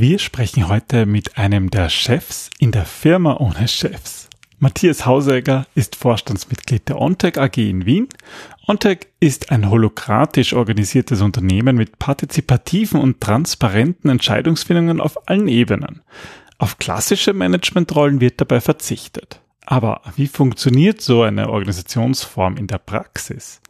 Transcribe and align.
Wir 0.00 0.20
sprechen 0.20 0.68
heute 0.68 1.06
mit 1.06 1.38
einem 1.38 1.70
der 1.70 1.88
Chefs 1.88 2.50
in 2.60 2.70
der 2.70 2.84
Firma 2.84 3.38
ohne 3.38 3.66
Chefs. 3.66 4.28
Matthias 4.60 5.06
Hausegger 5.06 5.66
ist 5.74 5.96
Vorstandsmitglied 5.96 6.88
der 6.88 7.00
ONTEC 7.00 7.36
AG 7.36 7.56
in 7.56 7.84
Wien. 7.84 8.06
ONTEC 8.68 9.08
ist 9.18 9.50
ein 9.50 9.68
holokratisch 9.68 10.52
organisiertes 10.52 11.20
Unternehmen 11.20 11.74
mit 11.74 11.98
partizipativen 11.98 13.00
und 13.00 13.20
transparenten 13.20 14.08
Entscheidungsfindungen 14.08 15.00
auf 15.00 15.28
allen 15.28 15.48
Ebenen. 15.48 16.02
Auf 16.58 16.78
klassische 16.78 17.32
Managementrollen 17.32 18.20
wird 18.20 18.40
dabei 18.40 18.60
verzichtet. 18.60 19.40
Aber 19.66 20.02
wie 20.14 20.28
funktioniert 20.28 21.00
so 21.00 21.22
eine 21.22 21.50
Organisationsform 21.50 22.56
in 22.56 22.68
der 22.68 22.78
Praxis? 22.78 23.60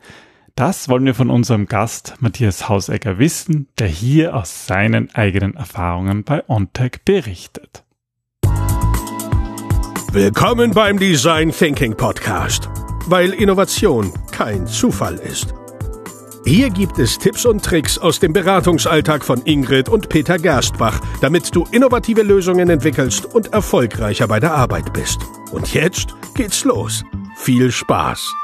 Das 0.58 0.88
wollen 0.88 1.04
wir 1.04 1.14
von 1.14 1.30
unserem 1.30 1.66
Gast 1.66 2.14
Matthias 2.18 2.68
Hausegger 2.68 3.20
wissen, 3.20 3.68
der 3.78 3.86
hier 3.86 4.34
aus 4.34 4.66
seinen 4.66 5.08
eigenen 5.14 5.54
Erfahrungen 5.54 6.24
bei 6.24 6.42
OnTech 6.48 7.02
berichtet. 7.04 7.84
Willkommen 10.10 10.72
beim 10.72 10.98
Design 10.98 11.52
Thinking 11.52 11.96
Podcast, 11.96 12.68
weil 13.06 13.34
Innovation 13.34 14.12
kein 14.32 14.66
Zufall 14.66 15.14
ist. 15.14 15.54
Hier 16.44 16.70
gibt 16.70 16.98
es 16.98 17.18
Tipps 17.18 17.46
und 17.46 17.64
Tricks 17.64 17.96
aus 17.96 18.18
dem 18.18 18.32
Beratungsalltag 18.32 19.24
von 19.24 19.40
Ingrid 19.44 19.88
und 19.88 20.08
Peter 20.08 20.40
Gerstbach, 20.40 21.00
damit 21.20 21.54
du 21.54 21.68
innovative 21.70 22.22
Lösungen 22.22 22.68
entwickelst 22.68 23.26
und 23.26 23.52
erfolgreicher 23.52 24.26
bei 24.26 24.40
der 24.40 24.54
Arbeit 24.54 24.92
bist. 24.92 25.20
Und 25.52 25.72
jetzt 25.72 26.16
geht's 26.34 26.64
los. 26.64 27.04
Viel 27.36 27.70
Spaß! 27.70 28.34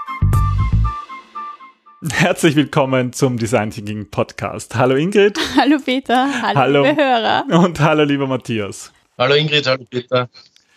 Herzlich 2.13 2.55
willkommen 2.55 3.15
zum 3.15 3.39
Design 3.39 3.71
Thinking 3.71 4.11
Podcast. 4.11 4.75
Hallo 4.75 4.95
Ingrid. 4.95 5.39
Hallo 5.57 5.79
Peter. 5.83 6.29
Hallo, 6.43 6.61
hallo 6.61 6.85
liebe 6.85 7.03
Hörer. 7.03 7.45
Und 7.65 7.81
hallo 7.81 8.05
lieber 8.05 8.27
Matthias. 8.27 8.93
Hallo 9.17 9.35
Ingrid, 9.35 9.67
hallo 9.67 9.85
Peter. 9.89 10.29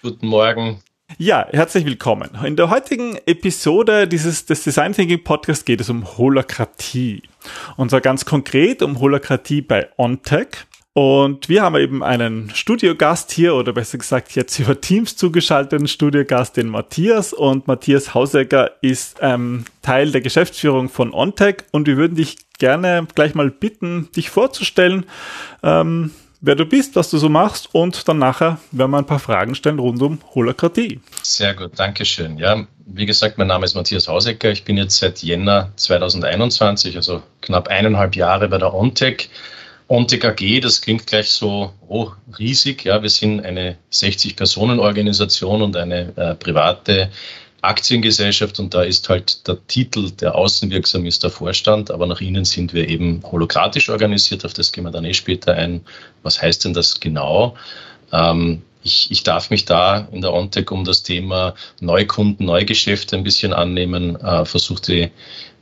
Guten 0.02 0.28
Morgen. 0.28 0.80
Ja, 1.18 1.46
herzlich 1.52 1.86
willkommen. 1.86 2.30
In 2.46 2.56
der 2.56 2.70
heutigen 2.70 3.18
Episode 3.26 4.08
dieses 4.08 4.46
des 4.46 4.64
Design 4.64 4.94
Thinking 4.94 5.22
Podcasts 5.22 5.66
geht 5.66 5.82
es 5.82 5.90
um 5.90 6.18
Holokratie. 6.18 7.24
Und 7.76 7.90
zwar 7.90 8.00
ganz 8.00 8.24
konkret 8.24 8.82
um 8.82 9.00
Holokratie 9.02 9.62
bei 9.62 9.90
OnTech. 9.98 10.67
Und 10.98 11.48
wir 11.48 11.62
haben 11.62 11.76
eben 11.76 12.02
einen 12.02 12.50
Studiogast 12.56 13.32
hier, 13.32 13.54
oder 13.54 13.72
besser 13.72 14.00
gesagt 14.00 14.34
jetzt 14.34 14.58
über 14.58 14.82
Teams 14.82 15.16
zugeschalteten 15.16 15.88
Studiogast, 15.88 16.58
den 16.58 16.70
Matthias. 16.70 17.34
Und 17.34 17.68
Matthias 17.68 18.16
Hausegger 18.16 18.72
ist 18.82 19.20
ähm, 19.22 19.66
Teil 19.84 20.12
der 20.12 20.22
Geschäftsführung 20.22 20.90
von 20.90 21.14
OnTech. 21.14 21.58
Und 21.72 21.86
wir 21.86 21.98
würden 21.98 22.16
dich 22.16 22.38
gerne 22.58 23.06
gleich 23.14 23.36
mal 23.36 23.52
bitten, 23.52 24.10
dich 24.16 24.32
vorzustellen, 24.32 25.06
ähm, 25.62 26.10
wer 26.42 26.56
du 26.56 26.66
bist, 26.66 26.96
was 26.96 27.12
du 27.12 27.20
so 27.20 27.30
machst. 27.30 27.76
Und 27.76 28.08
dann 28.08 28.18
nachher 28.18 28.58
werden 28.72 28.90
wir 28.90 28.98
ein 28.98 29.06
paar 29.06 29.20
Fragen 29.20 29.54
stellen 29.54 29.78
rund 29.78 30.02
um 30.02 30.18
Holokratie. 30.34 31.00
Sehr 31.22 31.54
gut, 31.54 31.74
danke 31.76 32.06
schön. 32.06 32.40
Ja, 32.40 32.66
wie 32.88 33.06
gesagt, 33.06 33.38
mein 33.38 33.50
Name 33.50 33.66
ist 33.66 33.76
Matthias 33.76 34.08
Hausegger. 34.08 34.50
Ich 34.50 34.64
bin 34.64 34.78
jetzt 34.78 34.98
seit 34.98 35.22
Jänner 35.22 35.72
2021, 35.76 36.96
also 36.96 37.22
knapp 37.42 37.68
eineinhalb 37.68 38.16
Jahre 38.16 38.48
bei 38.48 38.58
der 38.58 38.74
OnTech 38.74 39.30
Ontic 39.90 40.26
AG, 40.26 40.60
das 40.62 40.82
klingt 40.82 41.08
gleich 41.08 41.30
so 41.30 41.72
oh, 41.88 42.12
riesig. 42.38 42.84
Ja, 42.84 43.02
wir 43.02 43.10
sind 43.10 43.46
eine 43.46 43.78
60-Personen-Organisation 43.92 45.62
und 45.62 45.78
eine 45.78 46.12
äh, 46.18 46.36
private 46.36 47.10
Aktiengesellschaft 47.62 48.60
und 48.60 48.74
da 48.74 48.84
ist 48.84 49.08
halt 49.08 49.48
der 49.48 49.66
Titel, 49.68 50.12
der 50.12 50.36
außenwirksam 50.36 51.06
ist, 51.06 51.24
der 51.24 51.32
Vorstand, 51.32 51.90
aber 51.90 52.06
nach 52.06 52.22
innen 52.22 52.46
sind 52.46 52.74
wir 52.74 52.88
eben 52.88 53.24
holokratisch 53.24 53.90
organisiert, 53.90 54.46
auf 54.46 54.54
das 54.54 54.72
gehen 54.72 54.84
wir 54.84 54.92
dann 54.92 55.06
eh 55.06 55.14
später 55.14 55.54
ein. 55.54 55.82
Was 56.22 56.42
heißt 56.42 56.66
denn 56.66 56.74
das 56.74 57.00
genau? 57.00 57.56
Ähm, 58.12 58.62
ich, 58.84 59.10
ich 59.10 59.24
darf 59.24 59.50
mich 59.50 59.66
da 59.66 60.08
in 60.12 60.22
der 60.22 60.34
OnTech 60.34 60.70
um 60.70 60.84
das 60.84 61.04
Thema 61.04 61.56
Neukunden, 61.80 62.46
Neugeschäfte 62.46 63.16
ein 63.16 63.24
bisschen 63.24 63.54
annehmen, 63.54 64.18
äh, 64.18 64.46
versuche 64.46 64.82
die, 64.82 65.12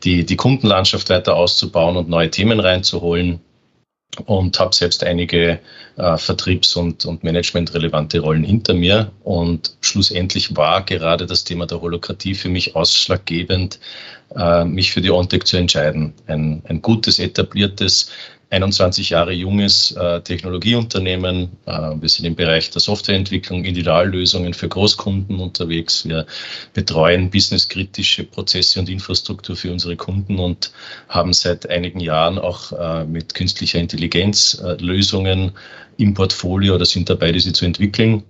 die, 0.04 0.26
die 0.26 0.36
Kundenlandschaft 0.36 1.10
weiter 1.10 1.36
auszubauen 1.36 1.96
und 1.96 2.10
neue 2.10 2.30
Themen 2.30 2.60
reinzuholen 2.60 3.40
und 4.26 4.60
habe 4.60 4.74
selbst 4.74 5.04
einige 5.04 5.60
äh, 5.98 6.18
Vertriebs- 6.18 6.76
und, 6.76 7.06
und 7.06 7.24
managementrelevante 7.24 8.20
Rollen 8.20 8.44
hinter 8.44 8.74
mir. 8.74 9.12
Und 9.24 9.76
schlussendlich 9.82 10.56
war 10.56 10.84
gerade 10.84 11.26
das 11.26 11.44
Thema 11.44 11.66
der 11.66 11.82
Holokratie 11.82 12.36
für 12.36 12.50
mich 12.50 12.76
ausschlaggebend, 12.76 13.80
äh, 14.36 14.66
mich 14.66 14.92
für 14.92 15.02
die 15.02 15.12
OnTech 15.12 15.44
zu 15.44 15.58
entscheiden. 15.58 16.14
Ein, 16.28 16.62
ein 16.68 16.82
gutes, 16.82 17.20
etabliertes 17.20 18.10
21 18.56 19.10
Jahre 19.10 19.34
junges 19.34 19.92
äh, 19.92 20.22
Technologieunternehmen. 20.22 21.50
Äh, 21.66 21.72
wir 22.00 22.08
sind 22.08 22.26
im 22.26 22.36
Bereich 22.36 22.72
der 22.72 22.80
Softwareentwicklung, 22.80 23.66
Individuallösungen 23.66 24.54
für 24.54 24.70
Großkunden 24.70 25.40
unterwegs. 25.40 26.08
Wir 26.08 26.26
betreuen 26.74 27.30
businesskritische 27.30 28.24
Prozesse 28.24 28.80
und 28.80 28.88
Infrastruktur 28.88 29.58
für 29.58 29.72
unsere 29.72 29.98
Kunden 29.98 30.40
und 30.40 30.72
haben 31.10 31.34
seit 31.34 31.70
einigen 31.70 32.00
Jahren 32.00 32.40
auch 32.40 32.72
äh, 32.72 33.04
mit 33.04 33.34
künstlicher 33.34 33.80
Intelligenz 33.80 34.62
äh, 34.64 34.82
Lösungen 34.82 35.52
im 35.98 36.14
Portfolio 36.14 36.76
oder 36.76 36.86
sind 36.86 37.10
dabei, 37.10 37.34
diese 37.34 37.52
zu 37.52 37.66
entwickeln. 37.66 38.24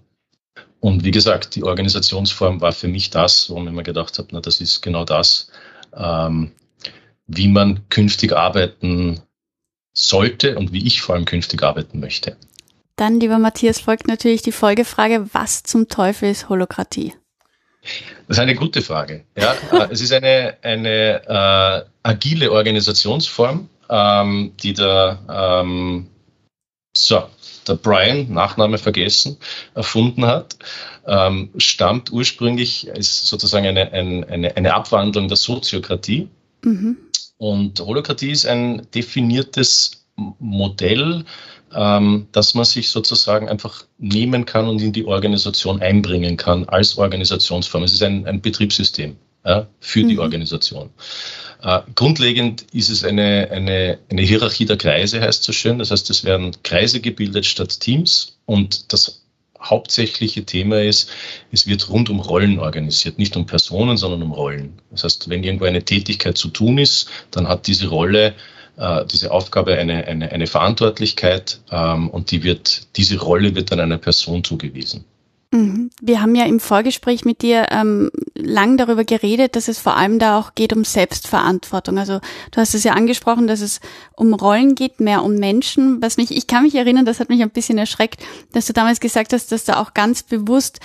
Und 0.79 1.03
wie 1.03 1.11
gesagt, 1.11 1.55
die 1.55 1.63
Organisationsform 1.63 2.61
war 2.61 2.71
für 2.71 2.87
mich 2.87 3.11
das, 3.11 3.49
wo 3.49 3.63
ich 3.63 3.71
mir 3.71 3.83
gedacht 3.83 4.17
habe, 4.17 4.29
na, 4.31 4.41
das 4.41 4.59
ist 4.59 4.81
genau 4.81 5.05
das, 5.05 5.51
ähm, 5.95 6.51
wie 7.27 7.47
man 7.47 7.87
künftig 7.89 8.33
arbeiten 8.33 9.21
sollte 9.95 10.57
und 10.57 10.71
wie 10.71 10.85
ich 10.85 11.01
vor 11.01 11.15
allem 11.15 11.25
künftig 11.25 11.63
arbeiten 11.63 11.99
möchte. 11.99 12.37
Dann, 12.97 13.19
lieber 13.19 13.39
Matthias, 13.39 13.79
folgt 13.79 14.07
natürlich 14.07 14.41
die 14.41 14.51
Folgefrage, 14.51 15.27
was 15.33 15.63
zum 15.63 15.87
Teufel 15.87 16.29
ist 16.29 16.49
Holokratie? 16.49 17.13
Das 18.27 18.37
ist 18.37 18.39
eine 18.39 18.55
gute 18.55 18.81
Frage. 18.81 19.25
Ja, 19.37 19.53
äh, 19.71 19.87
es 19.91 20.01
ist 20.01 20.13
eine, 20.13 20.57
eine 20.61 21.21
äh, 21.27 21.89
agile 22.03 22.51
Organisationsform, 22.51 23.69
ähm, 23.89 24.53
die 24.61 24.73
der, 24.73 25.19
ähm, 25.29 26.07
so, 26.95 27.23
der 27.67 27.75
Brian, 27.75 28.31
Nachname 28.31 28.77
vergessen, 28.77 29.37
erfunden 29.75 30.25
hat. 30.25 30.57
Ähm, 31.05 31.51
stammt 31.57 32.11
ursprünglich, 32.11 32.87
ist 32.87 33.27
sozusagen 33.27 33.67
eine, 33.67 33.91
eine, 33.91 34.55
eine 34.55 34.73
Abwandlung 34.73 35.27
der 35.27 35.37
Soziokratie. 35.37 36.29
Mhm. 36.63 36.97
Und 37.37 37.79
Holokratie 37.79 38.31
ist 38.31 38.45
ein 38.45 38.87
definiertes 38.93 40.05
Modell, 40.39 41.25
ähm, 41.73 42.27
dass 42.31 42.53
man 42.53 42.65
sich 42.65 42.89
sozusagen 42.89 43.49
einfach 43.49 43.85
nehmen 43.97 44.45
kann 44.45 44.67
und 44.67 44.81
in 44.81 44.93
die 44.93 45.05
Organisation 45.05 45.81
einbringen 45.81 46.37
kann 46.37 46.65
als 46.65 46.97
Organisationsform. 46.97 47.83
Es 47.83 47.93
ist 47.93 48.03
ein, 48.03 48.25
ein 48.25 48.41
Betriebssystem 48.41 49.17
ja, 49.45 49.67
für 49.79 50.03
mhm. 50.03 50.09
die 50.09 50.19
Organisation. 50.19 50.89
Äh, 51.61 51.81
grundlegend 51.95 52.65
ist 52.71 52.89
es 52.89 53.03
eine, 53.03 53.49
eine, 53.51 53.99
eine 54.09 54.21
Hierarchie 54.21 54.65
der 54.65 54.77
Kreise, 54.77 55.19
heißt 55.19 55.43
so 55.43 55.51
schön. 55.51 55.79
Das 55.79 55.91
heißt, 55.91 56.09
es 56.09 56.23
werden 56.23 56.55
Kreise 56.63 57.01
gebildet 57.01 57.45
statt 57.45 57.79
Teams 57.79 58.37
und 58.45 58.93
das 58.93 59.24
hauptsächliche 59.65 60.45
Thema 60.45 60.81
ist, 60.81 61.09
es 61.51 61.67
wird 61.67 61.89
rund 61.89 62.09
um 62.09 62.19
Rollen 62.19 62.59
organisiert, 62.59 63.17
nicht 63.17 63.35
um 63.35 63.45
Personen, 63.45 63.97
sondern 63.97 64.23
um 64.23 64.31
Rollen. 64.31 64.79
Das 64.91 65.03
heißt, 65.03 65.29
wenn 65.29 65.43
irgendwo 65.43 65.65
eine 65.65 65.83
Tätigkeit 65.83 66.37
zu 66.37 66.49
tun 66.49 66.77
ist, 66.77 67.09
dann 67.31 67.47
hat 67.47 67.67
diese 67.67 67.87
Rolle, 67.87 68.35
äh, 68.77 69.05
diese 69.05 69.31
Aufgabe 69.31 69.75
eine, 69.75 70.05
eine, 70.05 70.31
eine 70.31 70.47
Verantwortlichkeit 70.47 71.59
ähm, 71.71 72.09
und 72.09 72.31
die 72.31 72.43
wird, 72.43 72.87
diese 72.95 73.19
Rolle 73.19 73.55
wird 73.55 73.71
dann 73.71 73.79
einer 73.79 73.97
Person 73.97 74.43
zugewiesen. 74.43 75.05
Mhm. 75.51 75.89
Wir 76.01 76.21
haben 76.21 76.35
ja 76.35 76.45
im 76.45 76.59
Vorgespräch 76.59 77.25
mit 77.25 77.41
dir 77.41 77.67
ähm, 77.71 78.11
lang 78.35 78.77
darüber 78.77 79.03
geredet, 79.03 79.55
dass 79.55 79.67
es 79.67 79.79
vor 79.79 79.95
allem 79.95 80.19
da 80.19 80.37
auch 80.39 80.55
geht 80.55 80.73
um 80.73 80.83
Selbstverantwortung. 80.83 81.97
Also 81.97 82.19
du 82.51 82.61
hast 82.61 82.75
es 82.75 82.83
ja 82.83 82.93
angesprochen, 82.93 83.47
dass 83.47 83.61
es 83.61 83.79
um 84.15 84.33
Rollen 84.33 84.75
geht, 84.75 84.99
mehr 84.99 85.23
um 85.23 85.35
Menschen. 85.35 86.01
Was 86.01 86.17
mich, 86.17 86.31
ich 86.31 86.47
kann 86.47 86.63
mich 86.63 86.75
erinnern, 86.75 87.05
das 87.05 87.19
hat 87.19 87.29
mich 87.29 87.41
ein 87.41 87.51
bisschen 87.51 87.77
erschreckt, 87.77 88.21
dass 88.53 88.65
du 88.65 88.73
damals 88.73 88.99
gesagt 88.99 89.33
hast, 89.33 89.51
dass 89.51 89.65
da 89.65 89.79
auch 89.81 89.93
ganz 89.93 90.23
bewusst 90.23 90.79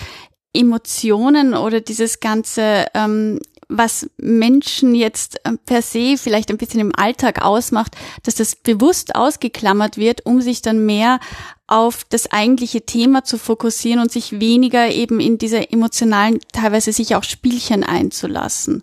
Emotionen 0.53 1.55
oder 1.55 1.81
dieses 1.81 2.21
ganze 2.21 2.87
ähm, 2.95 3.39
was 3.71 4.11
Menschen 4.19 4.95
jetzt 4.95 5.41
ähm, 5.45 5.59
per 5.65 5.81
se 5.81 6.17
vielleicht 6.19 6.51
ein 6.51 6.59
bisschen 6.59 6.81
im 6.81 6.93
Alltag 6.95 7.43
ausmacht, 7.43 7.97
dass 8.25 8.35
das 8.35 8.57
bewusst 8.57 9.15
ausgeklammert 9.15 9.97
wird, 9.97 10.27
um 10.27 10.41
sich 10.41 10.61
dann 10.61 10.85
mehr 10.85 11.21
auf 11.71 12.05
das 12.09 12.31
eigentliche 12.33 12.83
Thema 12.83 13.25
zu 13.25 13.39
fokussieren 13.39 14.01
und 14.01 14.11
sich 14.11 14.41
weniger 14.41 14.91
eben 14.91 15.21
in 15.21 15.39
diese 15.39 15.71
emotionalen, 15.71 16.41
teilweise 16.53 16.93
sich 16.93 17.15
auch 17.15 17.25
Spielchen 17.25 17.85
einzulassen. 17.85 18.83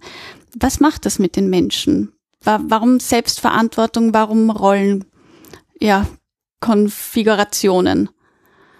Was 0.55 0.79
macht 0.79 1.05
das 1.05 1.19
mit 1.19 1.35
den 1.35 1.49
Menschen? 1.49 2.13
Warum 2.43 2.99
Selbstverantwortung? 2.99 4.13
Warum 4.13 4.49
Rollen? 4.49 5.05
Ja, 5.81 6.07
Konfigurationen? 6.61 8.09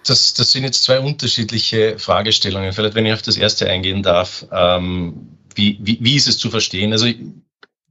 Das, 0.06 0.32
das 0.32 0.52
sind 0.52 0.64
jetzt 0.64 0.84
zwei 0.84 1.00
unterschiedliche 1.00 1.98
Fragestellungen. 1.98 2.72
Vielleicht, 2.72 2.94
wenn 2.94 3.04
ich 3.04 3.12
auf 3.12 3.22
das 3.22 3.36
erste 3.36 3.68
eingehen 3.68 4.02
darf. 4.02 4.46
Ähm, 4.50 5.38
wie, 5.54 5.78
wie, 5.82 5.98
wie 6.00 6.16
ist 6.16 6.28
es 6.28 6.38
zu 6.38 6.50
verstehen? 6.50 6.92
Also 6.92 7.08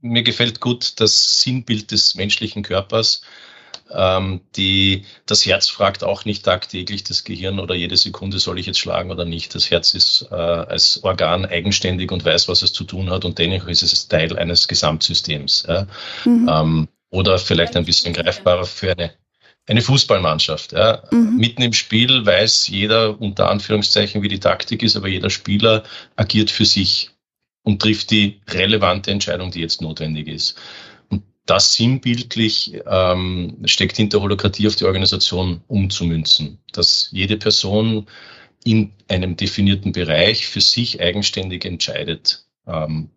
mir 0.00 0.22
gefällt 0.24 0.60
gut 0.60 0.94
das 0.96 1.42
Sinnbild 1.42 1.92
des 1.92 2.16
menschlichen 2.16 2.64
Körpers. 2.64 3.22
Ähm, 3.90 4.40
die, 4.56 5.04
das 5.26 5.46
Herz 5.46 5.68
fragt 5.68 6.04
auch 6.04 6.24
nicht 6.24 6.44
tagtäglich 6.44 7.04
das 7.04 7.24
Gehirn 7.24 7.58
oder 7.58 7.74
jede 7.74 7.96
Sekunde 7.96 8.38
soll 8.38 8.58
ich 8.58 8.66
jetzt 8.66 8.78
schlagen 8.78 9.10
oder 9.10 9.24
nicht. 9.24 9.54
Das 9.54 9.70
Herz 9.70 9.94
ist 9.94 10.28
äh, 10.30 10.34
als 10.34 11.02
Organ 11.04 11.46
eigenständig 11.46 12.12
und 12.12 12.24
weiß, 12.24 12.48
was 12.48 12.62
es 12.62 12.72
zu 12.72 12.84
tun 12.84 13.10
hat 13.10 13.24
und 13.24 13.38
dennoch 13.38 13.66
ist 13.68 13.82
es 13.82 14.08
Teil 14.08 14.36
eines 14.38 14.68
Gesamtsystems. 14.68 15.64
Ja? 15.68 15.86
Mhm. 16.24 16.48
Ähm, 16.50 16.88
oder 17.10 17.38
vielleicht 17.38 17.76
ein 17.76 17.84
bisschen 17.84 18.12
greifbarer 18.12 18.64
für 18.64 18.92
eine, 18.92 19.12
eine 19.66 19.82
Fußballmannschaft. 19.82 20.72
Ja. 20.72 21.02
Mhm. 21.10 21.36
Mitten 21.36 21.62
im 21.62 21.72
Spiel 21.72 22.26
weiß 22.26 22.68
jeder 22.68 23.20
unter 23.20 23.50
Anführungszeichen, 23.50 24.22
wie 24.22 24.28
die 24.28 24.40
Taktik 24.40 24.82
ist, 24.82 24.96
aber 24.96 25.08
jeder 25.08 25.30
Spieler 25.30 25.84
agiert 26.16 26.50
für 26.50 26.66
sich 26.66 27.10
und 27.62 27.82
trifft 27.82 28.10
die 28.10 28.40
relevante 28.48 29.10
Entscheidung, 29.10 29.50
die 29.50 29.60
jetzt 29.60 29.82
notwendig 29.82 30.28
ist. 30.28 30.56
Das 31.48 31.72
sinnbildlich 31.72 32.74
ähm, 32.86 33.56
steckt 33.64 33.96
hinter 33.96 34.20
Holokratie 34.20 34.68
auf 34.68 34.76
die 34.76 34.84
Organisation 34.84 35.62
umzumünzen, 35.66 36.58
dass 36.72 37.08
jede 37.10 37.38
Person 37.38 38.06
in 38.64 38.92
einem 39.08 39.34
definierten 39.34 39.92
Bereich 39.92 40.46
für 40.46 40.60
sich 40.60 41.00
eigenständig 41.00 41.64
entscheidet. 41.64 42.44
Ähm, 42.66 43.08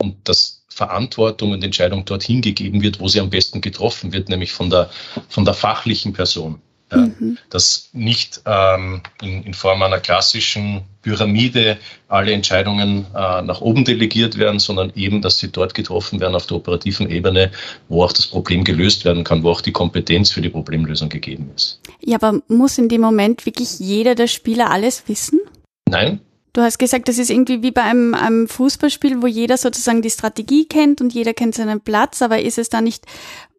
und 0.00 0.16
das 0.22 0.64
Verantwortung 0.68 1.50
und 1.50 1.64
Entscheidung 1.64 2.04
dorthin 2.04 2.42
gegeben 2.42 2.80
wird, 2.80 3.00
wo 3.00 3.08
sie 3.08 3.18
am 3.18 3.28
besten 3.28 3.60
getroffen 3.60 4.12
wird, 4.12 4.28
nämlich 4.28 4.52
von 4.52 4.70
der, 4.70 4.88
von 5.28 5.44
der 5.44 5.54
fachlichen 5.54 6.12
Person. 6.12 6.62
Ja, 6.92 6.98
mhm. 6.98 7.38
Dass 7.50 7.90
nicht 7.92 8.42
ähm, 8.46 9.02
in, 9.22 9.44
in, 9.44 9.54
Form 9.54 9.82
einer 9.82 10.00
klassischen 10.00 10.82
Pyramide 11.02 11.78
alle 12.08 12.32
Entscheidungen 12.32 13.06
äh, 13.14 13.42
nach 13.42 13.60
oben 13.60 13.84
delegiert 13.84 14.38
werden, 14.38 14.58
sondern 14.58 14.92
eben, 14.96 15.22
dass 15.22 15.38
sie 15.38 15.52
dort 15.52 15.74
getroffen 15.74 16.20
werden 16.20 16.34
auf 16.34 16.46
der 16.46 16.56
operativen 16.56 17.08
Ebene, 17.08 17.52
wo 17.88 18.02
auch 18.02 18.12
das 18.12 18.26
Problem 18.26 18.64
gelöst 18.64 19.04
werden 19.04 19.22
kann, 19.22 19.42
wo 19.42 19.50
auch 19.50 19.60
die 19.60 19.72
Kompetenz 19.72 20.30
für 20.30 20.40
die 20.40 20.48
Problemlösung 20.48 21.08
gegeben 21.08 21.50
ist. 21.54 21.80
Ja, 22.00 22.16
aber 22.20 22.40
muss 22.48 22.76
in 22.78 22.88
dem 22.88 23.02
Moment 23.02 23.46
wirklich 23.46 23.78
jeder 23.78 24.14
der 24.14 24.26
Spieler 24.26 24.70
alles 24.70 25.04
wissen? 25.06 25.40
Nein, 25.88 26.20
Du 26.52 26.62
hast 26.62 26.78
gesagt, 26.78 27.08
das 27.08 27.18
ist 27.18 27.30
irgendwie 27.30 27.62
wie 27.62 27.70
bei 27.70 27.82
einem, 27.82 28.14
einem, 28.14 28.48
Fußballspiel, 28.48 29.22
wo 29.22 29.26
jeder 29.26 29.56
sozusagen 29.56 30.02
die 30.02 30.10
Strategie 30.10 30.66
kennt 30.66 31.00
und 31.00 31.14
jeder 31.14 31.32
kennt 31.32 31.54
seinen 31.54 31.80
Platz, 31.80 32.22
aber 32.22 32.40
ist 32.40 32.58
es 32.58 32.68
da 32.68 32.80
nicht, 32.80 33.04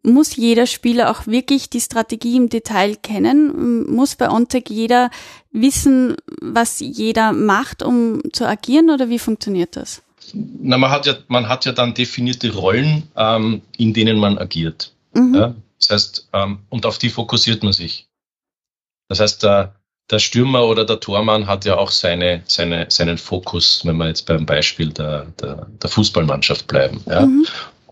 muss 0.02 0.36
jeder 0.36 0.66
Spieler 0.66 1.10
auch 1.10 1.26
wirklich 1.26 1.70
die 1.70 1.80
Strategie 1.80 2.36
im 2.36 2.48
Detail 2.48 2.96
kennen? 2.96 3.86
Muss 3.94 4.16
bei 4.16 4.28
OnTech 4.28 4.64
jeder 4.68 5.10
wissen, 5.52 6.16
was 6.40 6.80
jeder 6.80 7.32
macht, 7.32 7.82
um 7.82 8.20
zu 8.32 8.46
agieren 8.46 8.90
oder 8.90 9.08
wie 9.08 9.18
funktioniert 9.18 9.76
das? 9.76 10.02
Na, 10.34 10.76
man 10.78 10.90
hat 10.90 11.06
ja, 11.06 11.14
man 11.28 11.48
hat 11.48 11.64
ja 11.64 11.72
dann 11.72 11.94
definierte 11.94 12.52
Rollen, 12.52 13.04
ähm, 13.16 13.62
in 13.76 13.92
denen 13.92 14.18
man 14.18 14.38
agiert. 14.38 14.92
Mhm. 15.14 15.34
Ja? 15.34 15.54
Das 15.78 15.90
heißt, 15.90 16.28
ähm, 16.32 16.60
und 16.68 16.86
auf 16.86 16.98
die 16.98 17.10
fokussiert 17.10 17.62
man 17.62 17.72
sich. 17.72 18.08
Das 19.08 19.20
heißt, 19.20 19.44
äh, 19.44 19.68
der 20.10 20.18
Stürmer 20.18 20.66
oder 20.66 20.84
der 20.84 21.00
Tormann 21.00 21.46
hat 21.46 21.64
ja 21.64 21.78
auch 21.78 21.90
seine, 21.90 22.42
seine, 22.46 22.86
seinen 22.90 23.18
Fokus, 23.18 23.82
wenn 23.84 23.96
wir 23.96 24.08
jetzt 24.08 24.26
beim 24.26 24.44
Beispiel 24.44 24.90
der, 24.90 25.26
der, 25.40 25.66
der 25.82 25.90
Fußballmannschaft 25.90 26.66
bleiben. 26.66 27.02
Ja. 27.06 27.26
Mhm. 27.26 27.46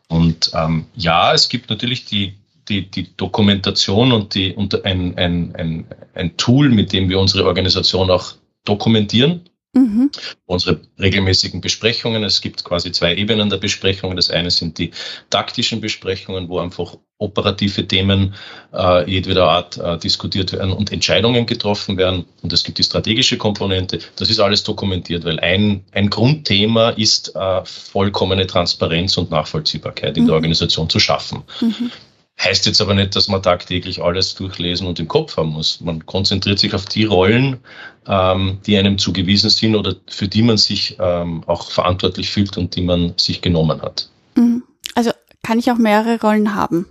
Und 0.09 0.51
ähm, 0.55 0.87
ja, 0.97 1.33
es 1.33 1.49
gibt 1.49 1.71
natürlich 1.71 2.05
die, 2.05 2.35
die, 2.69 2.91
die 2.91 3.17
Dokumentation 3.17 4.13
und, 4.13 4.35
die, 4.35 4.53
und 4.53 4.85
ein, 4.85 5.17
ein, 5.17 5.55
ein, 5.55 5.87
ein 6.15 6.37
Tool, 6.37 6.69
mit 6.69 6.93
dem 6.93 7.09
wir 7.09 7.19
unsere 7.19 7.47
Organisation 7.47 8.11
auch 8.11 8.35
dokumentieren. 8.65 9.49
Mhm. 9.73 10.11
Unsere 10.47 10.81
regelmäßigen 10.99 11.61
Besprechungen. 11.61 12.25
Es 12.25 12.41
gibt 12.41 12.65
quasi 12.65 12.91
zwei 12.91 13.15
Ebenen 13.15 13.51
der 13.51 13.59
Besprechungen. 13.59 14.17
Das 14.17 14.31
eine 14.31 14.51
sind 14.51 14.79
die 14.79 14.91
taktischen 15.31 15.81
Besprechungen, 15.81 16.49
wo 16.49 16.59
einfach 16.59 16.97
operative 17.19 17.87
Themen 17.87 18.35
äh, 18.73 19.09
jedweder 19.09 19.49
Art 19.49 19.77
äh, 19.77 19.97
diskutiert 19.99 20.53
werden 20.53 20.73
und 20.73 20.91
Entscheidungen 20.91 21.47
getroffen 21.47 21.97
werden. 21.99 22.25
Und 22.43 22.53
es 22.53 22.65
gibt 22.65 22.79
die 22.79 22.83
strategische 22.83 23.37
Komponente. 23.39 24.01
Das 24.17 24.29
ist 24.29 24.41
alles 24.41 24.65
dokumentiert, 24.65 25.25
weil 25.25 25.39
ein, 25.39 25.85
ein 25.93 26.11
Grundthema 26.11 26.91
ist 26.91 27.37
äh, 27.37 27.65
vollkommene 27.65 28.49
Transparenz 28.49 29.17
und 29.19 29.31
Nachvollziehbarkeit 29.31 30.17
in 30.17 30.25
mhm. 30.25 30.29
der 30.29 30.35
Organisation 30.35 30.91
zu 30.91 30.99
schaffen. 30.99 31.45
Mhm. 31.61 31.93
Heißt 32.43 32.65
jetzt 32.65 32.81
aber 32.81 32.95
nicht, 32.95 33.15
dass 33.15 33.29
man 33.29 33.43
tagtäglich 33.43 34.03
alles 34.03 34.35
durchlesen 34.35 34.87
und 34.87 34.99
im 34.99 35.09
Kopf 35.09 35.37
haben 35.37 35.51
muss. 35.51 35.81
Man 35.83 36.07
konzentriert 36.07 36.59
sich 36.59 36.75
auf 36.75 36.87
die 36.87 37.05
Rollen, 37.05 37.59
ähm, 38.07 38.59
die 38.67 38.79
einem 38.79 38.97
zugewiesen 38.97 39.51
sind 39.51 39.77
oder 39.77 39.97
für 40.09 40.27
die 40.27 40.43
man 40.43 40.57
sich 40.57 40.97
ähm, 40.99 41.45
auch 41.47 41.71
verantwortlich 41.71 42.31
fühlt 42.31 42.57
und 42.57 42.75
die 42.77 42.81
man 42.81 43.13
sich 43.19 43.43
genommen 43.43 43.83
hat. 43.83 44.09
Mhm. 44.37 44.63
Also 44.95 45.11
kann 45.43 45.59
ich 45.59 45.71
auch 45.71 45.77
mehrere 45.77 46.19
Rollen 46.19 46.55
haben? 46.55 46.87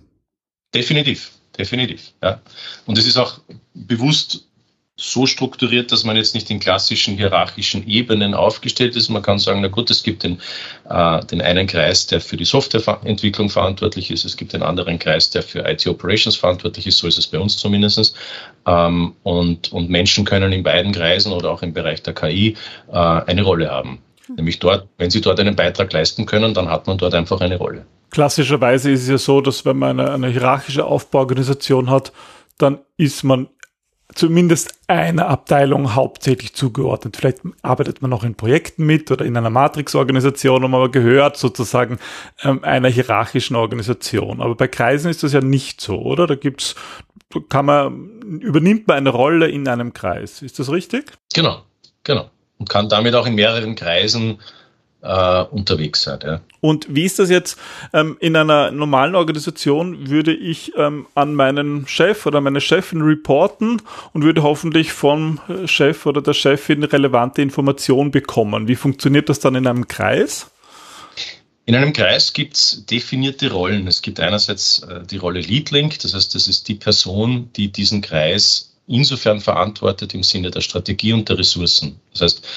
Definitiv, 0.75 1.31
definitiv. 1.57 2.13
Ja. 2.21 2.41
Und 2.85 2.99
es 2.99 3.07
ist 3.07 3.17
auch 3.17 3.39
bewusst 3.73 4.48
so 4.99 5.25
strukturiert, 5.25 5.91
dass 5.91 6.03
man 6.03 6.17
jetzt 6.17 6.35
nicht 6.35 6.49
in 6.49 6.59
klassischen 6.59 7.15
hierarchischen 7.15 7.87
Ebenen 7.87 8.33
aufgestellt 8.33 8.95
ist. 8.95 9.09
Man 9.09 9.21
kann 9.21 9.39
sagen, 9.39 9.61
na 9.61 9.69
gut, 9.69 9.89
es 9.89 10.03
gibt 10.03 10.23
den, 10.23 10.39
äh, 10.89 11.25
den 11.25 11.41
einen 11.41 11.67
Kreis, 11.67 12.07
der 12.07 12.19
für 12.19 12.37
die 12.37 12.45
Softwareentwicklung 12.45 13.49
verantwortlich 13.49 14.11
ist. 14.11 14.25
Es 14.25 14.35
gibt 14.35 14.53
den 14.53 14.61
anderen 14.61 14.99
Kreis, 14.99 15.29
der 15.29 15.43
für 15.43 15.67
IT 15.67 15.87
Operations 15.87 16.35
verantwortlich 16.35 16.85
ist. 16.85 16.97
So 16.97 17.07
ist 17.07 17.17
es 17.17 17.27
bei 17.27 17.39
uns 17.39 17.57
zumindest. 17.57 18.13
Ähm, 18.67 19.13
und, 19.23 19.71
und 19.71 19.89
Menschen 19.89 20.25
können 20.25 20.51
in 20.51 20.63
beiden 20.63 20.91
Kreisen 20.91 21.31
oder 21.31 21.51
auch 21.51 21.61
im 21.61 21.73
Bereich 21.73 22.03
der 22.03 22.13
KI 22.13 22.57
äh, 22.91 22.95
eine 22.95 23.43
Rolle 23.43 23.71
haben. 23.71 23.99
Nämlich 24.35 24.59
dort, 24.59 24.87
wenn 24.97 25.09
sie 25.09 25.21
dort 25.21 25.39
einen 25.39 25.55
Beitrag 25.55 25.91
leisten 25.91 26.25
können, 26.25 26.53
dann 26.53 26.69
hat 26.69 26.87
man 26.87 26.97
dort 26.97 27.15
einfach 27.15 27.41
eine 27.41 27.57
Rolle. 27.57 27.85
Klassischerweise 28.11 28.91
ist 28.91 29.03
es 29.03 29.09
ja 29.09 29.17
so, 29.17 29.41
dass 29.41 29.65
wenn 29.65 29.77
man 29.77 29.99
eine, 29.99 30.11
eine 30.11 30.29
hierarchische 30.29 30.85
Aufbauorganisation 30.85 31.89
hat, 31.89 32.11
dann 32.57 32.79
ist 32.97 33.23
man 33.23 33.47
zumindest 34.15 34.73
einer 34.87 35.27
Abteilung 35.27 35.95
hauptsächlich 35.95 36.53
zugeordnet. 36.53 37.17
Vielleicht 37.17 37.39
arbeitet 37.61 38.01
man 38.01 38.09
noch 38.09 38.23
in 38.23 38.35
Projekten 38.35 38.85
mit 38.85 39.11
oder 39.11 39.25
in 39.25 39.37
einer 39.37 39.49
Matrix-Organisation, 39.49 40.69
man 40.69 40.91
gehört 40.91 41.37
sozusagen 41.37 41.99
ähm, 42.43 42.63
einer 42.63 42.89
hierarchischen 42.89 43.55
Organisation. 43.55 44.41
Aber 44.41 44.55
bei 44.55 44.67
Kreisen 44.67 45.11
ist 45.11 45.23
das 45.23 45.33
ja 45.33 45.41
nicht 45.41 45.79
so, 45.79 45.99
oder? 45.99 46.27
Da 46.27 46.35
gibt's, 46.35 46.75
kann 47.49 47.65
man, 47.65 48.39
übernimmt 48.39 48.87
man 48.87 48.97
eine 48.97 49.09
Rolle 49.09 49.47
in 49.47 49.67
einem 49.67 49.93
Kreis. 49.93 50.41
Ist 50.41 50.59
das 50.59 50.71
richtig? 50.71 51.11
Genau, 51.33 51.61
genau. 52.03 52.29
Und 52.57 52.69
kann 52.69 52.89
damit 52.89 53.15
auch 53.15 53.27
in 53.27 53.35
mehreren 53.35 53.75
Kreisen 53.75 54.39
äh, 55.01 55.43
unterwegs 55.43 56.03
seid. 56.03 56.23
Ja. 56.23 56.41
Und 56.61 56.87
wie 56.89 57.05
ist 57.05 57.19
das 57.19 57.29
jetzt 57.29 57.57
ähm, 57.93 58.17
in 58.19 58.35
einer 58.35 58.71
normalen 58.71 59.15
Organisation? 59.15 60.09
Würde 60.09 60.33
ich 60.33 60.73
ähm, 60.75 61.07
an 61.15 61.35
meinen 61.35 61.87
Chef 61.87 62.25
oder 62.25 62.41
meine 62.41 62.61
Chefin 62.61 63.01
reporten 63.01 63.81
und 64.13 64.23
würde 64.23 64.43
hoffentlich 64.43 64.91
vom 64.91 65.39
Chef 65.65 66.05
oder 66.05 66.21
der 66.21 66.33
Chefin 66.33 66.83
relevante 66.83 67.41
Informationen 67.41 68.11
bekommen. 68.11 68.67
Wie 68.67 68.75
funktioniert 68.75 69.29
das 69.29 69.39
dann 69.39 69.55
in 69.55 69.67
einem 69.67 69.87
Kreis? 69.87 70.47
In 71.69 71.75
einem 71.75 71.93
Kreis 71.93 72.33
gibt 72.33 72.55
es 72.55 72.83
definierte 72.87 73.51
Rollen. 73.51 73.87
Es 73.87 74.01
gibt 74.01 74.19
einerseits 74.19 74.79
äh, 74.79 75.03
die 75.05 75.17
Rolle 75.17 75.39
Lead 75.39 75.69
Link, 75.69 75.99
das 75.99 76.15
heißt, 76.15 76.33
das 76.33 76.47
ist 76.47 76.67
die 76.67 76.73
Person, 76.73 77.51
die 77.55 77.71
diesen 77.71 78.01
Kreis 78.01 78.69
insofern 78.87 79.39
verantwortet 79.39 80.15
im 80.15 80.23
Sinne 80.23 80.49
der 80.49 80.61
Strategie 80.61 81.13
und 81.13 81.29
der 81.29 81.37
Ressourcen. 81.37 81.99
Das 82.11 82.21
heißt, 82.21 82.47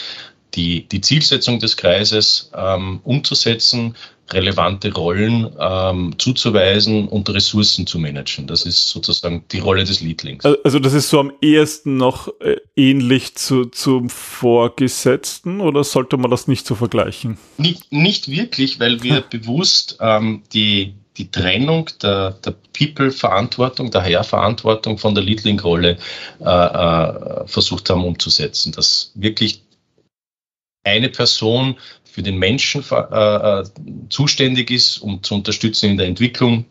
die, 0.55 0.89
die 0.89 1.01
Zielsetzung 1.01 1.59
des 1.59 1.77
Kreises 1.77 2.51
ähm, 2.55 3.01
umzusetzen, 3.05 3.95
relevante 4.33 4.93
Rollen 4.93 5.51
ähm, 5.59 6.15
zuzuweisen 6.19 7.09
und 7.09 7.29
Ressourcen 7.31 7.87
zu 7.87 7.99
managen. 7.99 8.47
Das 8.47 8.65
ist 8.65 8.89
sozusagen 8.89 9.45
die 9.53 9.59
Rolle 9.59 9.85
des 9.85 10.01
Leadlings. 10.01 10.45
Also 10.65 10.79
das 10.79 10.95
ist 10.95 11.11
so 11.11 11.21
am 11.21 11.33
ehesten 11.41 11.97
noch 11.97 12.29
äh, 12.41 12.57
ähnlich 12.77 13.35
zu, 13.35 13.67
zum 13.67 14.09
Vorgesetzten 14.09 15.61
oder 15.61 15.85
sollte 15.85 16.17
man 16.17 16.31
das 16.31 16.49
nicht 16.49 16.67
so 16.67 16.75
vergleichen? 16.75 17.39
Nicht, 17.59 17.93
nicht 17.93 18.29
wirklich, 18.29 18.81
weil 18.81 19.03
wir 19.03 19.17
hm. 19.17 19.25
bewusst 19.31 19.99
ähm, 20.01 20.43
die, 20.53 20.95
die 21.19 21.31
Trennung 21.31 21.91
der, 22.03 22.31
der 22.45 22.55
People-Verantwortung, 22.73 23.91
der 23.91 24.03
Herr-Verantwortung 24.03 24.99
von 24.99 25.15
der 25.15 25.25
Leadling-Rolle 25.25 25.99
äh, 26.41 26.45
äh, 26.45 27.47
versucht 27.47 27.91
haben 27.91 28.05
umzusetzen. 28.05 28.73
Dass 28.73 29.13
wirklich 29.15 29.63
eine 30.85 31.09
Person 31.09 31.77
für 32.05 32.23
den 32.23 32.39
Menschen 32.39 32.85
äh, 32.91 32.95
äh, 32.95 33.65
zuständig 34.11 34.71
ist, 34.71 34.99
um 34.99 35.23
zu 35.23 35.35
unterstützen 35.35 35.91
in 35.91 35.97
der 35.97 36.07
Entwicklung, 36.07 36.67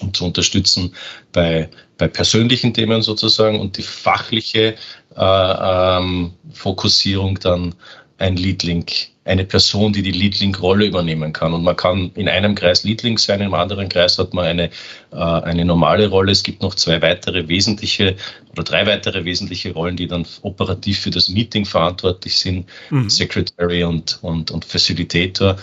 um 0.00 0.12
zu 0.12 0.24
unterstützen 0.24 0.94
bei, 1.32 1.70
bei 1.96 2.08
persönlichen 2.08 2.74
Themen 2.74 3.02
sozusagen 3.02 3.60
und 3.60 3.76
die 3.76 3.82
fachliche 3.82 4.74
äh, 5.16 5.18
ähm, 5.18 6.32
Fokussierung 6.52 7.38
dann 7.38 7.74
ein 8.18 8.36
Leadlink 8.36 9.13
eine 9.24 9.44
Person, 9.44 9.92
die 9.92 10.02
die 10.02 10.12
Leadlink-Rolle 10.12 10.86
übernehmen 10.86 11.32
kann. 11.32 11.54
Und 11.54 11.64
man 11.64 11.76
kann 11.76 12.10
in 12.14 12.28
einem 12.28 12.54
Kreis 12.54 12.84
Leadlink 12.84 13.18
sein, 13.18 13.40
im 13.40 13.54
anderen 13.54 13.88
Kreis 13.88 14.18
hat 14.18 14.34
man 14.34 14.44
eine, 14.44 14.64
äh, 15.12 15.16
eine 15.16 15.64
normale 15.64 16.08
Rolle. 16.08 16.32
Es 16.32 16.42
gibt 16.42 16.62
noch 16.62 16.74
zwei 16.74 17.00
weitere 17.00 17.48
wesentliche 17.48 18.16
oder 18.52 18.62
drei 18.62 18.86
weitere 18.86 19.24
wesentliche 19.24 19.72
Rollen, 19.72 19.96
die 19.96 20.06
dann 20.06 20.26
operativ 20.42 21.00
für 21.00 21.10
das 21.10 21.28
Meeting 21.28 21.64
verantwortlich 21.64 22.36
sind, 22.36 22.66
mhm. 22.90 23.08
Secretary 23.08 23.82
und, 23.84 24.18
und, 24.22 24.50
und 24.50 24.64
Facilitator. 24.64 25.56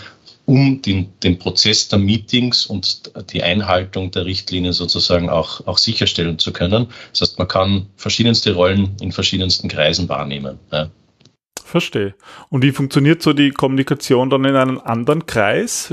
um 0.44 0.82
den, 0.82 1.12
den 1.22 1.38
Prozess 1.38 1.88
der 1.88 1.98
Meetings 2.00 2.66
und 2.66 3.12
die 3.32 3.42
Einhaltung 3.42 4.10
der 4.10 4.24
Richtlinien 4.24 4.72
sozusagen 4.72 5.30
auch, 5.30 5.64
auch 5.66 5.78
sicherstellen 5.78 6.38
zu 6.38 6.52
können. 6.52 6.88
Das 7.12 7.20
heißt, 7.20 7.38
man 7.38 7.48
kann 7.48 7.86
verschiedenste 7.96 8.52
Rollen 8.54 8.96
in 9.00 9.12
verschiedensten 9.12 9.68
Kreisen 9.68 10.08
wahrnehmen. 10.08 10.58
Ja. 10.72 10.90
Verstehe. 11.64 12.14
Und 12.48 12.62
wie 12.62 12.72
funktioniert 12.72 13.22
so 13.22 13.32
die 13.32 13.50
Kommunikation 13.50 14.30
dann 14.30 14.44
in 14.44 14.56
einem 14.56 14.78
anderen 14.78 15.26
Kreis? 15.26 15.92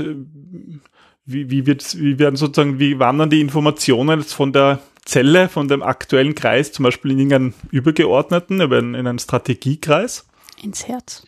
Wie, 1.24 1.50
wie, 1.50 1.66
wird, 1.66 1.98
wie 1.98 2.18
werden 2.18 2.36
sozusagen, 2.36 2.78
wie 2.78 2.98
wandern 2.98 3.30
die 3.30 3.40
Informationen 3.40 4.20
jetzt 4.20 4.34
von 4.34 4.52
der 4.52 4.80
Zelle, 5.04 5.48
von 5.48 5.68
dem 5.68 5.82
aktuellen 5.82 6.34
Kreis, 6.34 6.72
zum 6.72 6.84
Beispiel 6.84 7.12
in 7.12 7.18
irgendeinen 7.18 7.54
übergeordneten, 7.70 8.60
in 8.60 8.94
einen 8.94 9.18
Strategiekreis? 9.18 10.26
Ins 10.62 10.86
Herz. 10.86 11.24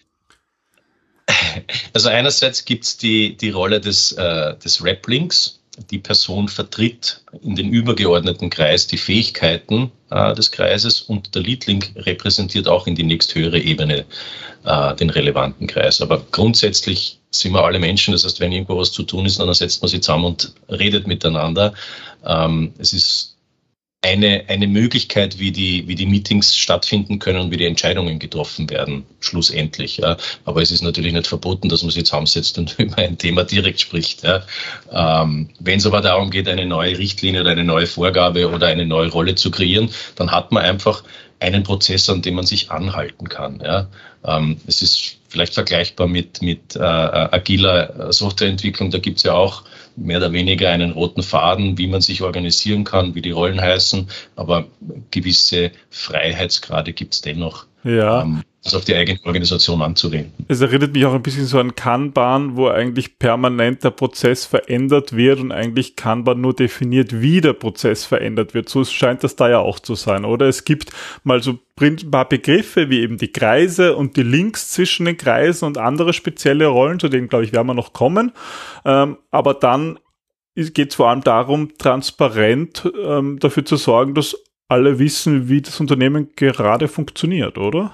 Also 1.92 2.08
einerseits 2.08 2.64
gibt 2.64 2.84
es 2.84 2.96
die, 2.96 3.36
die 3.36 3.50
Rolle 3.50 3.80
des, 3.80 4.12
äh, 4.12 4.56
des 4.58 4.84
Rap-Links. 4.84 5.60
Die 5.90 5.98
Person 5.98 6.48
vertritt 6.48 7.24
in 7.42 7.56
den 7.56 7.70
übergeordneten 7.70 8.50
Kreis 8.50 8.86
die 8.86 8.98
Fähigkeiten 8.98 9.90
äh, 10.12 10.34
des 10.34 10.50
Kreises 10.50 11.00
und 11.00 11.34
der 11.34 11.42
Lead-Link 11.42 11.92
repräsentiert 11.96 12.68
auch 12.68 12.86
in 12.86 12.94
die 12.94 13.02
nächsthöhere 13.02 13.58
Ebene 13.58 14.04
äh, 14.64 14.94
den 14.96 15.10
relevanten 15.10 15.66
Kreis. 15.66 16.00
Aber 16.00 16.24
grundsätzlich 16.30 17.18
sind 17.30 17.52
wir 17.52 17.64
alle 17.64 17.78
Menschen. 17.78 18.12
Das 18.12 18.24
heißt, 18.24 18.40
wenn 18.40 18.52
irgendwo 18.52 18.78
was 18.78 18.92
zu 18.92 19.02
tun 19.02 19.26
ist, 19.26 19.40
dann 19.40 19.52
setzt 19.54 19.82
man 19.82 19.88
sich 19.88 20.02
zusammen 20.02 20.26
und 20.26 20.52
redet 20.68 21.06
miteinander. 21.06 21.72
Ähm, 22.24 22.72
es 22.78 22.92
ist 22.92 23.31
eine, 24.02 24.44
eine 24.48 24.66
Möglichkeit, 24.66 25.38
wie 25.38 25.52
die, 25.52 25.86
wie 25.86 25.94
die 25.94 26.06
Meetings 26.06 26.56
stattfinden 26.56 27.20
können 27.20 27.38
und 27.38 27.50
wie 27.52 27.56
die 27.56 27.66
Entscheidungen 27.66 28.18
getroffen 28.18 28.68
werden, 28.68 29.06
schlussendlich. 29.20 29.98
Ja. 29.98 30.16
Aber 30.44 30.60
es 30.60 30.72
ist 30.72 30.82
natürlich 30.82 31.12
nicht 31.12 31.28
verboten, 31.28 31.68
dass 31.68 31.82
man 31.82 31.92
sich 31.92 32.04
zusammensetzt 32.04 32.58
und 32.58 32.74
über 32.78 32.98
ein 32.98 33.16
Thema 33.16 33.44
direkt 33.44 33.80
spricht. 33.80 34.24
Ja. 34.24 34.42
Ähm, 34.90 35.50
Wenn 35.60 35.78
es 35.78 35.86
aber 35.86 36.00
darum 36.00 36.30
geht, 36.30 36.48
eine 36.48 36.66
neue 36.66 36.98
Richtlinie 36.98 37.42
oder 37.42 37.52
eine 37.52 37.64
neue 37.64 37.86
Vorgabe 37.86 38.50
oder 38.50 38.66
eine 38.66 38.86
neue 38.86 39.08
Rolle 39.08 39.36
zu 39.36 39.52
kreieren, 39.52 39.88
dann 40.16 40.32
hat 40.32 40.50
man 40.50 40.64
einfach 40.64 41.04
einen 41.42 41.62
Prozess, 41.62 42.08
an 42.08 42.22
dem 42.22 42.34
man 42.34 42.46
sich 42.46 42.70
anhalten 42.70 43.28
kann. 43.28 43.60
Ja. 43.62 43.88
Ähm, 44.24 44.56
es 44.66 44.82
ist 44.82 45.18
vielleicht 45.28 45.54
vergleichbar 45.54 46.06
mit, 46.06 46.42
mit 46.42 46.76
äh, 46.76 46.80
agiler 46.80 48.12
Softwareentwicklung. 48.12 48.90
Da 48.90 48.98
gibt 48.98 49.18
es 49.18 49.24
ja 49.24 49.34
auch 49.34 49.64
mehr 49.96 50.18
oder 50.18 50.32
weniger 50.32 50.70
einen 50.70 50.92
roten 50.92 51.22
Faden, 51.22 51.78
wie 51.78 51.86
man 51.86 52.00
sich 52.00 52.22
organisieren 52.22 52.84
kann, 52.84 53.14
wie 53.14 53.22
die 53.22 53.30
Rollen 53.30 53.60
heißen, 53.60 54.08
aber 54.36 54.66
gewisse 55.10 55.72
Freiheitsgrade 55.90 56.92
gibt 56.92 57.14
es 57.14 57.20
dennoch. 57.20 57.66
Ja. 57.84 58.22
Ähm, 58.22 58.42
das 58.62 58.74
auf 58.74 58.84
die 58.84 58.94
eigene 58.94 59.18
Organisation 59.24 59.82
anzureden. 59.82 60.32
Es 60.46 60.60
erinnert 60.60 60.92
mich 60.92 61.04
auch 61.04 61.14
ein 61.14 61.22
bisschen 61.22 61.46
so 61.46 61.58
an 61.58 61.74
Kanban, 61.74 62.56
wo 62.56 62.68
eigentlich 62.68 63.18
permanent 63.18 63.82
der 63.82 63.90
Prozess 63.90 64.46
verändert 64.46 65.16
wird 65.16 65.40
und 65.40 65.50
eigentlich 65.50 65.96
Kanban 65.96 66.40
nur 66.40 66.54
definiert, 66.54 67.20
wie 67.20 67.40
der 67.40 67.54
Prozess 67.54 68.04
verändert 68.04 68.54
wird. 68.54 68.68
So 68.68 68.84
scheint 68.84 69.24
das 69.24 69.34
da 69.34 69.50
ja 69.50 69.58
auch 69.58 69.80
zu 69.80 69.96
sein, 69.96 70.24
oder? 70.24 70.46
Es 70.46 70.64
gibt 70.64 70.90
mal 71.24 71.42
so 71.42 71.58
ein 71.80 72.10
paar 72.10 72.28
Begriffe 72.28 72.88
wie 72.88 73.00
eben 73.00 73.18
die 73.18 73.32
Kreise 73.32 73.96
und 73.96 74.16
die 74.16 74.22
Links 74.22 74.70
zwischen 74.70 75.06
den 75.06 75.16
Kreisen 75.16 75.64
und 75.64 75.76
andere 75.76 76.12
spezielle 76.12 76.66
Rollen, 76.66 77.00
zu 77.00 77.08
denen, 77.08 77.28
glaube 77.28 77.44
ich, 77.44 77.52
werden 77.52 77.66
wir 77.66 77.74
noch 77.74 77.92
kommen. 77.92 78.30
Ähm, 78.84 79.18
aber 79.32 79.54
dann 79.54 79.98
geht 80.54 80.90
es 80.90 80.94
vor 80.94 81.08
allem 81.08 81.24
darum, 81.24 81.76
transparent 81.78 82.88
ähm, 83.04 83.40
dafür 83.40 83.64
zu 83.64 83.76
sorgen, 83.76 84.14
dass 84.14 84.36
alle 84.68 85.00
wissen, 85.00 85.48
wie 85.48 85.62
das 85.62 85.80
Unternehmen 85.80 86.30
gerade 86.36 86.86
funktioniert, 86.86 87.58
oder? 87.58 87.92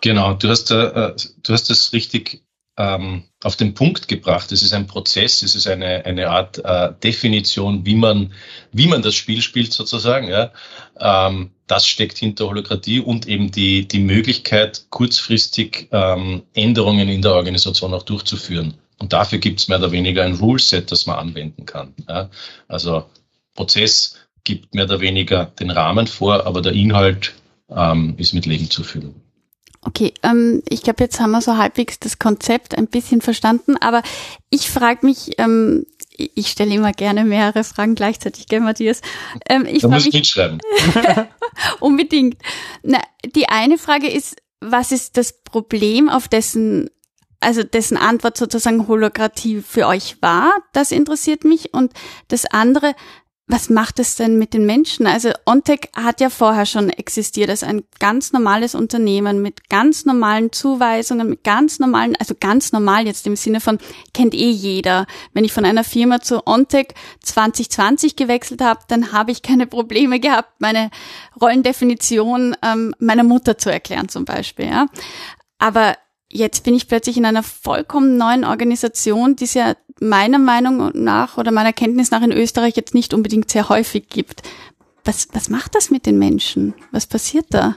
Genau, 0.00 0.34
du 0.34 0.48
hast, 0.48 0.70
äh, 0.70 1.14
du 1.42 1.52
hast 1.52 1.70
das 1.70 1.92
richtig 1.92 2.42
ähm, 2.76 3.24
auf 3.42 3.56
den 3.56 3.74
Punkt 3.74 4.08
gebracht. 4.08 4.52
Es 4.52 4.62
ist 4.62 4.72
ein 4.72 4.86
Prozess, 4.86 5.42
es 5.42 5.54
ist 5.54 5.66
eine, 5.66 6.04
eine 6.04 6.28
Art 6.28 6.58
äh, 6.58 6.92
Definition, 7.02 7.86
wie 7.86 7.94
man, 7.94 8.32
wie 8.72 8.86
man 8.86 9.02
das 9.02 9.14
Spiel 9.14 9.40
spielt 9.40 9.72
sozusagen. 9.72 10.28
Ja. 10.28 10.52
Ähm, 10.98 11.50
das 11.66 11.86
steckt 11.86 12.18
hinter 12.18 12.46
Holokratie 12.46 13.00
und 13.00 13.26
eben 13.26 13.50
die, 13.50 13.88
die 13.88 13.98
Möglichkeit, 13.98 14.86
kurzfristig 14.90 15.88
ähm, 15.90 16.42
Änderungen 16.54 17.08
in 17.08 17.22
der 17.22 17.34
Organisation 17.34 17.94
auch 17.94 18.02
durchzuführen. 18.02 18.74
Und 18.98 19.12
dafür 19.12 19.38
gibt 19.38 19.60
es 19.60 19.68
mehr 19.68 19.78
oder 19.78 19.92
weniger 19.92 20.24
ein 20.24 20.34
Ruleset, 20.34 20.90
das 20.90 21.06
man 21.06 21.18
anwenden 21.18 21.66
kann. 21.66 21.94
Ja. 22.08 22.30
Also 22.68 23.06
Prozess 23.54 24.16
gibt 24.44 24.74
mehr 24.74 24.84
oder 24.84 25.00
weniger 25.00 25.46
den 25.46 25.70
Rahmen 25.70 26.06
vor, 26.06 26.46
aber 26.46 26.62
der 26.62 26.72
Inhalt 26.72 27.34
ähm, 27.68 28.14
ist 28.16 28.32
mit 28.32 28.46
Leben 28.46 28.70
zu 28.70 28.84
füllen. 28.84 29.25
Okay, 29.86 30.12
ähm, 30.24 30.62
ich 30.68 30.82
glaube, 30.82 31.04
jetzt 31.04 31.20
haben 31.20 31.30
wir 31.30 31.40
so 31.40 31.56
halbwegs 31.56 32.00
das 32.00 32.18
Konzept 32.18 32.76
ein 32.76 32.88
bisschen 32.88 33.20
verstanden, 33.20 33.76
aber 33.76 34.02
ich 34.50 34.68
frage 34.68 35.06
mich, 35.06 35.38
ähm, 35.38 35.86
ich 36.16 36.48
stelle 36.48 36.74
immer 36.74 36.92
gerne 36.92 37.24
mehrere 37.24 37.62
Fragen 37.62 37.94
gleichzeitig, 37.94 38.48
gell, 38.48 38.60
Matthias? 38.60 39.00
Ähm, 39.48 39.64
ich 39.66 39.82
da 39.82 39.88
muss 39.88 40.04
mich, 40.06 40.14
mitschreiben. 40.14 40.60
unbedingt. 41.80 42.36
Na, 42.82 43.00
die 43.24 43.48
eine 43.48 43.78
Frage 43.78 44.08
ist, 44.08 44.36
was 44.60 44.90
ist 44.90 45.16
das 45.16 45.42
Problem, 45.44 46.08
auf 46.08 46.26
dessen 46.26 46.90
also 47.38 47.62
dessen 47.62 47.98
Antwort 47.98 48.38
sozusagen 48.38 48.88
Holokratie 48.88 49.60
für 49.60 49.86
euch 49.86 50.16
war, 50.22 50.52
das 50.72 50.90
interessiert 50.90 51.44
mich. 51.44 51.74
Und 51.74 51.92
das 52.28 52.46
andere, 52.46 52.94
was 53.48 53.70
macht 53.70 54.00
es 54.00 54.16
denn 54.16 54.38
mit 54.38 54.54
den 54.54 54.66
Menschen? 54.66 55.06
Also 55.06 55.30
Ontec 55.44 55.88
hat 55.94 56.20
ja 56.20 56.30
vorher 56.30 56.66
schon 56.66 56.90
existiert 56.90 57.48
als 57.48 57.62
ein 57.62 57.84
ganz 58.00 58.32
normales 58.32 58.74
Unternehmen 58.74 59.40
mit 59.40 59.68
ganz 59.68 60.04
normalen 60.04 60.50
Zuweisungen, 60.50 61.28
mit 61.28 61.44
ganz 61.44 61.78
normalen, 61.78 62.16
also 62.16 62.34
ganz 62.38 62.72
normal 62.72 63.06
jetzt 63.06 63.24
im 63.26 63.36
Sinne 63.36 63.60
von 63.60 63.78
kennt 64.12 64.34
eh 64.34 64.50
jeder. 64.50 65.06
Wenn 65.32 65.44
ich 65.44 65.52
von 65.52 65.64
einer 65.64 65.84
Firma 65.84 66.20
zu 66.20 66.44
Ontec 66.44 66.94
2020 67.22 68.16
gewechselt 68.16 68.60
habe, 68.62 68.80
dann 68.88 69.12
habe 69.12 69.30
ich 69.30 69.42
keine 69.42 69.68
Probleme 69.68 70.18
gehabt, 70.18 70.60
meine 70.60 70.90
Rollendefinition 71.40 72.56
ähm, 72.62 72.94
meiner 72.98 73.24
Mutter 73.24 73.58
zu 73.58 73.70
erklären 73.70 74.08
zum 74.08 74.24
Beispiel. 74.24 74.66
Ja. 74.66 74.86
Aber 75.58 75.94
jetzt 76.30 76.64
bin 76.64 76.74
ich 76.74 76.88
plötzlich 76.88 77.16
in 77.16 77.24
einer 77.24 77.42
vollkommen 77.42 78.16
neuen 78.16 78.44
Organisation, 78.44 79.36
die 79.36 79.44
es 79.44 79.54
ja 79.54 79.74
meiner 80.00 80.38
Meinung 80.38 80.90
nach 80.94 81.38
oder 81.38 81.50
meiner 81.50 81.72
Kenntnis 81.72 82.10
nach 82.10 82.22
in 82.22 82.32
Österreich 82.32 82.76
jetzt 82.76 82.94
nicht 82.94 83.14
unbedingt 83.14 83.50
sehr 83.50 83.68
häufig 83.68 84.08
gibt. 84.08 84.42
Was, 85.04 85.28
was 85.32 85.48
macht 85.48 85.74
das 85.74 85.90
mit 85.90 86.04
den 86.06 86.18
Menschen? 86.18 86.74
Was 86.90 87.06
passiert 87.06 87.46
da? 87.50 87.76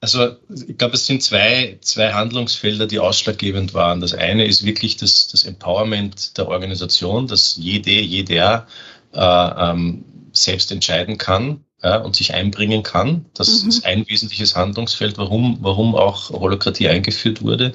Also 0.00 0.36
ich 0.66 0.78
glaube, 0.78 0.94
es 0.94 1.06
sind 1.06 1.22
zwei, 1.22 1.78
zwei 1.80 2.12
Handlungsfelder, 2.12 2.88
die 2.88 2.98
ausschlaggebend 2.98 3.72
waren. 3.72 4.00
Das 4.00 4.14
eine 4.14 4.46
ist 4.46 4.64
wirklich 4.64 4.96
das, 4.96 5.28
das 5.28 5.44
Empowerment 5.44 6.36
der 6.38 6.48
Organisation, 6.48 7.28
dass 7.28 7.56
jede, 7.56 7.92
jeder 7.92 8.66
äh, 9.12 9.20
ähm, 9.20 10.04
selbst 10.32 10.72
entscheiden 10.72 11.18
kann, 11.18 11.64
ja, 11.82 11.96
und 11.96 12.16
sich 12.16 12.34
einbringen 12.34 12.82
kann. 12.82 13.26
Das 13.34 13.62
mhm. 13.62 13.68
ist 13.68 13.86
ein 13.86 14.08
wesentliches 14.08 14.56
Handlungsfeld, 14.56 15.18
warum, 15.18 15.58
warum 15.60 15.94
auch 15.94 16.30
Holokratie 16.30 16.88
eingeführt 16.88 17.42
wurde. 17.42 17.74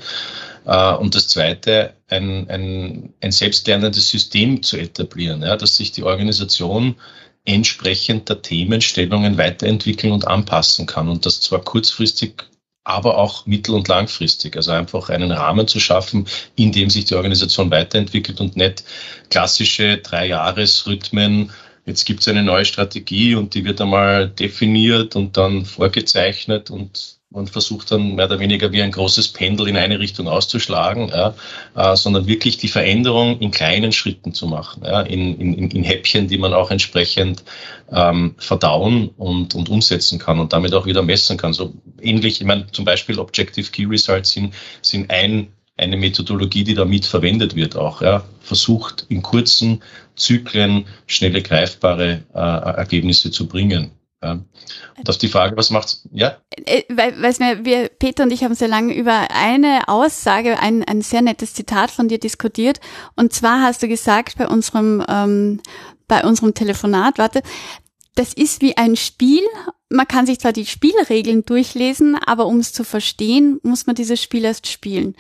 Äh, 0.66 0.94
und 0.94 1.16
das 1.16 1.28
Zweite, 1.28 1.94
ein, 2.10 2.50
ein, 2.50 3.14
ein 3.22 3.32
selbstlernendes 3.32 4.10
System 4.10 4.64
zu 4.64 4.78
etablieren, 4.78 5.42
ja, 5.42 5.58
dass 5.58 5.76
sich 5.76 5.92
die 5.92 6.04
Organisation 6.04 6.96
entsprechend 7.46 8.28
der 8.30 8.42
Themenstellungen 8.42 9.38
weiterentwickeln 9.38 10.12
und 10.14 10.28
anpassen 10.28 10.86
kann. 10.86 11.08
Und 11.08 11.26
das 11.26 11.40
zwar 11.40 11.62
kurzfristig, 11.62 12.44
aber 12.84 13.18
auch 13.18 13.46
mittel- 13.46 13.76
und 13.76 13.88
langfristig. 13.88 14.56
Also 14.56 14.72
einfach 14.72 15.10
einen 15.10 15.32
Rahmen 15.32 15.68
zu 15.68 15.80
schaffen, 15.80 16.28
in 16.56 16.72
dem 16.72 16.90
sich 16.90 17.06
die 17.06 17.16
Organisation 17.16 17.72
weiterentwickelt 17.72 18.40
und 18.42 18.56
nicht 18.56 18.84
klassische 19.30 19.98
Drei-Jahres-Rhythmen 19.98 21.52
jetzt 21.88 22.06
gibt 22.06 22.20
es 22.20 22.28
eine 22.28 22.44
neue 22.44 22.66
Strategie 22.66 23.34
und 23.34 23.56
die 23.56 23.66
wird 23.66 23.82
einmal 23.82 24.30
definiert 24.30 25.16
und 25.16 25.38
dann 25.38 25.66
vorgezeichnet 25.66 26.70
und 26.70 27.18
man 27.30 27.48
versucht 27.48 27.92
dann 27.92 28.16
mehr 28.16 28.26
oder 28.26 28.40
weniger 28.40 28.72
wie 28.72 28.82
ein 28.82 28.92
großes 28.92 29.30
Pendel 29.30 29.68
in 29.68 29.76
eine 29.76 30.00
Richtung 30.00 30.28
auszuschlagen, 30.28 31.10
ja, 31.10 31.36
äh, 31.76 31.96
sondern 31.96 32.26
wirklich 32.26 32.58
die 32.58 32.70
Veränderung 32.70 33.40
in 33.40 33.52
kleinen 33.52 33.92
Schritten 33.92 34.34
zu 34.34 34.48
machen, 34.48 34.84
ja, 34.86 35.02
in, 35.02 35.40
in, 35.40 35.70
in 35.72 35.84
Häppchen, 35.84 36.28
die 36.28 36.38
man 36.38 36.54
auch 36.54 36.72
entsprechend 36.72 37.44
ähm, 37.92 38.36
verdauen 38.38 39.10
und, 39.18 39.56
und 39.56 39.70
umsetzen 39.70 40.20
kann 40.20 40.40
und 40.40 40.54
damit 40.54 40.74
auch 40.74 40.86
wieder 40.86 41.04
messen 41.04 41.38
kann. 41.38 41.52
So 41.52 41.74
ähnlich, 42.02 42.40
ich 42.40 42.48
meine, 42.48 42.68
zum 42.72 42.86
Beispiel 42.86 43.20
Objective 43.20 43.72
Key 43.72 43.86
Results 43.86 44.32
sind, 44.32 44.54
sind 44.82 45.12
ein 45.12 45.48
eine 45.78 45.98
Methodologie, 45.98 46.64
die 46.64 46.74
da 46.74 46.86
mit 46.86 47.06
verwendet 47.06 47.56
wird, 47.56 47.76
auch 47.76 48.02
ja, 48.02 48.24
versucht 48.42 49.06
in 49.10 49.22
kurzen 49.22 49.84
Zyklen 50.16 50.86
schnelle 51.06 51.42
greifbare 51.42 52.24
äh, 52.34 52.40
Ergebnisse 52.40 53.32
zu 53.32 53.48
bringen. 53.48 53.92
Ja. 54.24 54.40
Und 54.98 55.10
auf 55.10 55.18
die 55.20 55.28
Frage, 55.28 55.56
was 55.56 55.70
macht's? 55.70 56.08
Ja? 56.12 56.38
Äh, 56.66 56.84
weil, 56.90 57.22
weiß 57.22 57.40
mir, 57.40 57.64
wir, 57.64 57.90
Peter 57.90 58.24
und 58.24 58.32
ich 58.32 58.44
haben 58.44 58.56
sehr 58.56 58.68
lange 58.68 58.96
über 58.96 59.28
eine 59.30 59.88
Aussage, 59.88 60.60
ein, 60.60 60.84
ein 60.84 61.02
sehr 61.02 61.22
nettes 61.22 61.54
Zitat 61.54 61.92
von 61.92 62.08
dir 62.08 62.20
diskutiert. 62.20 62.80
Und 63.16 63.32
zwar 63.32 63.62
hast 63.62 63.84
du 63.84 63.88
gesagt 63.88 64.38
bei 64.38 64.48
unserem, 64.48 65.06
ähm, 65.08 65.62
bei 66.08 66.24
unserem 66.24 66.56
Telefonat, 66.56 67.20
warte, 67.20 67.44
das 68.16 68.34
ist 68.34 68.64
wie 68.64 68.76
ein 68.76 68.96
Spiel. 68.96 69.44
Man 69.90 70.08
kann 70.08 70.26
sich 70.26 70.40
zwar 70.40 70.52
die 70.52 70.66
Spielregeln 70.66 71.46
durchlesen, 71.46 72.16
aber 72.16 72.48
um 72.48 72.58
es 72.58 72.74
zu 72.74 72.84
verstehen, 72.84 73.60
muss 73.62 73.86
man 73.86 73.96
dieses 73.96 74.22
Spiel 74.22 74.44
erst 74.44 74.66
spielen. 74.66 75.16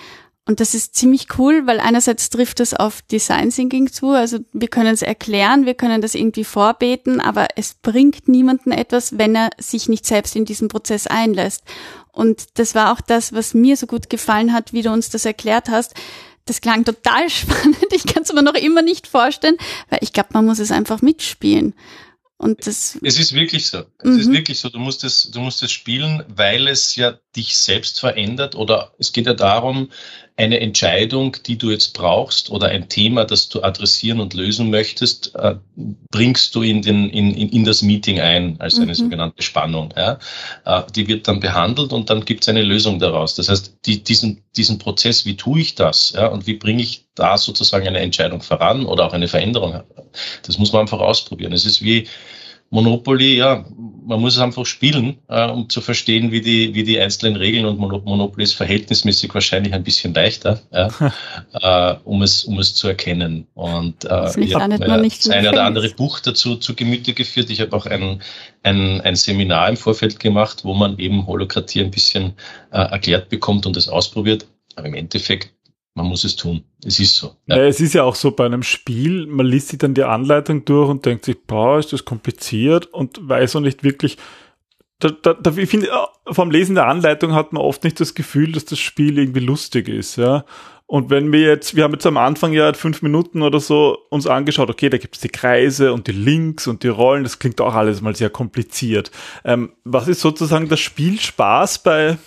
Und 0.47 0.61
das 0.61 0.73
ist 0.73 0.95
ziemlich 0.95 1.27
cool, 1.37 1.67
weil 1.67 1.81
einerseits 1.81 2.29
trifft 2.29 2.61
es 2.61 2.73
auf 2.73 3.01
Design 3.01 3.49
Thinking 3.49 3.91
zu, 3.91 4.11
also 4.11 4.39
wir 4.53 4.69
können 4.69 4.93
es 4.93 5.01
erklären, 5.01 5.65
wir 5.65 5.73
können 5.73 6.01
das 6.01 6.15
irgendwie 6.15 6.45
vorbeten, 6.45 7.19
aber 7.19 7.47
es 7.57 7.73
bringt 7.73 8.29
niemanden 8.29 8.71
etwas, 8.71 9.17
wenn 9.17 9.35
er 9.35 9.49
sich 9.59 9.89
nicht 9.89 10.05
selbst 10.05 10.37
in 10.37 10.45
diesen 10.45 10.69
Prozess 10.69 11.05
einlässt. 11.05 11.63
Und 12.13 12.45
das 12.53 12.75
war 12.75 12.93
auch 12.93 13.01
das, 13.01 13.33
was 13.33 13.53
mir 13.53 13.75
so 13.75 13.87
gut 13.87 14.09
gefallen 14.09 14.53
hat, 14.53 14.71
wie 14.71 14.83
du 14.83 14.89
uns 14.89 15.09
das 15.09 15.25
erklärt 15.25 15.67
hast. 15.67 15.95
Das 16.45 16.61
klang 16.61 16.85
total 16.85 17.29
spannend. 17.29 17.87
Ich 17.91 18.05
kann 18.05 18.23
es 18.23 18.31
mir 18.31 18.41
noch 18.41 18.53
immer 18.53 18.81
nicht 18.81 19.05
vorstellen, 19.05 19.57
weil 19.89 19.99
ich 20.01 20.13
glaube, 20.13 20.29
man 20.31 20.45
muss 20.45 20.59
es 20.59 20.71
einfach 20.71 21.01
mitspielen. 21.01 21.75
Und 22.37 22.67
das 22.67 22.97
es 23.01 23.19
ist 23.19 23.33
wirklich 23.33 23.67
so. 23.67 23.79
Es 23.99 24.11
mhm. 24.11 24.19
ist 24.19 24.31
wirklich 24.31 24.59
so. 24.59 24.69
Du 24.69 24.79
musst 24.79 25.03
es, 25.03 25.31
du 25.31 25.41
musst 25.41 25.61
es 25.63 25.71
spielen, 25.71 26.23
weil 26.27 26.67
es 26.67 26.95
ja 26.95 27.19
dich 27.35 27.57
selbst 27.57 27.99
verändert 27.99 28.55
oder 28.55 28.93
es 28.99 29.11
geht 29.11 29.25
ja 29.25 29.33
darum, 29.33 29.89
eine 30.37 30.59
Entscheidung, 30.59 31.35
die 31.47 31.57
du 31.57 31.71
jetzt 31.71 31.95
brauchst 31.95 32.51
oder 32.51 32.67
ein 32.67 32.89
Thema, 32.89 33.25
das 33.25 33.49
du 33.49 33.63
adressieren 33.63 34.19
und 34.19 34.35
lösen 34.35 34.69
möchtest, 34.69 35.33
äh, 35.33 35.55
bringst 36.11 36.53
du 36.53 36.61
in, 36.61 36.83
den, 36.83 37.09
in, 37.09 37.33
in, 37.33 37.49
in 37.49 37.63
das 37.65 37.81
Meeting 37.81 38.19
ein 38.19 38.61
als 38.61 38.75
eine 38.75 38.91
mhm. 38.91 38.95
sogenannte 38.95 39.41
Spannung. 39.41 39.91
Ja? 39.97 40.19
Äh, 40.63 40.83
die 40.95 41.07
wird 41.07 41.27
dann 41.27 41.39
behandelt 41.39 41.91
und 41.91 42.11
dann 42.11 42.23
gibt 42.23 42.43
es 42.43 42.49
eine 42.49 42.61
Lösung 42.61 42.99
daraus. 42.99 43.33
Das 43.33 43.49
heißt, 43.49 43.77
die, 43.87 44.03
diesen, 44.03 44.43
diesen 44.55 44.77
Prozess, 44.77 45.25
wie 45.25 45.37
tue 45.37 45.59
ich 45.59 45.73
das 45.73 46.13
ja? 46.15 46.27
und 46.27 46.45
wie 46.45 46.53
bringe 46.53 46.83
ich 46.83 47.05
da 47.15 47.39
sozusagen 47.39 47.87
eine 47.87 47.99
Entscheidung 47.99 48.43
voran 48.43 48.85
oder 48.85 49.07
auch 49.07 49.13
eine 49.13 49.27
Veränderung, 49.27 49.81
das 50.43 50.59
muss 50.59 50.71
man 50.71 50.81
einfach 50.81 50.99
ausprobieren. 50.99 51.51
Es 51.51 51.65
ist 51.65 51.81
wie, 51.81 52.07
Monopoly, 52.69 53.37
ja, 53.37 53.65
man 54.05 54.19
muss 54.19 54.35
es 54.35 54.41
einfach 54.41 54.65
spielen, 54.65 55.17
äh, 55.29 55.49
um 55.49 55.69
zu 55.69 55.79
verstehen, 55.79 56.31
wie 56.31 56.41
die, 56.41 56.73
wie 56.73 56.83
die 56.83 56.99
einzelnen 56.99 57.37
Regeln 57.37 57.65
und 57.65 57.77
Monopoly 57.77 58.43
ist 58.43 58.53
verhältnismäßig 58.53 59.33
wahrscheinlich 59.33 59.73
ein 59.73 59.83
bisschen 59.83 60.13
leichter, 60.13 60.61
ja, 60.71 61.91
äh, 61.93 61.95
um, 62.03 62.21
es, 62.21 62.43
um 62.43 62.59
es 62.59 62.75
zu 62.75 62.87
erkennen. 62.87 63.47
Und 63.53 64.05
äh, 64.05 64.39
ich 64.39 64.55
habe 64.55 64.77
mir 64.77 64.79
das 64.79 65.29
eine 65.29 65.49
oder 65.49 65.63
andere 65.63 65.89
Buch 65.89 66.19
dazu 66.19 66.55
zu 66.57 66.75
Gemüte 66.75 67.13
geführt. 67.13 67.49
Ich 67.49 67.61
habe 67.61 67.75
auch 67.75 67.85
ein, 67.85 68.21
ein, 68.63 69.01
ein 69.01 69.15
Seminar 69.15 69.69
im 69.69 69.77
Vorfeld 69.77 70.19
gemacht, 70.19 70.63
wo 70.63 70.73
man 70.73 70.97
eben 70.99 71.25
Holokratie 71.25 71.81
ein 71.81 71.91
bisschen 71.91 72.33
äh, 72.71 72.79
erklärt 72.79 73.29
bekommt 73.29 73.65
und 73.65 73.77
es 73.77 73.87
ausprobiert. 73.87 74.45
Aber 74.75 74.87
im 74.87 74.93
Endeffekt 74.93 75.56
man 75.97 76.05
muss 76.05 76.23
es 76.23 76.35
tun. 76.35 76.63
Es 76.85 76.99
ist 76.99 77.15
so. 77.15 77.35
Ja. 77.47 77.57
Es 77.57 77.81
ist 77.81 77.93
ja 77.93 78.03
auch 78.03 78.13
so 78.13 78.29
bei 78.29 78.45
einem 78.45 78.61
Spiel, 78.61 79.25
man 79.25 79.47
liest 79.47 79.69
sich 79.69 79.79
dann 79.79 79.95
die 79.95 80.03
Anleitung 80.03 80.63
durch 80.63 80.89
und 80.89 81.05
denkt 81.07 81.25
sich, 81.25 81.37
boah, 81.47 81.79
ist 81.79 81.91
das 81.91 82.05
kompliziert 82.05 82.85
und 82.85 83.17
weiß 83.27 83.55
auch 83.55 83.61
nicht 83.61 83.83
wirklich, 83.83 84.17
da, 84.99 85.09
da, 85.09 85.33
da, 85.33 85.51
ich 85.57 85.69
finde, 85.69 85.89
vom 86.27 86.51
Lesen 86.51 86.75
der 86.75 86.85
Anleitung 86.85 87.33
hat 87.33 87.51
man 87.51 87.63
oft 87.63 87.83
nicht 87.83 87.99
das 87.99 88.13
Gefühl, 88.13 88.51
dass 88.51 88.65
das 88.65 88.77
Spiel 88.77 89.17
irgendwie 89.17 89.39
lustig 89.39 89.89
ist, 89.89 90.17
ja. 90.17 90.45
Und 90.85 91.09
wenn 91.09 91.31
wir 91.31 91.41
jetzt, 91.41 91.75
wir 91.75 91.83
haben 91.83 91.93
jetzt 91.93 92.05
am 92.05 92.15
Anfang 92.15 92.53
ja 92.53 92.71
fünf 92.73 93.01
Minuten 93.01 93.41
oder 93.41 93.59
so 93.59 93.97
uns 94.09 94.27
angeschaut, 94.27 94.69
okay, 94.69 94.89
da 94.89 94.97
gibt 94.97 95.15
es 95.15 95.21
die 95.21 95.29
Kreise 95.29 95.93
und 95.93 96.07
die 96.07 96.13
Links 96.13 96.67
und 96.67 96.83
die 96.83 96.87
Rollen, 96.87 97.23
das 97.23 97.39
klingt 97.39 97.59
auch 97.59 97.73
alles 97.73 98.01
mal 98.01 98.15
sehr 98.15 98.29
kompliziert. 98.29 99.11
Ähm, 99.43 99.73
was 99.83 100.07
ist 100.07 100.21
sozusagen 100.21 100.69
das 100.69 100.79
Spielspaß 100.79 101.79
bei, 101.79 102.17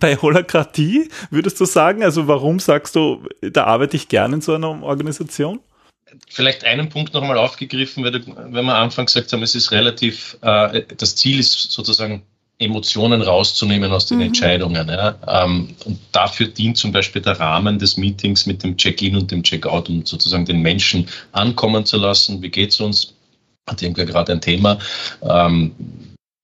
bei 0.00 0.16
Holokratie, 0.16 1.10
würdest 1.30 1.60
du 1.60 1.64
sagen? 1.64 2.02
Also 2.02 2.26
warum 2.28 2.58
sagst 2.58 2.96
du, 2.96 3.26
da 3.40 3.64
arbeite 3.64 3.96
ich 3.96 4.08
gerne 4.08 4.36
in 4.36 4.40
so 4.40 4.54
einer 4.54 4.82
Organisation? 4.82 5.60
Vielleicht 6.28 6.64
einen 6.64 6.88
Punkt 6.88 7.14
nochmal 7.14 7.38
aufgegriffen, 7.38 8.04
weil, 8.04 8.12
du, 8.12 8.20
wenn 8.26 8.52
wir 8.52 8.60
am 8.60 8.68
Anfang 8.70 9.06
gesagt 9.06 9.32
haben, 9.32 9.42
es 9.42 9.54
ist 9.54 9.70
relativ, 9.72 10.36
äh, 10.42 10.82
das 10.96 11.16
Ziel 11.16 11.38
ist 11.38 11.70
sozusagen 11.72 12.22
Emotionen 12.58 13.20
rauszunehmen 13.20 13.92
aus 13.92 14.06
den 14.06 14.18
mhm. 14.18 14.24
Entscheidungen. 14.26 14.88
Ja. 14.88 15.16
Ähm, 15.26 15.74
und 15.84 15.98
dafür 16.12 16.46
dient 16.46 16.78
zum 16.78 16.90
Beispiel 16.90 17.20
der 17.20 17.38
Rahmen 17.38 17.78
des 17.78 17.96
Meetings 17.96 18.46
mit 18.46 18.62
dem 18.62 18.76
Check-in 18.76 19.16
und 19.16 19.30
dem 19.30 19.42
Check-out, 19.42 19.88
um 19.88 20.06
sozusagen 20.06 20.46
den 20.46 20.62
Menschen 20.62 21.06
ankommen 21.32 21.84
zu 21.84 21.98
lassen. 21.98 22.40
Wie 22.40 22.48
geht's 22.48 22.80
uns? 22.80 23.14
Hat 23.68 23.82
irgendwer 23.82 24.06
gerade 24.06 24.32
ein 24.32 24.40
Thema? 24.40 24.78
Ähm, 25.22 25.72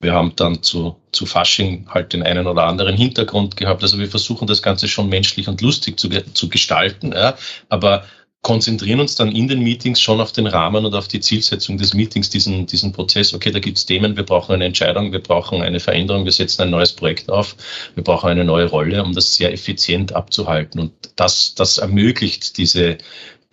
wir 0.02 0.12
haben 0.12 0.32
dann 0.36 0.62
zu, 0.62 0.96
zu 1.12 1.26
Fasching 1.26 1.86
halt 1.88 2.12
den 2.12 2.22
einen 2.22 2.46
oder 2.46 2.64
anderen 2.64 2.96
Hintergrund 2.96 3.56
gehabt. 3.56 3.82
Also 3.82 3.98
wir 3.98 4.08
versuchen 4.08 4.46
das 4.46 4.60
Ganze 4.60 4.88
schon 4.88 5.08
menschlich 5.08 5.48
und 5.48 5.60
lustig 5.62 5.98
zu, 5.98 6.10
zu 6.10 6.48
gestalten, 6.48 7.12
ja, 7.12 7.36
aber 7.68 8.04
konzentrieren 8.42 8.98
uns 8.98 9.14
dann 9.14 9.30
in 9.30 9.46
den 9.46 9.62
Meetings 9.62 10.00
schon 10.00 10.20
auf 10.20 10.32
den 10.32 10.48
Rahmen 10.48 10.84
und 10.84 10.94
auf 10.94 11.06
die 11.06 11.20
Zielsetzung 11.20 11.78
des 11.78 11.94
Meetings, 11.94 12.28
diesen, 12.28 12.66
diesen 12.66 12.92
Prozess. 12.92 13.32
Okay, 13.32 13.52
da 13.52 13.60
gibt's 13.60 13.86
Themen, 13.86 14.16
wir 14.16 14.24
brauchen 14.24 14.52
eine 14.52 14.64
Entscheidung, 14.64 15.12
wir 15.12 15.22
brauchen 15.22 15.62
eine 15.62 15.78
Veränderung, 15.78 16.24
wir 16.24 16.32
setzen 16.32 16.62
ein 16.62 16.70
neues 16.70 16.92
Projekt 16.92 17.30
auf, 17.30 17.54
wir 17.94 18.02
brauchen 18.02 18.28
eine 18.30 18.44
neue 18.44 18.66
Rolle, 18.66 19.04
um 19.04 19.14
das 19.14 19.36
sehr 19.36 19.52
effizient 19.52 20.12
abzuhalten. 20.12 20.80
Und 20.80 20.92
das, 21.14 21.54
das 21.54 21.78
ermöglicht 21.78 22.58
diese, 22.58 22.98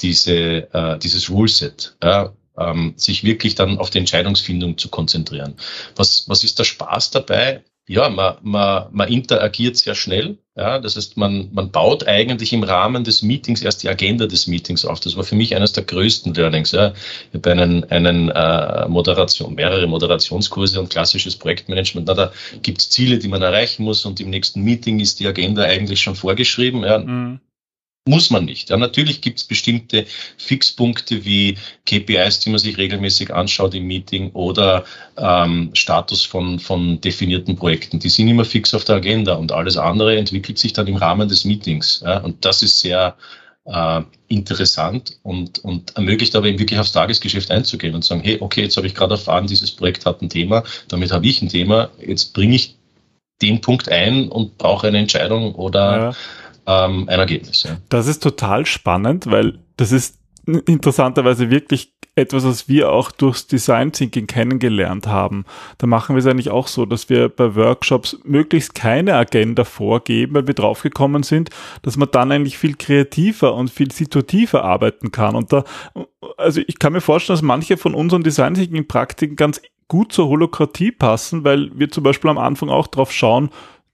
diese, 0.01 0.73
äh, 0.73 0.97
dieses 0.97 1.29
Ruleset. 1.29 1.95
Ja, 2.03 2.33
ähm, 2.59 2.93
sich 2.95 3.23
wirklich 3.23 3.55
dann 3.55 3.77
auf 3.77 3.89
die 3.89 3.99
Entscheidungsfindung 3.99 4.77
zu 4.77 4.89
konzentrieren. 4.89 5.55
Was, 5.95 6.27
was 6.27 6.43
ist 6.43 6.59
der 6.59 6.65
Spaß 6.65 7.11
dabei? 7.11 7.63
Ja, 7.89 8.07
man, 8.07 8.35
man, 8.43 8.85
man 8.91 9.07
interagiert 9.09 9.75
sehr 9.75 9.95
schnell. 9.95 10.37
Ja, 10.55 10.77
das 10.77 10.95
heißt, 10.95 11.17
man, 11.17 11.49
man 11.53 11.71
baut 11.71 12.05
eigentlich 12.07 12.53
im 12.53 12.61
Rahmen 12.61 13.03
des 13.03 13.23
Meetings 13.23 13.63
erst 13.63 13.81
die 13.81 13.89
Agenda 13.89 14.27
des 14.27 14.45
Meetings 14.45 14.85
auf. 14.85 14.99
Das 14.99 15.17
war 15.17 15.23
für 15.23 15.33
mich 15.33 15.55
eines 15.55 15.71
der 15.71 15.85
größten 15.85 16.35
Learnings. 16.35 16.71
Ja. 16.71 16.93
Ich 17.31 17.33
habe 17.33 17.51
einen, 17.51 17.85
einen 17.85 18.29
äh, 18.29 18.87
Moderation, 18.87 19.55
mehrere 19.55 19.87
Moderationskurse 19.87 20.79
und 20.79 20.91
klassisches 20.91 21.35
Projektmanagement. 21.35 22.07
Na, 22.07 22.13
da 22.13 22.31
gibt 22.61 22.81
es 22.81 22.91
Ziele, 22.91 23.17
die 23.17 23.27
man 23.27 23.41
erreichen 23.41 23.85
muss 23.85 24.05
und 24.05 24.19
im 24.19 24.29
nächsten 24.29 24.61
Meeting 24.61 24.99
ist 24.99 25.19
die 25.19 25.25
Agenda 25.25 25.63
eigentlich 25.63 25.99
schon 25.99 26.15
vorgeschrieben. 26.15 26.83
Ja. 26.83 26.99
Mhm. 26.99 27.39
Muss 28.07 28.31
man 28.31 28.45
nicht. 28.45 28.71
Ja, 28.71 28.77
natürlich 28.77 29.21
gibt 29.21 29.39
es 29.39 29.43
bestimmte 29.43 30.05
Fixpunkte 30.38 31.25
wie 31.25 31.57
KPIs, 31.85 32.39
die 32.39 32.49
man 32.49 32.59
sich 32.59 32.75
regelmäßig 32.77 33.31
anschaut 33.33 33.75
im 33.75 33.85
Meeting 33.85 34.31
oder 34.31 34.83
ähm, 35.17 35.69
Status 35.73 36.25
von, 36.25 36.59
von 36.59 36.99
definierten 37.01 37.55
Projekten. 37.55 37.99
Die 37.99 38.09
sind 38.09 38.27
immer 38.27 38.45
fix 38.45 38.73
auf 38.73 38.83
der 38.83 38.95
Agenda 38.95 39.35
und 39.35 39.51
alles 39.51 39.77
andere 39.77 40.17
entwickelt 40.17 40.57
sich 40.57 40.73
dann 40.73 40.88
im 40.88 40.95
Rahmen 40.95 41.29
des 41.29 41.45
Meetings. 41.45 42.01
Ja, 42.03 42.17
und 42.19 42.43
das 42.45 42.63
ist 42.63 42.79
sehr 42.79 43.15
äh, 43.65 44.01
interessant 44.27 45.19
und, 45.21 45.59
und 45.59 45.95
ermöglicht 45.95 46.35
aber 46.35 46.47
eben 46.47 46.57
wirklich 46.57 46.79
aufs 46.79 46.93
Tagesgeschäft 46.93 47.51
einzugehen 47.51 47.93
und 47.93 48.03
sagen, 48.03 48.21
hey, 48.23 48.38
okay, 48.39 48.63
jetzt 48.63 48.77
habe 48.77 48.88
ich 48.88 48.95
gerade 48.95 49.15
erfahren, 49.15 49.45
dieses 49.45 49.69
Projekt 49.69 50.07
hat 50.07 50.23
ein 50.23 50.29
Thema, 50.29 50.63
damit 50.88 51.12
habe 51.12 51.27
ich 51.27 51.43
ein 51.43 51.49
Thema, 51.49 51.91
jetzt 52.03 52.33
bringe 52.33 52.55
ich 52.55 52.75
den 53.41 53.62
Punkt 53.62 53.88
ein 53.88 54.29
und 54.29 54.57
brauche 54.57 54.88
eine 54.88 54.97
Entscheidung 54.97 55.53
oder 55.53 55.97
ja 55.97 56.15
ähm, 56.69 57.10
ein 57.10 57.19
Ergebnis. 57.19 57.63
Ja. 57.63 57.77
Das 57.89 58.08
ist 58.08 58.21
total 58.21 58.65
spannend, 58.65 59.25
weil 59.29 59.60
das 59.77 59.91
ist 59.91 60.19
interessanterweise 60.45 61.49
wirklich 61.49 61.93
etwas, 62.15 62.43
was 62.43 62.67
wir 62.67 62.91
auch 62.91 63.12
durchs 63.12 63.47
Design 63.47 63.91
Thinking 63.91 64.27
kennengelernt 64.27 65.08
haben. 65.08 65.45
Da 65.77 65.88
machen 65.88 66.15
wir 66.15 66.19
es 66.19 66.25
eigentlich 66.25 66.49
auch 66.49 66.67
so, 66.67 66.86
dass 66.86 67.10
wir 67.10 67.29
bei 67.29 67.55
Workshops 67.55 68.19
möglichst 68.23 68.75
keine 68.75 69.15
Agenda 69.15 69.63
vorgeben, 69.63 70.36
weil 70.36 70.47
wir 70.47 70.53
draufgekommen 70.53 71.23
sind, 71.23 71.49
dass 71.82 71.97
man 71.97 72.10
dann 72.12 72.32
eigentlich 72.32 72.58
viel 72.58 72.75
kreativer 72.75 73.55
und 73.55 73.69
viel 73.69 73.91
situativer 73.91 74.63
arbeiten 74.63 75.12
kann. 75.12 75.36
Und 75.36 75.53
da, 75.53 75.63
also 76.38 76.62
ich 76.67 76.77
kann 76.77 76.93
mir 76.93 77.01
vorstellen, 77.01 77.36
dass 77.36 77.43
manche 77.43 77.77
von 77.77 77.95
unseren 77.95 78.23
Design 78.23 78.53
Thinking 78.53 78.88
Praktiken 78.88 79.36
ganz 79.36 79.62
gut 79.88 80.12
zur 80.12 80.27
Holokratie 80.27 80.91
passen, 80.91 81.43
weil 81.43 81.71
wir 81.73 81.89
zum 81.89 82.03
Beispiel 82.03 82.29
am 82.29 82.38
Anfang 82.38 82.69
auch 82.69 82.88
drauf 82.88 83.12
schauen, 83.12 83.49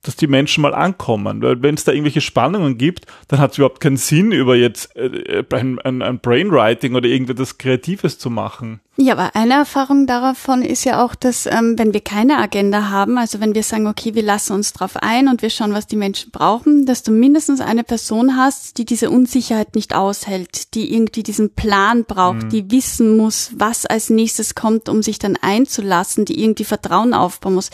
dass 0.06 0.16
die 0.16 0.28
Menschen 0.28 0.62
mal 0.62 0.74
ankommen. 0.74 1.42
Weil 1.42 1.62
wenn 1.62 1.76
es 1.76 1.84
da 1.84 1.92
irgendwelche 1.92 2.22
Spannungen 2.22 2.78
gibt, 2.78 3.06
dann 3.28 3.40
hat 3.40 3.52
es 3.52 3.58
überhaupt 3.58 3.82
keinen 3.82 3.98
Sinn, 3.98 4.32
über 4.32 4.56
jetzt 4.56 4.96
äh, 4.96 5.44
ein, 5.54 5.80
ein, 5.80 6.02
ein 6.02 6.20
Brainwriting 6.20 6.96
oder 6.96 7.08
irgendetwas 7.08 7.58
Kreatives 7.58 8.20
zu 8.20 8.30
machen. 8.30 8.82
Ja, 8.98 9.14
aber 9.14 9.36
eine 9.36 9.56
Erfahrung 9.56 10.08
davon 10.08 10.62
ist 10.62 10.86
ja 10.86 11.04
auch, 11.04 11.16
dass 11.16 11.48
ähm, 11.48 11.78
wenn 11.78 11.94
wir 11.94 12.00
keine 12.00 12.38
Agenda 12.38 12.90
haben, 12.90 13.18
also 13.18 13.42
wenn 13.42 13.54
wir 13.54 13.64
sagen, 13.64 13.88
okay, 13.88 14.16
wir 14.16 14.24
lassen 14.24 14.54
uns 14.54 14.72
drauf 14.72 14.96
ein 14.96 15.28
und 15.28 15.42
wir 15.42 15.50
schauen, 15.50 15.74
was 15.74 15.86
die 15.86 15.98
Menschen 15.98 16.32
brauchen, 16.32 16.86
dass 16.86 17.04
du 17.04 17.12
mindestens 17.12 17.60
eine 17.60 17.84
Person 17.84 18.38
hast, 18.38 18.78
die 18.78 18.86
diese 18.86 19.10
Unsicherheit 19.10 19.76
nicht 19.76 19.94
aushält, 19.96 20.76
die 20.76 20.94
irgendwie 20.94 21.24
diesen 21.24 21.54
Plan 21.56 22.06
braucht, 22.06 22.44
mhm. 22.44 22.50
die 22.50 22.72
wissen 22.72 23.18
muss, 23.18 23.52
was 23.58 23.86
als 23.86 24.10
nächstes 24.10 24.56
kommt, 24.56 24.88
um 24.88 25.04
sich 25.04 25.20
dann 25.20 25.38
einzulassen, 25.42 26.24
die 26.24 26.42
irgendwie 26.42 26.64
Vertrauen 26.64 27.14
aufbauen 27.14 27.56
muss. 27.56 27.72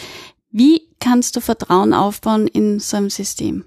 Wie 0.50 0.90
kannst 1.02 1.36
du 1.36 1.42
Vertrauen 1.42 1.94
aufbauen 1.94 2.48
in 2.48 2.80
so 2.80 2.96
einem 2.96 3.10
System? 3.10 3.66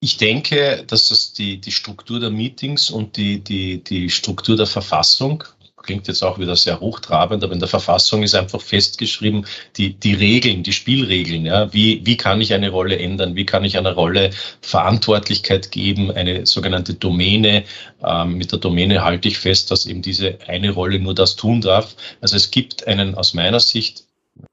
Ich 0.00 0.16
denke, 0.16 0.82
dass 0.86 1.08
das 1.08 1.34
die, 1.34 1.60
die 1.60 1.72
Struktur 1.72 2.18
der 2.18 2.30
Meetings 2.30 2.90
und 2.90 3.16
die, 3.16 3.38
die, 3.44 3.84
die 3.84 4.08
Struktur 4.10 4.56
der 4.56 4.66
Verfassung, 4.66 5.44
klingt 5.82 6.08
jetzt 6.08 6.22
auch 6.22 6.38
wieder 6.38 6.56
sehr 6.56 6.80
hochtrabend, 6.80 7.42
aber 7.42 7.52
in 7.52 7.58
der 7.58 7.68
Verfassung 7.68 8.22
ist 8.22 8.34
einfach 8.34 8.60
festgeschrieben, 8.60 9.46
die, 9.76 9.94
die 9.94 10.14
Regeln, 10.14 10.62
die 10.62 10.72
Spielregeln, 10.72 11.46
ja, 11.46 11.72
wie, 11.72 12.04
wie 12.04 12.16
kann 12.16 12.40
ich 12.40 12.52
eine 12.54 12.70
Rolle 12.70 12.98
ändern, 12.98 13.34
wie 13.34 13.46
kann 13.46 13.64
ich 13.64 13.78
einer 13.78 13.92
Rolle 13.92 14.30
Verantwortlichkeit 14.60 15.70
geben, 15.70 16.10
eine 16.10 16.46
sogenannte 16.46 16.94
Domäne. 16.94 17.64
Ähm, 18.04 18.34
mit 18.34 18.52
der 18.52 18.58
Domäne 18.58 19.02
halte 19.02 19.28
ich 19.28 19.38
fest, 19.38 19.70
dass 19.70 19.86
eben 19.86 20.02
diese 20.02 20.38
eine 20.46 20.70
Rolle 20.70 20.98
nur 20.98 21.14
das 21.14 21.36
tun 21.36 21.60
darf. 21.60 21.94
Also 22.20 22.36
es 22.36 22.50
gibt 22.50 22.86
einen 22.86 23.14
aus 23.14 23.34
meiner 23.34 23.60
Sicht 23.60 24.04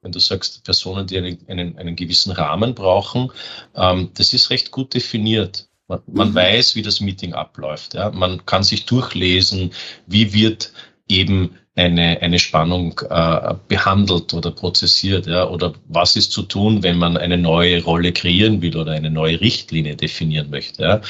wenn 0.01 0.11
du 0.11 0.19
sagst, 0.19 0.63
Personen, 0.63 1.07
die 1.07 1.17
einen, 1.17 1.37
einen, 1.47 1.77
einen 1.77 1.95
gewissen 1.95 2.31
Rahmen 2.31 2.75
brauchen, 2.75 3.31
ähm, 3.75 4.11
das 4.15 4.33
ist 4.33 4.49
recht 4.49 4.71
gut 4.71 4.93
definiert. 4.93 5.67
Man, 5.87 6.01
man 6.07 6.29
mhm. 6.31 6.35
weiß, 6.35 6.75
wie 6.75 6.81
das 6.81 6.99
Meeting 6.99 7.33
abläuft. 7.33 7.93
Ja? 7.93 8.11
Man 8.11 8.45
kann 8.45 8.63
sich 8.63 8.85
durchlesen, 8.85 9.71
wie 10.05 10.33
wird 10.33 10.73
eben 11.07 11.57
eine, 11.75 12.21
eine 12.21 12.39
Spannung 12.39 12.99
äh, 13.09 13.53
behandelt 13.67 14.33
oder 14.33 14.51
prozessiert, 14.51 15.27
ja, 15.27 15.47
oder 15.47 15.73
was 15.87 16.15
ist 16.15 16.31
zu 16.31 16.41
tun, 16.41 16.81
wenn 16.81 16.97
man 16.97 17.17
eine 17.17 17.37
neue 17.37 17.83
Rolle 17.83 18.11
kreieren 18.13 18.61
will 18.63 18.75
oder 18.75 18.93
eine 18.93 19.11
neue 19.11 19.39
Richtlinie 19.39 19.95
definieren 19.95 20.49
möchte. 20.49 21.01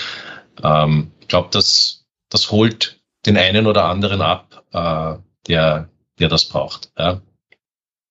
Ja. 0.61 0.83
Ähm, 0.83 1.11
ich 1.21 1.29
glaube, 1.29 1.49
das, 1.51 2.05
das 2.29 2.51
holt 2.51 2.99
den 3.25 3.37
einen 3.37 3.65
oder 3.65 3.85
anderen 3.85 4.21
ab, 4.21 4.65
äh, 4.73 5.15
der, 5.47 5.89
der 6.19 6.27
das 6.27 6.45
braucht. 6.45 6.91
Ja. 6.97 7.21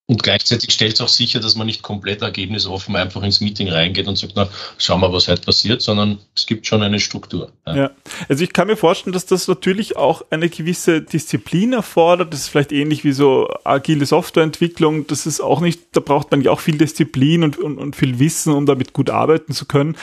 Und 0.08 0.22
gleichzeitig 0.22 0.72
stellt 0.72 0.94
es 0.94 1.00
auch 1.00 1.08
sicher, 1.08 1.40
dass 1.40 1.56
man 1.56 1.66
nicht 1.66 1.82
komplett 1.82 2.22
ergebnisoffen 2.22 2.94
einfach 2.94 3.24
ins 3.24 3.40
Meeting 3.40 3.68
reingeht 3.68 4.06
und 4.06 4.16
sagt, 4.16 4.34
na, 4.36 4.48
schauen 4.78 5.00
wir, 5.00 5.12
was 5.12 5.26
heute 5.26 5.42
passiert, 5.42 5.82
sondern 5.82 6.18
es 6.36 6.46
gibt 6.46 6.64
schon 6.64 6.80
eine 6.82 7.00
Struktur. 7.00 7.50
Ja. 7.66 7.76
ja. 7.76 7.90
also 8.28 8.44
ich 8.44 8.52
kann 8.52 8.68
mir 8.68 8.76
vorstellen, 8.76 9.12
dass 9.12 9.26
das 9.26 9.48
natürlich 9.48 9.96
auch 9.96 10.22
eine 10.30 10.48
gewisse 10.48 11.02
Disziplin 11.02 11.72
erfordert. 11.72 12.32
Das 12.32 12.42
ist 12.42 12.48
vielleicht 12.48 12.70
ähnlich 12.70 13.02
wie 13.02 13.10
so 13.10 13.48
agile 13.64 14.06
Softwareentwicklung. 14.06 15.08
Das 15.08 15.26
ist 15.26 15.40
auch 15.40 15.60
nicht, 15.60 15.80
da 15.90 15.98
braucht 15.98 16.30
man 16.30 16.40
ja 16.40 16.52
auch 16.52 16.60
viel 16.60 16.78
Disziplin 16.78 17.42
und, 17.42 17.58
und, 17.58 17.78
und 17.78 17.96
viel 17.96 18.20
Wissen, 18.20 18.52
um 18.52 18.64
damit 18.64 18.92
gut 18.92 19.10
arbeiten 19.10 19.54
zu 19.54 19.64
können 19.64 19.96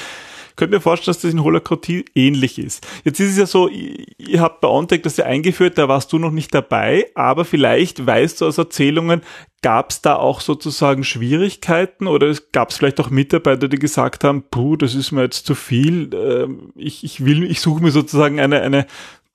könnte 0.55 0.75
mir 0.75 0.81
vorstellen, 0.81 1.13
dass 1.13 1.21
das 1.21 1.31
in 1.31 1.43
Holacratie 1.43 2.05
ähnlich 2.15 2.59
ist. 2.59 2.85
Jetzt 3.03 3.19
ist 3.19 3.31
es 3.31 3.37
ja 3.37 3.45
so, 3.45 3.67
ihr 3.67 4.41
habt 4.41 4.61
bei 4.61 4.67
OnTech 4.67 5.01
das 5.01 5.17
ja 5.17 5.25
eingeführt, 5.25 5.77
da 5.77 5.87
warst 5.87 6.11
du 6.13 6.19
noch 6.19 6.31
nicht 6.31 6.53
dabei, 6.53 7.07
aber 7.15 7.45
vielleicht 7.45 8.05
weißt 8.05 8.41
du 8.41 8.45
aus 8.45 8.57
Erzählungen, 8.57 9.21
gab 9.61 9.91
es 9.91 10.01
da 10.01 10.15
auch 10.15 10.41
sozusagen 10.41 11.03
Schwierigkeiten 11.03 12.07
oder 12.07 12.35
gab 12.51 12.69
es 12.69 12.77
vielleicht 12.77 12.99
auch 12.99 13.09
Mitarbeiter, 13.09 13.67
die 13.67 13.79
gesagt 13.79 14.23
haben, 14.23 14.43
puh, 14.51 14.75
das 14.75 14.93
ist 14.93 15.11
mir 15.11 15.23
jetzt 15.23 15.45
zu 15.45 15.55
viel, 15.55 16.13
ähm, 16.13 16.71
ich, 16.75 17.03
ich 17.03 17.25
will, 17.25 17.43
ich 17.49 17.61
suche 17.61 17.81
mir 17.81 17.91
sozusagen 17.91 18.39
eine, 18.39 18.61
eine 18.61 18.85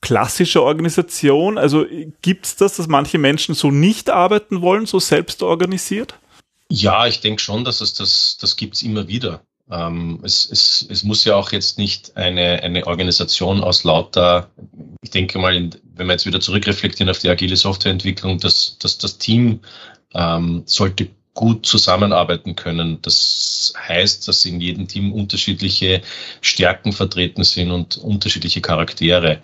klassische 0.00 0.62
Organisation? 0.62 1.58
Also 1.58 1.86
gibt's 2.22 2.56
das, 2.56 2.76
dass 2.76 2.86
manche 2.88 3.18
Menschen 3.18 3.54
so 3.54 3.70
nicht 3.70 4.10
arbeiten 4.10 4.60
wollen, 4.60 4.86
so 4.86 5.00
selbst 5.00 5.42
organisiert? 5.42 6.14
Ja, 6.70 7.06
ich 7.06 7.20
denke 7.20 7.40
schon, 7.40 7.64
dass 7.64 7.80
es 7.80 7.94
das, 7.94 8.36
das 8.40 8.56
gibt's 8.56 8.82
immer 8.82 9.08
wieder. 9.08 9.42
Ähm, 9.70 10.20
es, 10.22 10.48
es, 10.50 10.86
es 10.88 11.02
muss 11.02 11.24
ja 11.24 11.36
auch 11.36 11.52
jetzt 11.52 11.78
nicht 11.78 12.16
eine, 12.16 12.62
eine 12.62 12.86
Organisation 12.86 13.62
aus 13.62 13.84
lauter, 13.84 14.50
ich 15.02 15.10
denke 15.10 15.38
mal, 15.38 15.70
wenn 15.94 16.06
wir 16.06 16.12
jetzt 16.12 16.26
wieder 16.26 16.40
zurückreflektieren 16.40 17.10
auf 17.10 17.18
die 17.18 17.28
agile 17.28 17.56
Softwareentwicklung, 17.56 18.38
dass, 18.38 18.78
dass 18.78 18.98
das 18.98 19.18
Team 19.18 19.60
ähm, 20.14 20.62
sollte 20.64 21.08
gut 21.34 21.66
zusammenarbeiten 21.66 22.56
können. 22.56 22.98
Das 23.02 23.72
heißt, 23.78 24.26
dass 24.26 24.44
in 24.44 24.60
jedem 24.60 24.88
Team 24.88 25.12
unterschiedliche 25.12 26.02
Stärken 26.40 26.92
vertreten 26.92 27.44
sind 27.44 27.70
und 27.70 27.96
unterschiedliche 27.96 28.60
Charaktere. 28.60 29.40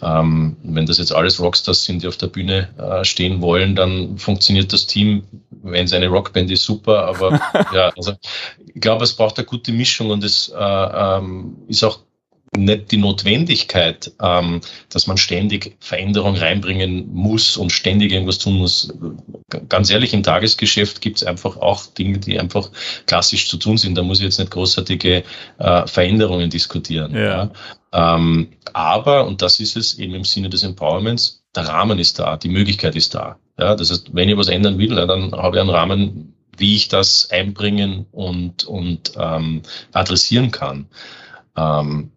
Ähm, 0.00 0.56
wenn 0.62 0.86
das 0.86 0.98
jetzt 0.98 1.12
alles 1.12 1.40
Rockstars 1.40 1.84
sind, 1.84 2.02
die 2.02 2.08
auf 2.08 2.16
der 2.16 2.28
Bühne 2.28 2.68
äh, 2.78 3.04
stehen 3.04 3.40
wollen, 3.40 3.74
dann 3.74 4.16
funktioniert 4.18 4.72
das 4.72 4.86
Team, 4.86 5.24
wenn 5.50 5.86
es 5.86 5.92
eine 5.92 6.08
Rockband 6.08 6.50
ist, 6.50 6.64
super. 6.64 7.06
Aber 7.06 7.32
ja, 7.74 7.92
also 7.96 8.12
ich 8.74 8.80
glaube, 8.80 9.04
es 9.04 9.14
braucht 9.14 9.38
eine 9.38 9.46
gute 9.46 9.72
Mischung 9.72 10.10
und 10.10 10.22
es 10.22 10.50
äh, 10.50 10.54
ähm, 10.56 11.56
ist 11.68 11.82
auch 11.82 12.00
nicht 12.56 12.90
die 12.90 12.96
Notwendigkeit, 12.96 14.12
ähm, 14.22 14.60
dass 14.90 15.06
man 15.06 15.16
ständig 15.16 15.76
Veränderung 15.80 16.36
reinbringen 16.36 17.12
muss 17.12 17.56
und 17.56 17.72
ständig 17.72 18.12
irgendwas 18.12 18.38
tun 18.38 18.54
muss. 18.54 18.92
Ganz 19.68 19.90
ehrlich, 19.90 20.14
im 20.14 20.22
Tagesgeschäft 20.22 21.00
gibt 21.00 21.18
es 21.18 21.24
einfach 21.24 21.56
auch 21.56 21.86
Dinge, 21.86 22.18
die 22.18 22.38
einfach 22.38 22.70
klassisch 23.06 23.48
zu 23.48 23.56
tun 23.56 23.76
sind. 23.76 23.96
Da 23.96 24.02
muss 24.02 24.18
ich 24.18 24.24
jetzt 24.24 24.38
nicht 24.38 24.50
großartige 24.50 25.24
äh, 25.58 25.86
Veränderungen 25.86 26.50
diskutieren. 26.50 27.14
Ja. 27.14 27.20
ja. 27.20 27.50
Ähm, 27.92 28.48
aber, 28.72 29.26
und 29.26 29.42
das 29.42 29.60
ist 29.60 29.76
es 29.76 29.98
eben 29.98 30.14
im 30.14 30.24
Sinne 30.24 30.50
des 30.50 30.62
Empowerments, 30.62 31.42
der 31.54 31.68
Rahmen 31.68 31.98
ist 31.98 32.18
da, 32.18 32.36
die 32.36 32.48
Möglichkeit 32.48 32.96
ist 32.96 33.14
da. 33.14 33.38
Ja, 33.58 33.74
das 33.74 33.90
heißt, 33.90 34.14
wenn 34.14 34.28
ich 34.28 34.36
was 34.36 34.48
ändern 34.48 34.78
will, 34.78 34.94
dann 34.94 35.32
habe 35.32 35.56
ich 35.56 35.60
einen 35.60 35.70
Rahmen, 35.70 36.34
wie 36.56 36.76
ich 36.76 36.88
das 36.88 37.30
einbringen 37.30 38.06
und, 38.12 38.64
und 38.64 39.12
ähm, 39.16 39.62
adressieren 39.92 40.50
kann. 40.50 40.86
Ähm, 41.56 42.12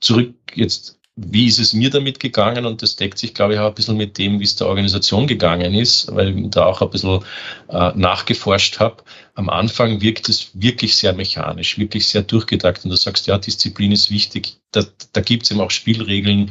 zurück 0.00 0.34
jetzt, 0.54 1.00
wie 1.16 1.46
ist 1.46 1.58
es 1.58 1.72
mir 1.72 1.90
damit 1.90 2.18
gegangen? 2.18 2.66
Und 2.66 2.82
das 2.82 2.96
deckt 2.96 3.18
sich, 3.18 3.34
glaube 3.34 3.54
ich, 3.54 3.60
auch 3.60 3.68
ein 3.68 3.74
bisschen 3.74 3.96
mit 3.96 4.18
dem, 4.18 4.40
wie 4.40 4.44
es 4.44 4.56
der 4.56 4.66
Organisation 4.66 5.26
gegangen 5.26 5.74
ist, 5.74 6.14
weil 6.14 6.36
ich 6.36 6.50
da 6.50 6.66
auch 6.66 6.82
ein 6.82 6.90
bisschen 6.90 7.24
äh, 7.68 7.92
nachgeforscht 7.94 8.80
habe. 8.80 9.04
Am 9.34 9.50
Anfang 9.50 10.00
wirkt 10.00 10.28
es 10.28 10.50
wirklich 10.54 10.96
sehr 10.96 11.12
mechanisch, 11.12 11.76
wirklich 11.78 12.06
sehr 12.06 12.22
durchgedacht. 12.22 12.84
Und 12.84 12.90
du 12.90 12.96
sagst, 12.96 13.26
ja, 13.26 13.36
Disziplin 13.36 13.92
ist 13.92 14.10
wichtig. 14.10 14.56
Da, 14.70 14.84
da 15.12 15.20
gibt 15.20 15.44
es 15.44 15.50
eben 15.50 15.60
auch 15.60 15.70
Spielregeln. 15.70 16.50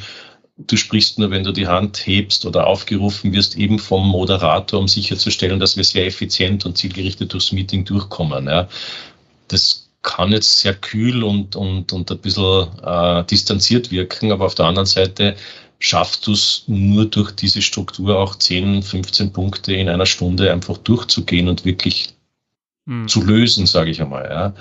Du 0.58 0.76
sprichst 0.76 1.18
nur, 1.18 1.32
wenn 1.32 1.44
du 1.44 1.52
die 1.52 1.68
Hand 1.68 2.06
hebst 2.06 2.46
oder 2.46 2.68
aufgerufen 2.68 3.34
wirst, 3.34 3.58
eben 3.58 3.80
vom 3.80 4.08
Moderator, 4.08 4.80
um 4.80 4.88
sicherzustellen, 4.88 5.60
dass 5.60 5.78
wir 5.78 5.84
sehr 5.84 6.06
effizient 6.06 6.66
und 6.66 6.78
zielgerichtet 6.78 7.34
durchs 7.34 7.52
Meeting 7.54 7.86
durchkommen. 7.86 8.48
Ja. 8.48 8.68
Das 9.48 9.90
kann 10.04 10.32
jetzt 10.32 10.60
sehr 10.60 10.76
kühl 10.76 11.24
und, 11.24 11.56
und, 11.56 11.92
und 11.94 12.12
ein 12.12 12.18
bisschen 12.20 12.68
äh, 12.84 13.24
distanziert 13.24 13.90
wirken, 13.90 14.32
aber 14.32 14.46
auf 14.46 14.56
der 14.56 14.66
anderen 14.66 14.86
Seite 14.86 15.36
schafft 15.80 16.28
du 16.28 16.34
es 16.34 16.64
nur 16.68 17.06
durch 17.06 17.32
diese 17.32 17.62
Struktur 17.62 18.18
auch 18.20 18.36
10, 18.36 18.84
15 18.84 19.34
Punkte 19.34 19.74
in 19.74 19.90
einer 19.90 20.06
Stunde 20.06 20.52
einfach 20.52 20.78
durchzugehen 20.78 21.48
und 21.48 21.66
wirklich 21.66 22.13
hm. 22.88 23.08
zu 23.08 23.24
lösen, 23.24 23.66
sage 23.66 23.92
ich 23.92 24.02
einmal. 24.02 24.30
Ja. 24.30 24.54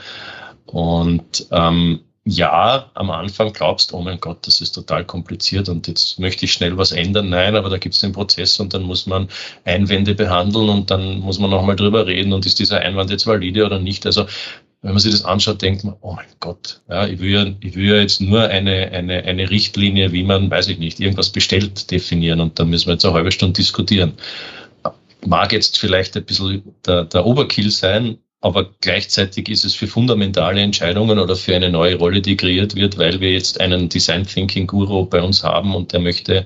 Und 0.67 1.47
ähm, 1.51 2.01
ja, 2.25 2.91
am 2.95 3.11
Anfang 3.11 3.53
glaubst, 3.53 3.93
oh 3.93 4.01
mein 4.01 4.21
Gott, 4.21 4.47
das 4.47 4.61
ist 4.61 4.73
total 4.73 5.05
kompliziert 5.05 5.69
und 5.69 5.89
jetzt 5.89 6.21
möchte 6.21 6.45
ich 6.45 6.53
schnell 6.53 6.77
was 6.79 6.93
ändern. 6.93 7.31
Nein, 7.31 7.57
aber 7.57 7.69
da 7.69 7.79
gibt 7.79 7.97
es 7.97 8.01
den 8.01 8.13
Prozess 8.13 8.61
und 8.61 8.75
dann 8.75 8.83
muss 8.83 9.07
man 9.07 9.29
Einwände 9.65 10.15
behandeln 10.15 10.69
und 10.69 10.91
dann 10.91 11.19
muss 11.19 11.41
man 11.41 11.51
nochmal 11.51 11.75
drüber 11.75 12.07
reden 12.07 12.33
und 12.33 12.47
ist 12.47 12.61
dieser 12.61 12.79
Einwand 12.79 13.11
jetzt 13.11 13.27
valide 13.27 13.67
oder 13.67 13.81
nicht. 13.81 14.07
Also 14.07 14.27
wenn 14.83 14.93
man 14.93 15.01
sich 15.01 15.13
das 15.13 15.25
anschaut, 15.25 15.63
denkt 15.63 15.83
man, 15.83 15.95
oh 16.01 16.13
mein 16.13 16.27
Gott, 16.39 16.81
ja, 16.89 17.07
ich 17.07 17.19
will 17.19 17.31
ja, 17.31 17.47
ich 17.61 17.75
will 17.75 17.89
ja 17.89 17.97
jetzt 17.97 18.21
nur 18.21 18.43
eine, 18.43 18.91
eine, 18.93 19.25
eine 19.25 19.51
Richtlinie, 19.51 20.13
wie 20.13 20.23
man, 20.23 20.49
weiß 20.49 20.69
ich 20.69 20.79
nicht, 20.79 21.01
irgendwas 21.01 21.31
bestellt, 21.31 21.91
definieren 21.91 22.41
und 22.41 22.59
dann 22.59 22.71
müssen 22.71 22.87
wir 22.87 22.95
jetzt 22.95 23.05
eine 23.05 23.15
halbe 23.15 23.33
Stunde 23.33 23.55
diskutieren. 23.55 24.15
Mag 25.25 25.53
jetzt 25.53 25.79
vielleicht 25.79 26.17
ein 26.17 26.25
bisschen 26.25 26.63
der, 26.85 27.05
der 27.05 27.25
Oberkill 27.25 27.71
sein, 27.71 28.19
aber 28.41 28.75
gleichzeitig 28.81 29.49
ist 29.49 29.65
es 29.65 29.75
für 29.75 29.87
fundamentale 29.87 30.61
Entscheidungen 30.61 31.21
oder 31.21 31.37
für 31.37 31.55
eine 31.55 31.71
neue 31.71 31.95
Rolle, 31.95 32.21
die 32.21 32.37
kreiert 32.37 32.75
wird, 32.75 32.99
weil 32.99 33.21
wir 33.21 33.33
jetzt 33.33 33.61
einen 33.61 33.89
Design 33.89 34.27
Thinking 34.27 34.67
Guru 34.67 35.07
bei 35.07 35.23
uns 35.23 35.45
haben 35.45 35.77
und 35.77 35.93
der 35.93 36.01
möchte 36.01 36.45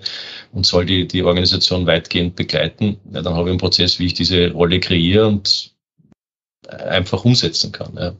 und 0.53 0.67
soll 0.67 0.85
die, 0.85 1.09
die 1.09 1.23
Organisation 1.23 1.87
weitgehend 1.87 2.37
begleiten. 2.37 2.99
Ja, 3.12 3.23
dann 3.23 3.33
habe 3.35 3.49
ich 3.49 3.53
einen 3.53 3.61
Prozess, 3.61 3.99
wie 3.99 4.07
ich 4.07 4.15
diese 4.15 4.51
Rolle 4.51 4.79
kreiere 4.79 5.27
und 5.27 5.75
einfach 6.69 7.25
umsetzen 7.25 7.73
kann. 7.73 7.95
Ja. 7.97 8.12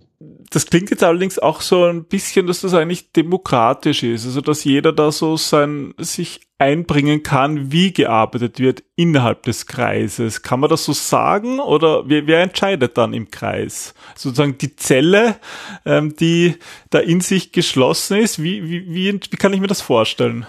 Das 0.51 0.67
klingt 0.67 0.91
jetzt 0.91 1.03
allerdings 1.03 1.39
auch 1.39 1.61
so 1.61 1.85
ein 1.85 2.05
bisschen, 2.05 2.47
dass 2.47 2.61
das 2.61 2.75
eigentlich 2.75 3.13
demokratisch 3.13 4.03
ist, 4.03 4.27
also 4.27 4.41
dass 4.41 4.65
jeder 4.65 4.93
da 4.93 5.11
so 5.11 5.37
sein 5.37 5.95
sich 5.99 6.41
einbringen 6.59 7.23
kann, 7.23 7.71
wie 7.71 7.93
gearbeitet 7.93 8.59
wird 8.59 8.83
innerhalb 8.95 9.43
des 9.43 9.67
Kreises. 9.67 10.43
Kann 10.43 10.61
man 10.61 10.71
das 10.71 10.85
so 10.85 10.93
sagen 10.93 11.61
oder 11.61 12.09
wer, 12.09 12.27
wer 12.27 12.43
entscheidet 12.43 12.97
dann 12.97 13.13
im 13.13 13.31
Kreis? 13.31 13.95
Sozusagen 14.15 14.57
die 14.57 14.77
Zelle, 14.77 15.37
ähm, 15.85 16.17
die 16.17 16.57
da 16.91 16.99
in 17.01 17.21
sich 17.21 17.53
geschlossen 17.53 18.19
ist. 18.19 18.43
Wie, 18.43 18.65
wie, 18.65 18.87
wie, 18.89 19.13
wie 19.13 19.37
kann 19.37 19.53
ich 19.53 19.61
mir 19.61 19.67
das 19.67 19.83
vorstellen? 19.83 20.47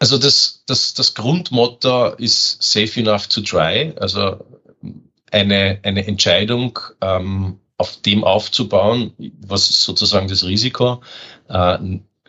Also 0.00 0.18
das, 0.18 0.64
das, 0.66 0.94
das 0.94 1.14
Grundmotto 1.14 2.14
ist 2.14 2.62
safe 2.62 2.98
enough 2.98 3.28
to 3.28 3.42
try. 3.42 3.92
Also 3.96 4.44
eine, 5.30 5.78
eine 5.82 6.06
Entscheidung 6.06 6.78
ähm, 7.00 7.60
auf 7.80 8.02
dem 8.02 8.24
aufzubauen, 8.24 9.12
was 9.40 9.70
ist 9.70 9.82
sozusagen 9.84 10.28
das 10.28 10.44
Risiko, 10.44 11.00
äh, 11.48 11.78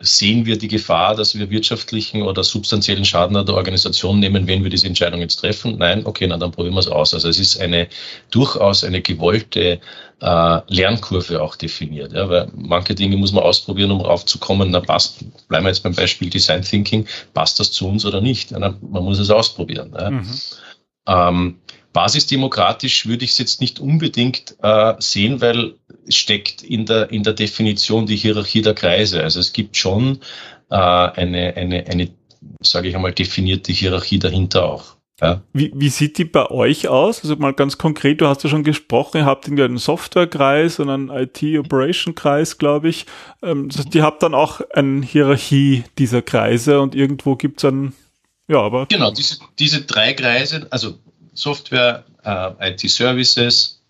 sehen 0.00 0.46
wir 0.46 0.56
die 0.56 0.68
Gefahr, 0.68 1.14
dass 1.14 1.38
wir 1.38 1.50
wirtschaftlichen 1.50 2.22
oder 2.22 2.42
substanziellen 2.42 3.04
Schaden 3.04 3.36
an 3.36 3.44
der 3.44 3.54
Organisation 3.54 4.18
nehmen, 4.18 4.46
wenn 4.46 4.64
wir 4.64 4.70
diese 4.70 4.86
Entscheidung 4.86 5.20
jetzt 5.20 5.36
treffen? 5.36 5.76
Nein, 5.76 6.06
okay, 6.06 6.26
na, 6.26 6.38
dann 6.38 6.52
probieren 6.52 6.74
wir 6.74 6.80
es 6.80 6.88
aus. 6.88 7.12
Also 7.12 7.28
es 7.28 7.38
ist 7.38 7.60
eine 7.60 7.86
durchaus 8.30 8.82
eine 8.82 9.02
gewollte 9.02 9.78
äh, 10.20 10.60
Lernkurve 10.68 11.42
auch 11.42 11.54
definiert. 11.54 12.14
Ja, 12.14 12.28
weil 12.30 12.50
manche 12.54 12.94
Dinge 12.94 13.18
muss 13.18 13.32
man 13.32 13.44
ausprobieren, 13.44 13.90
um 13.90 14.00
raufzukommen, 14.00 14.70
na 14.70 14.80
passt, 14.80 15.22
bleiben 15.48 15.66
wir 15.66 15.70
jetzt 15.70 15.82
beim 15.82 15.94
Beispiel 15.94 16.30
Design 16.30 16.62
Thinking, 16.62 17.06
passt 17.34 17.60
das 17.60 17.70
zu 17.70 17.86
uns 17.86 18.06
oder 18.06 18.22
nicht? 18.22 18.52
Na, 18.52 18.74
man 18.80 19.04
muss 19.04 19.18
es 19.18 19.30
ausprobieren. 19.30 19.94
Ja. 19.96 20.10
Mhm. 20.10 20.30
Ähm, 21.06 21.56
Basisdemokratisch 21.92 23.06
würde 23.06 23.24
ich 23.24 23.32
es 23.32 23.38
jetzt 23.38 23.60
nicht 23.60 23.78
unbedingt 23.78 24.56
äh, 24.62 24.94
sehen, 24.98 25.40
weil 25.40 25.74
es 26.06 26.16
steckt 26.16 26.62
in 26.62 26.86
der, 26.86 27.10
in 27.10 27.22
der 27.22 27.34
Definition 27.34 28.06
die 28.06 28.16
Hierarchie 28.16 28.62
der 28.62 28.74
Kreise. 28.74 29.22
Also 29.22 29.40
es 29.40 29.52
gibt 29.52 29.76
schon 29.76 30.20
äh, 30.70 30.74
eine, 30.74 31.54
eine, 31.56 31.86
eine, 31.86 32.10
sage 32.62 32.88
ich 32.88 32.96
einmal, 32.96 33.12
definierte 33.12 33.72
Hierarchie 33.72 34.18
dahinter 34.18 34.64
auch. 34.64 34.96
Ja. 35.20 35.42
Wie, 35.52 35.70
wie 35.74 35.88
sieht 35.88 36.18
die 36.18 36.24
bei 36.24 36.50
euch 36.50 36.88
aus? 36.88 37.22
Also 37.22 37.36
mal 37.36 37.52
ganz 37.52 37.78
konkret, 37.78 38.20
du 38.20 38.26
hast 38.26 38.42
ja 38.42 38.50
schon 38.50 38.64
gesprochen, 38.64 39.18
ihr 39.18 39.24
habt 39.24 39.46
irgendwie 39.46 39.62
einen 39.62 39.78
Softwarekreis 39.78 40.80
und 40.80 40.90
einen 40.90 41.10
IT-Operation-Kreis, 41.10 42.58
glaube 42.58 42.88
ich. 42.88 43.06
Ähm, 43.40 43.68
das 43.68 43.78
heißt, 43.78 43.94
ihr 43.94 44.02
habt 44.02 44.22
dann 44.24 44.34
auch 44.34 44.60
eine 44.74 45.02
Hierarchie 45.02 45.84
dieser 45.98 46.22
Kreise 46.22 46.80
und 46.80 46.96
irgendwo 46.96 47.36
gibt 47.36 47.58
es 47.58 47.62
dann, 47.62 47.92
ja, 48.48 48.60
aber. 48.60 48.86
Genau, 48.86 49.12
diese, 49.12 49.38
diese 49.60 49.82
drei 49.82 50.14
Kreise, 50.14 50.66
also 50.70 50.98
Software, 51.34 52.04
äh, 52.24 52.70
IT-Services, 52.70 53.82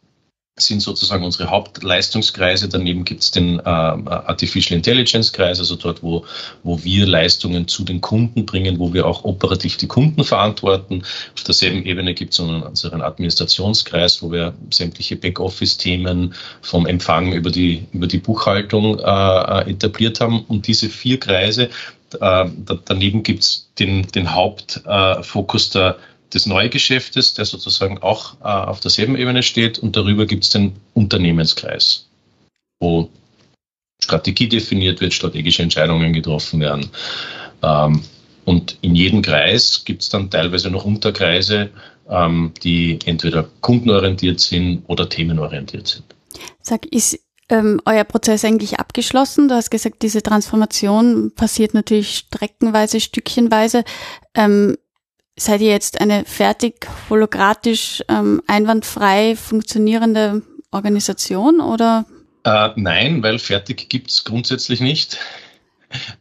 sind 0.57 0.81
sozusagen 0.81 1.25
unsere 1.25 1.49
Hauptleistungskreise. 1.49 2.69
Daneben 2.69 3.05
gibt 3.05 3.23
es 3.23 3.31
den 3.31 3.59
äh, 3.59 3.63
Artificial 3.63 4.77
Intelligence 4.77 5.33
Kreis, 5.33 5.59
also 5.59 5.77
dort, 5.77 6.03
wo, 6.03 6.27
wo 6.63 6.83
wir 6.85 7.07
Leistungen 7.07 7.69
zu 7.69 7.85
den 7.85 8.03
Kunden 8.03 8.45
bringen, 8.45 8.79
wo 8.79 8.93
wir 8.93 9.07
auch 9.07 9.25
operativ 9.25 9.79
die 9.79 9.87
Kunden 9.87 10.25
verantworten. 10.25 11.05
Auf 11.35 11.45
derselben 11.45 11.85
Ebene 11.87 12.13
gibt 12.13 12.35
es 12.35 12.41
unseren 12.41 13.01
Administrationskreis, 13.01 14.23
wo 14.23 14.31
wir 14.31 14.53
sämtliche 14.71 15.17
Backoffice-Themen 15.17 16.35
vom 16.61 16.87
Empfang 16.87 17.33
über 17.33 17.51
die, 17.51 17.87
über 17.93 18.07
die 18.07 18.19
Buchhaltung 18.19 18.99
äh, 18.99 19.71
etabliert 19.71 20.21
haben. 20.21 20.45
Und 20.45 20.67
diese 20.67 20.91
vier 20.91 21.19
Kreise, 21.19 21.71
äh, 22.21 22.45
daneben 22.85 23.23
gibt 23.23 23.43
es 23.43 23.71
den, 23.79 24.07
den 24.09 24.35
Hauptfokus 24.35 25.71
der 25.71 25.97
des 26.33 26.47
Neugeschäftes, 26.47 27.35
der 27.35 27.45
sozusagen 27.45 27.99
auch 27.99 28.35
äh, 28.41 28.45
auf 28.45 28.81
derselben 28.81 29.17
Ebene 29.17 29.43
steht. 29.43 29.79
Und 29.79 29.97
darüber 29.97 30.27
gibt 30.27 30.45
es 30.45 30.51
den 30.51 30.75
Unternehmenskreis, 30.95 32.09
wo 32.81 33.11
Strategie 34.03 34.49
definiert 34.49 35.01
wird, 35.01 35.15
strategische 35.15 35.63
Entscheidungen 35.63 36.13
getroffen 36.13 36.61
werden. 36.61 36.91
Ähm, 37.63 38.03
und 38.45 38.77
in 38.81 38.97
jedem 38.97 39.23
Kreis 39.23 39.85
gibt 39.85 40.03
es 40.03 40.09
dann 40.09 40.31
teilweise 40.31 40.71
noch 40.71 40.85
Unterkreise, 40.85 41.71
ähm, 42.09 42.53
die 42.63 42.99
entweder 43.05 43.49
kundenorientiert 43.61 44.41
sind 44.41 44.83
oder 44.89 45.09
themenorientiert 45.09 45.87
sind. 45.87 46.05
Sag, 46.61 46.87
ist 46.87 47.21
ähm, 47.49 47.81
euer 47.85 48.05
Prozess 48.05 48.45
eigentlich 48.45 48.81
abgeschlossen? 48.81 49.49
Du 49.49 49.55
hast 49.55 49.71
gesagt, 49.71 50.03
diese 50.03 50.23
Transformation 50.23 51.33
passiert 51.35 51.75
natürlich 51.75 52.17
streckenweise, 52.17 52.99
stückchenweise. 52.99 53.85
Ähm, 54.35 54.77
seid 55.37 55.61
ihr 55.61 55.71
jetzt 55.71 56.01
eine 56.01 56.25
fertig 56.25 56.87
hologratisch 57.09 58.03
ähm, 58.09 58.43
einwandfrei 58.47 59.37
funktionierende 59.37 60.43
Organisation 60.71 61.61
oder? 61.61 62.05
Äh, 62.45 62.71
nein, 62.77 63.23
weil 63.23 63.39
fertig 63.39 63.89
gibt's 63.89 64.25
grundsätzlich 64.25 64.81
nicht. 64.81 65.19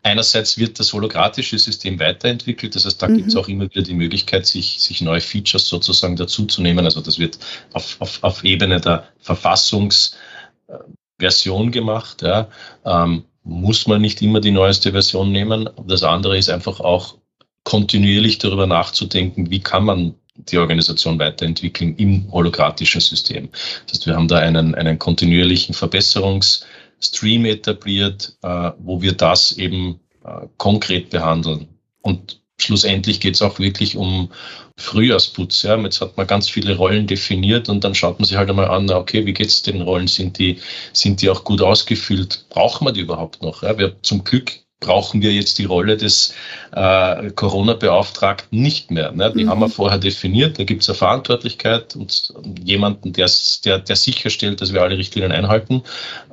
Einerseits 0.04 0.58
wird 0.58 0.80
das 0.80 0.92
holographische 0.92 1.58
System 1.58 1.98
weiterentwickelt, 2.00 2.76
das 2.76 2.86
heißt, 2.86 3.02
da 3.02 3.08
mhm. 3.08 3.18
gibt 3.18 3.30
es 3.30 3.38
auch 3.38 3.48
immer 3.48 3.64
wieder 3.66 3.82
die 3.82 3.94
Möglichkeit, 3.94 4.46
sich, 4.46 4.82
sich 4.82 5.02
neue 5.02 5.22
Features 5.22 5.68
sozusagen 5.68 6.18
dazuzunehmen. 6.18 6.84
Also 6.84 7.00
das 7.00 7.20
wird 7.20 7.40
auf, 7.72 7.96
auf, 8.00 8.20
auf 8.22 8.44
Ebene 8.44 8.82
der 8.82 9.06
Verfassungsversion 9.20 11.72
gemacht. 11.72 12.22
Ja. 12.22 12.50
Ähm, 12.86 13.24
muss 13.44 13.88
man 13.88 14.02
nicht 14.02 14.22
immer 14.22 14.40
die 14.40 14.52
neueste 14.52 14.92
Version 14.92 15.32
nehmen. 15.32 15.70
Das 15.88 16.04
andere 16.04 16.38
ist 16.38 16.50
einfach 16.50 16.80
auch 16.80 17.18
kontinuierlich 17.64 18.38
darüber 18.38 18.68
nachzudenken, 18.68 19.52
wie 19.52 19.60
kann 19.60 19.86
man 19.86 20.16
die 20.36 20.58
Organisation 20.58 21.20
weiterentwickeln 21.20 21.96
im 21.98 22.32
holographischen 22.32 23.02
System. 23.02 23.50
Das 23.86 24.00
heißt, 24.00 24.08
wir 24.08 24.16
haben 24.16 24.28
da 24.28 24.38
einen, 24.38 24.76
einen 24.76 24.98
kontinuierlichen 24.98 25.76
Verbesserungsstream 25.76 27.46
etabliert, 27.46 28.38
äh, 28.42 28.72
wo 28.80 29.02
wir 29.02 29.14
das 29.14 29.52
eben 29.54 30.00
äh, 30.24 30.48
konkret 30.58 31.10
behandeln. 31.10 31.68
Und 32.02 32.42
schlussendlich 32.58 33.20
geht 33.20 33.36
es 33.36 33.42
auch 33.42 33.60
wirklich 33.60 33.98
um 33.98 34.32
Frühjahrsputz. 34.78 35.64
Ja. 35.64 35.78
Jetzt 35.78 36.02
hat 36.02 36.18
man 36.18 36.28
ganz 36.28 36.50
viele 36.50 36.76
Rollen 36.76 37.08
definiert 37.08 37.70
und 37.70 37.84
dann 37.84 37.96
schaut 37.96 38.20
man 38.20 38.26
sich 38.26 38.38
halt 38.38 38.50
einmal 38.50 38.70
an, 38.70 38.90
okay, 38.90 39.26
wie 39.26 39.34
geht 39.34 39.48
es 39.48 39.62
den 39.62 39.82
Rollen? 39.82 40.08
Sind 40.08 40.40
die, 40.40 40.60
sind 40.94 41.22
die 41.22 41.30
auch 41.30 41.44
gut 41.44 41.62
ausgefüllt? 41.62 42.46
Brauchen 42.50 42.88
wir 42.88 42.92
die 42.92 43.02
überhaupt 43.02 43.42
noch? 43.42 43.64
Ja. 43.64 43.78
Wir 43.78 44.02
zum 44.02 44.24
Glück 44.24 44.62
brauchen 44.82 45.22
wir 45.22 45.32
jetzt 45.32 45.60
die 45.60 45.66
Rolle 45.66 45.96
des 45.96 46.34
äh, 46.74 47.32
Corona-Beauftragten 47.32 48.60
nicht 48.60 48.92
mehr. 48.92 49.12
Ne? 49.14 49.32
Die 49.32 49.46
mhm. 49.46 49.50
haben 49.50 49.62
wir 49.62 49.70
vorher 49.70 50.00
definiert, 50.00 50.60
da 50.60 50.66
gibt 50.66 50.82
es 50.82 50.90
eine 50.90 50.98
Verantwortlichkeit 50.98 51.96
und 51.96 52.34
jemanden, 52.62 53.14
der, 53.14 53.30
der, 53.64 53.80
der 53.80 53.96
sicherstellt, 53.96 54.60
dass 54.60 54.74
wir 54.74 54.82
alle 54.82 54.98
Richtlinien 54.98 55.32
einhalten. 55.32 55.84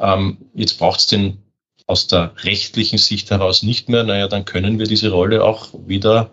Ähm, 0.01 0.39
jetzt 0.55 0.79
braucht 0.79 1.01
es 1.01 1.07
den 1.07 1.39
aus 1.87 2.07
der 2.07 2.33
rechtlichen 2.43 2.99
Sicht 2.99 3.31
heraus 3.31 3.63
nicht 3.63 3.89
mehr. 3.89 4.03
Naja, 4.03 4.29
dann 4.29 4.45
können 4.45 4.79
wir 4.79 4.87
diese 4.87 5.11
Rolle 5.11 5.45
auch 5.45 5.69
wieder 5.87 6.31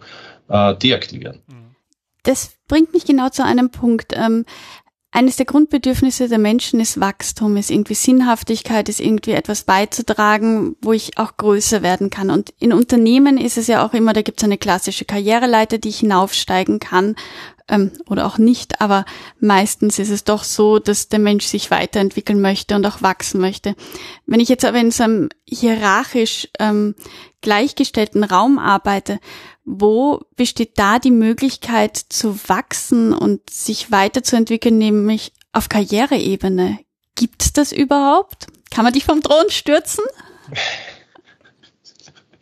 äh, 0.49 0.75
deaktivieren. 0.75 1.41
Das 2.23 2.55
bringt 2.67 2.93
mich 2.93 3.05
genau 3.05 3.29
zu 3.29 3.43
einem 3.45 3.69
Punkt. 3.69 4.13
Ähm, 4.13 4.45
eines 5.15 5.37
der 5.37 5.45
Grundbedürfnisse 5.45 6.27
der 6.27 6.39
Menschen 6.39 6.81
ist 6.81 6.99
Wachstum, 6.99 7.55
ist 7.55 7.71
irgendwie 7.71 7.93
Sinnhaftigkeit, 7.93 8.89
ist 8.89 8.99
irgendwie 8.99 9.31
etwas 9.31 9.63
beizutragen, 9.63 10.75
wo 10.81 10.91
ich 10.91 11.17
auch 11.17 11.37
größer 11.37 11.81
werden 11.81 12.09
kann. 12.09 12.29
Und 12.29 12.53
in 12.59 12.73
Unternehmen 12.73 13.37
ist 13.37 13.57
es 13.57 13.67
ja 13.67 13.85
auch 13.85 13.93
immer, 13.93 14.11
da 14.11 14.21
gibt 14.21 14.41
es 14.41 14.43
eine 14.43 14.57
klassische 14.57 15.05
Karriereleiter, 15.05 15.77
die 15.77 15.87
ich 15.87 15.99
hinaufsteigen 15.99 16.79
kann 16.79 17.15
ähm, 17.69 17.91
oder 18.09 18.25
auch 18.25 18.37
nicht, 18.37 18.81
aber 18.81 19.05
meistens 19.39 19.99
ist 19.99 20.09
es 20.09 20.25
doch 20.25 20.43
so, 20.43 20.79
dass 20.79 21.07
der 21.07 21.19
Mensch 21.19 21.45
sich 21.45 21.71
weiterentwickeln 21.71 22.41
möchte 22.41 22.75
und 22.75 22.85
auch 22.85 23.01
wachsen 23.01 23.39
möchte. 23.39 23.75
Wenn 24.25 24.41
ich 24.41 24.49
jetzt 24.49 24.65
aber 24.65 24.79
in 24.79 24.91
so 24.91 25.03
einem 25.03 25.29
hierarchisch 25.45 26.49
ähm, 26.59 26.93
gleichgestellten 27.39 28.25
Raum 28.25 28.59
arbeite, 28.59 29.19
wo 29.65 30.21
besteht 30.35 30.77
da 30.77 30.99
die 30.99 31.11
Möglichkeit 31.11 31.97
zu 31.97 32.37
wachsen 32.47 33.13
und 33.13 33.49
sich 33.49 33.91
weiterzuentwickeln, 33.91 34.77
nämlich 34.77 35.33
auf 35.51 35.69
Karriereebene? 35.69 36.79
Gibt's 37.15 37.53
das 37.53 37.71
überhaupt? 37.71 38.47
Kann 38.69 38.83
man 38.83 38.93
dich 38.93 39.05
vom 39.05 39.21
Thron 39.21 39.49
stürzen? 39.49 40.03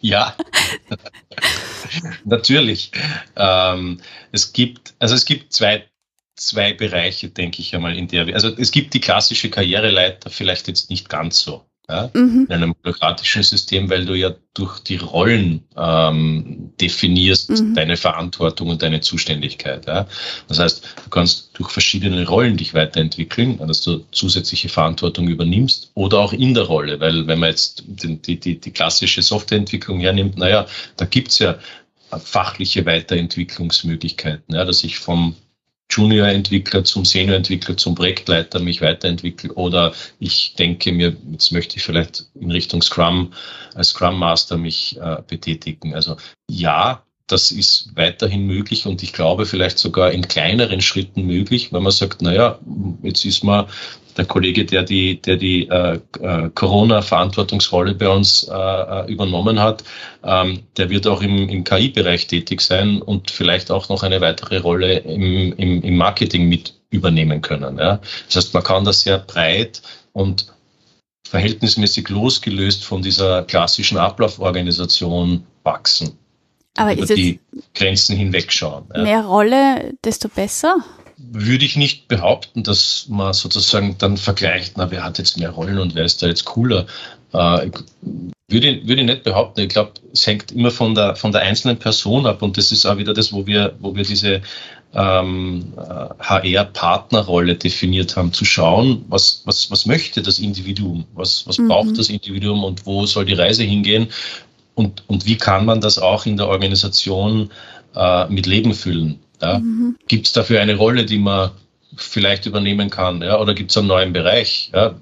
Ja, 0.05 0.35
natürlich. 2.25 2.91
Ähm, 3.37 4.01
es 4.33 4.51
gibt, 4.51 4.93
also 4.99 5.15
es 5.15 5.23
gibt 5.23 5.53
zwei, 5.53 5.89
zwei 6.35 6.73
Bereiche, 6.73 7.29
denke 7.29 7.61
ich 7.61 7.73
einmal, 7.73 7.97
in 7.97 8.09
der 8.09 8.27
wir, 8.27 8.35
also 8.35 8.49
es 8.49 8.71
gibt 8.71 8.93
die 8.93 8.99
klassische 8.99 9.49
Karriereleiter, 9.49 10.29
vielleicht 10.29 10.67
jetzt 10.67 10.89
nicht 10.89 11.07
ganz 11.07 11.39
so 11.39 11.65
ja, 11.89 12.09
mhm. 12.13 12.47
in 12.49 12.53
einem 12.53 12.75
bürokratischen 12.81 13.43
System, 13.43 13.89
weil 13.89 14.05
du 14.05 14.13
ja 14.13 14.33
durch 14.53 14.79
die 14.79 14.95
Rollen 14.95 15.63
ähm, 15.75 16.71
definierst 16.79 17.49
mhm. 17.49 17.75
deine 17.75 17.97
Verantwortung 17.97 18.69
und 18.69 18.81
deine 18.81 19.01
Zuständigkeit. 19.01 19.85
Ja. 19.85 20.07
Das 20.47 20.59
heißt, 20.59 20.85
du 21.03 21.09
kannst 21.09 21.49
durch 21.53 21.69
verschiedene 21.69 22.25
Rollen 22.25 22.55
dich 22.55 22.73
weiterentwickeln, 22.73 23.59
dass 23.67 23.81
du 23.81 24.05
zusätzliche 24.11 24.69
Verantwortung 24.69 25.27
übernimmst 25.27 25.91
oder 25.93 26.19
auch 26.19 26.31
in 26.31 26.53
der 26.53 26.63
Rolle, 26.63 26.99
weil 27.01 27.27
wenn 27.27 27.39
man 27.39 27.49
jetzt 27.49 27.83
die, 27.85 28.15
die, 28.15 28.39
die, 28.39 28.59
die 28.59 28.71
klassische 28.71 29.21
Softwareentwicklung 29.21 29.99
hernimmt, 29.99 30.37
naja, 30.37 30.65
da 30.95 31.05
gibt's 31.05 31.39
ja 31.39 31.57
fachliche 32.19 32.85
Weiterentwicklungsmöglichkeiten, 32.85 34.55
ja, 34.55 34.63
dass 34.63 34.83
ich 34.83 34.99
vom 34.99 35.35
Junior-Entwickler 35.95 36.83
zum 36.83 37.05
Senior-Entwickler, 37.05 37.77
zum 37.77 37.95
Projektleiter 37.95 38.59
mich 38.59 38.81
weiterentwickle 38.81 39.53
oder 39.53 39.93
ich 40.19 40.55
denke 40.55 40.91
mir, 40.91 41.15
jetzt 41.31 41.51
möchte 41.51 41.77
ich 41.77 41.83
vielleicht 41.83 42.25
in 42.35 42.51
Richtung 42.51 42.81
Scrum 42.81 43.33
als 43.75 43.89
Scrum 43.89 44.17
Master 44.17 44.57
mich 44.57 44.97
äh, 44.99 45.17
betätigen. 45.27 45.93
Also 45.93 46.17
ja, 46.49 47.03
das 47.27 47.51
ist 47.51 47.91
weiterhin 47.95 48.45
möglich 48.45 48.85
und 48.85 49.01
ich 49.01 49.13
glaube 49.13 49.45
vielleicht 49.45 49.79
sogar 49.79 50.11
in 50.11 50.27
kleineren 50.27 50.81
Schritten 50.81 51.25
möglich, 51.25 51.71
wenn 51.71 51.83
man 51.83 51.91
sagt, 51.91 52.21
naja, 52.21 52.59
jetzt 53.01 53.23
ist 53.25 53.43
man 53.43 53.67
der 54.17 54.25
Kollege, 54.25 54.65
der 54.65 54.83
die, 54.83 55.21
der 55.21 55.37
die 55.37 55.67
äh, 55.67 55.99
äh, 56.21 56.49
Corona-Verantwortungsrolle 56.53 57.95
bei 57.95 58.09
uns 58.09 58.43
äh, 58.43 58.53
äh, 58.53 59.11
übernommen 59.11 59.59
hat, 59.59 59.83
ähm, 60.23 60.63
der 60.77 60.89
wird 60.89 61.07
auch 61.07 61.21
im, 61.21 61.49
im 61.49 61.63
KI-Bereich 61.63 62.27
tätig 62.27 62.61
sein 62.61 63.01
und 63.01 63.31
vielleicht 63.31 63.71
auch 63.71 63.89
noch 63.89 64.03
eine 64.03 64.21
weitere 64.21 64.57
Rolle 64.57 64.99
im, 64.99 65.53
im, 65.53 65.81
im 65.81 65.97
Marketing 65.97 66.47
mit 66.47 66.73
übernehmen 66.89 67.41
können. 67.41 67.77
Ja. 67.77 67.99
Das 68.27 68.35
heißt, 68.35 68.53
man 68.53 68.63
kann 68.63 68.85
das 68.85 69.01
sehr 69.01 69.19
breit 69.19 69.81
und 70.13 70.47
verhältnismäßig 71.27 72.09
losgelöst 72.09 72.85
von 72.85 73.01
dieser 73.01 73.43
klassischen 73.43 73.97
Ablauforganisation 73.97 75.45
wachsen. 75.63 76.17
Aber 76.77 76.93
über 76.93 77.05
die 77.05 77.39
Grenzen 77.75 78.15
hinwegschauen. 78.15 78.85
Ja. 78.95 79.03
Mehr 79.03 79.21
Rolle, 79.25 79.93
desto 80.03 80.27
besser? 80.27 80.77
Würde 81.17 81.65
ich 81.65 81.75
nicht 81.75 82.07
behaupten, 82.07 82.63
dass 82.63 83.05
man 83.09 83.33
sozusagen 83.33 83.97
dann 83.97 84.17
vergleicht, 84.17 84.73
na, 84.77 84.91
wer 84.91 85.03
hat 85.03 85.17
jetzt 85.17 85.37
mehr 85.37 85.51
Rollen 85.51 85.79
und 85.79 85.95
wer 85.95 86.05
ist 86.05 86.21
da 86.21 86.27
jetzt 86.27 86.45
cooler. 86.45 86.85
Äh, 87.33 87.71
würde, 88.49 88.87
würde 88.87 89.01
ich 89.01 89.07
nicht 89.07 89.23
behaupten. 89.23 89.61
Ich 89.61 89.69
glaube, 89.69 89.93
es 90.11 90.27
hängt 90.27 90.51
immer 90.51 90.71
von 90.71 90.95
der, 90.95 91.15
von 91.15 91.31
der 91.31 91.41
einzelnen 91.41 91.77
Person 91.77 92.25
ab 92.25 92.41
und 92.41 92.57
das 92.57 92.71
ist 92.71 92.85
auch 92.85 92.97
wieder 92.97 93.13
das, 93.13 93.33
wo 93.33 93.45
wir, 93.45 93.75
wo 93.79 93.95
wir 93.95 94.03
diese 94.03 94.41
ähm, 94.93 95.73
HR-Partnerrolle 96.19 97.55
definiert 97.55 98.15
haben, 98.15 98.31
zu 98.31 98.45
schauen, 98.45 99.05
was, 99.07 99.41
was, 99.45 99.71
was 99.71 99.85
möchte 99.85 100.21
das 100.21 100.39
Individuum, 100.39 101.05
was, 101.13 101.47
was 101.47 101.57
mhm. 101.57 101.67
braucht 101.67 101.97
das 101.97 102.09
Individuum 102.09 102.63
und 102.63 102.85
wo 102.85 103.05
soll 103.05 103.25
die 103.25 103.33
Reise 103.33 103.63
hingehen 103.63 104.07
und, 104.75 105.03
und 105.07 105.25
wie 105.25 105.37
kann 105.37 105.65
man 105.65 105.81
das 105.81 105.97
auch 105.97 106.25
in 106.25 106.37
der 106.37 106.47
Organisation 106.47 107.49
äh, 107.95 108.27
mit 108.27 108.45
Leben 108.45 108.73
füllen 108.73 109.19
Ja? 109.43 109.59
Mhm. 109.59 109.97
Gibt 110.07 110.27
es 110.27 110.33
dafür 110.33 110.61
eine 110.61 110.75
Rolle, 110.75 111.05
die 111.05 111.19
man 111.19 111.51
vielleicht 111.95 112.45
übernehmen 112.45 112.89
kann? 112.89 113.21
Ja? 113.21 113.39
Oder 113.39 113.53
gibt 113.53 113.71
es 113.71 113.77
einen 113.77 113.87
neuen 113.87 114.13
Bereich, 114.13 114.71
ja? 114.73 114.95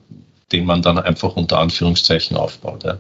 den 0.52 0.66
man 0.66 0.82
dann 0.82 0.98
einfach 0.98 1.36
unter 1.36 1.60
Anführungszeichen 1.60 2.36
aufbaut? 2.36 2.84
Ja? 2.84 2.98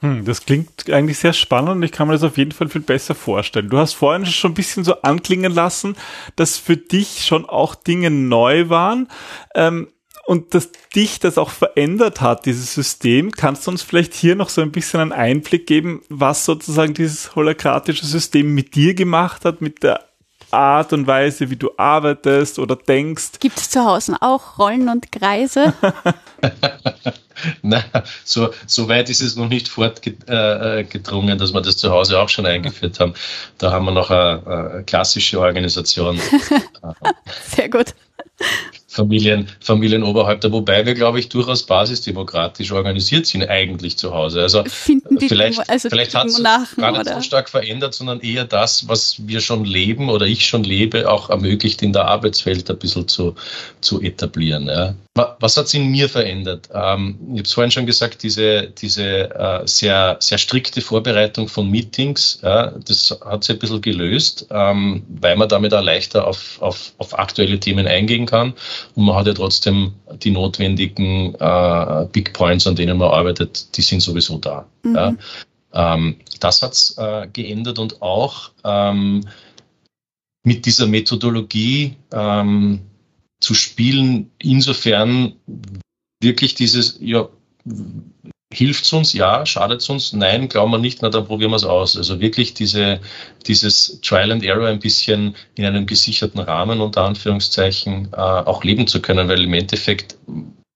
Hm, 0.00 0.24
das 0.24 0.44
klingt 0.44 0.90
eigentlich 0.90 1.18
sehr 1.18 1.32
spannend 1.32 1.70
und 1.70 1.82
ich 1.82 1.92
kann 1.92 2.08
mir 2.08 2.14
das 2.14 2.22
auf 2.22 2.38
jeden 2.38 2.52
Fall 2.52 2.68
viel 2.68 2.82
besser 2.82 3.14
vorstellen. 3.14 3.70
Du 3.70 3.78
hast 3.78 3.94
vorhin 3.94 4.26
schon 4.26 4.52
ein 4.52 4.54
bisschen 4.54 4.84
so 4.84 5.02
anklingen 5.02 5.52
lassen, 5.52 5.96
dass 6.36 6.56
für 6.56 6.76
dich 6.76 7.24
schon 7.24 7.46
auch 7.46 7.74
Dinge 7.74 8.10
neu 8.10 8.68
waren. 8.68 9.08
Ähm, 9.54 9.88
und 10.26 10.54
dass 10.54 10.70
dich 10.94 11.20
das 11.20 11.36
auch 11.36 11.50
verändert 11.50 12.20
hat, 12.20 12.46
dieses 12.46 12.74
System. 12.74 13.30
Kannst 13.30 13.66
du 13.66 13.70
uns 13.70 13.82
vielleicht 13.82 14.14
hier 14.14 14.36
noch 14.36 14.48
so 14.48 14.62
ein 14.62 14.72
bisschen 14.72 15.00
einen 15.00 15.12
Einblick 15.12 15.66
geben, 15.66 16.02
was 16.08 16.46
sozusagen 16.46 16.94
dieses 16.94 17.36
holokratische 17.36 18.06
System 18.06 18.54
mit 18.54 18.74
dir 18.74 18.94
gemacht 18.94 19.44
hat, 19.44 19.60
mit 19.60 19.82
der 19.82 20.08
Art 20.54 20.92
und 20.92 21.06
Weise, 21.06 21.50
wie 21.50 21.56
du 21.56 21.70
arbeitest 21.76 22.58
oder 22.58 22.76
denkst? 22.76 23.40
Gibt 23.40 23.58
es 23.58 23.70
zu 23.70 23.84
Hause 23.84 24.16
auch 24.20 24.58
Rollen 24.58 24.88
und 24.88 25.10
Kreise? 25.12 25.74
Na, 27.62 27.84
so, 28.24 28.50
so 28.66 28.88
weit 28.88 29.10
ist 29.10 29.20
es 29.20 29.36
noch 29.36 29.48
nicht 29.48 29.68
fortgedrungen, 29.68 31.34
äh, 31.34 31.36
dass 31.36 31.52
wir 31.52 31.60
das 31.60 31.76
zu 31.76 31.90
Hause 31.90 32.20
auch 32.20 32.28
schon 32.28 32.46
eingeführt 32.46 33.00
haben. 33.00 33.14
Da 33.58 33.72
haben 33.72 33.84
wir 33.84 33.92
noch 33.92 34.10
eine, 34.10 34.42
eine 34.46 34.84
klassische 34.84 35.40
Organisation. 35.40 36.20
Sehr 37.48 37.68
gut. 37.68 37.94
Familien, 38.94 39.48
Familienoberhäupter, 39.58 40.52
wobei 40.52 40.86
wir, 40.86 40.94
glaube 40.94 41.18
ich, 41.18 41.28
durchaus 41.28 41.64
basisdemokratisch 41.64 42.70
organisiert 42.70 43.26
sind 43.26 43.42
eigentlich 43.48 43.98
zu 43.98 44.14
Hause. 44.14 44.42
Also 44.42 44.62
Finden 44.66 45.18
die 45.18 45.28
vielleicht, 45.28 45.68
also 45.68 45.88
vielleicht 45.88 46.14
hat 46.14 46.26
es 46.26 46.40
gar 46.40 46.60
nicht 46.60 47.00
oder? 47.00 47.16
so 47.16 47.22
stark 47.22 47.50
verändert, 47.50 47.92
sondern 47.94 48.20
eher 48.20 48.44
das, 48.44 48.86
was 48.86 49.16
wir 49.26 49.40
schon 49.40 49.64
leben 49.64 50.10
oder 50.10 50.26
ich 50.26 50.46
schon 50.46 50.62
lebe, 50.62 51.10
auch 51.10 51.28
ermöglicht 51.28 51.82
in 51.82 51.92
der 51.92 52.04
Arbeitswelt 52.04 52.70
ein 52.70 52.78
bisschen 52.78 53.08
zu, 53.08 53.34
zu 53.80 54.00
etablieren. 54.00 54.66
Ja. 54.66 54.94
Was 55.16 55.56
hat 55.56 55.66
es 55.66 55.74
in 55.74 55.92
mir 55.92 56.08
verändert? 56.08 56.68
Ähm, 56.74 57.18
ich 57.26 57.38
habe 57.38 57.42
es 57.42 57.52
vorhin 57.52 57.70
schon 57.70 57.86
gesagt, 57.86 58.24
diese, 58.24 58.66
diese 58.66 59.30
äh, 59.32 59.62
sehr, 59.64 60.16
sehr 60.18 60.38
strikte 60.38 60.80
Vorbereitung 60.80 61.46
von 61.46 61.70
Meetings, 61.70 62.40
ja, 62.42 62.72
das 62.72 63.16
hat 63.24 63.44
sich 63.44 63.54
ein 63.54 63.60
bisschen 63.60 63.80
gelöst, 63.80 64.48
ähm, 64.50 65.04
weil 65.08 65.36
man 65.36 65.48
damit 65.48 65.72
auch 65.72 65.84
leichter 65.84 66.26
auf, 66.26 66.60
auf, 66.60 66.94
auf 66.98 67.16
aktuelle 67.16 67.60
Themen 67.60 67.86
eingehen 67.86 68.26
kann 68.26 68.54
und 68.96 69.04
man 69.04 69.14
hat 69.14 69.28
ja 69.28 69.34
trotzdem 69.34 69.94
die 70.20 70.32
notwendigen 70.32 71.36
äh, 71.36 72.06
Big 72.10 72.32
Points, 72.32 72.66
an 72.66 72.74
denen 72.74 72.98
man 72.98 73.12
arbeitet, 73.12 73.76
die 73.76 73.82
sind 73.82 74.00
sowieso 74.00 74.38
da. 74.38 74.66
Mhm. 74.82 74.96
Ja. 74.96 75.14
Ähm, 75.74 76.16
das 76.40 76.60
hat 76.60 76.72
es 76.72 76.98
äh, 76.98 77.28
geändert 77.32 77.78
und 77.78 78.02
auch 78.02 78.50
ähm, 78.64 79.20
mit 80.42 80.66
dieser 80.66 80.88
Methodologie, 80.88 81.96
ähm, 82.12 82.80
zu 83.44 83.54
spielen, 83.54 84.30
insofern 84.38 85.34
wirklich 86.22 86.54
dieses, 86.54 86.98
ja, 87.00 87.28
hilft 88.52 88.84
es 88.84 88.92
uns, 88.92 89.12
ja, 89.12 89.44
schadet 89.44 89.82
es 89.82 89.88
uns, 89.90 90.12
nein, 90.14 90.48
glauben 90.48 90.72
wir 90.72 90.78
nicht, 90.78 91.02
na 91.02 91.10
dann 91.10 91.26
probieren 91.26 91.50
wir 91.50 91.56
es 91.56 91.64
aus. 91.64 91.96
Also 91.96 92.20
wirklich 92.20 92.54
diese, 92.54 93.00
dieses 93.46 94.00
Trial 94.00 94.32
and 94.32 94.44
Error 94.44 94.68
ein 94.68 94.78
bisschen 94.78 95.34
in 95.56 95.66
einem 95.66 95.86
gesicherten 95.86 96.40
Rahmen 96.40 96.80
unter 96.80 97.02
Anführungszeichen 97.02 98.08
äh, 98.12 98.16
auch 98.16 98.64
leben 98.64 98.86
zu 98.86 99.02
können, 99.02 99.28
weil 99.28 99.44
im 99.44 99.52
Endeffekt 99.52 100.16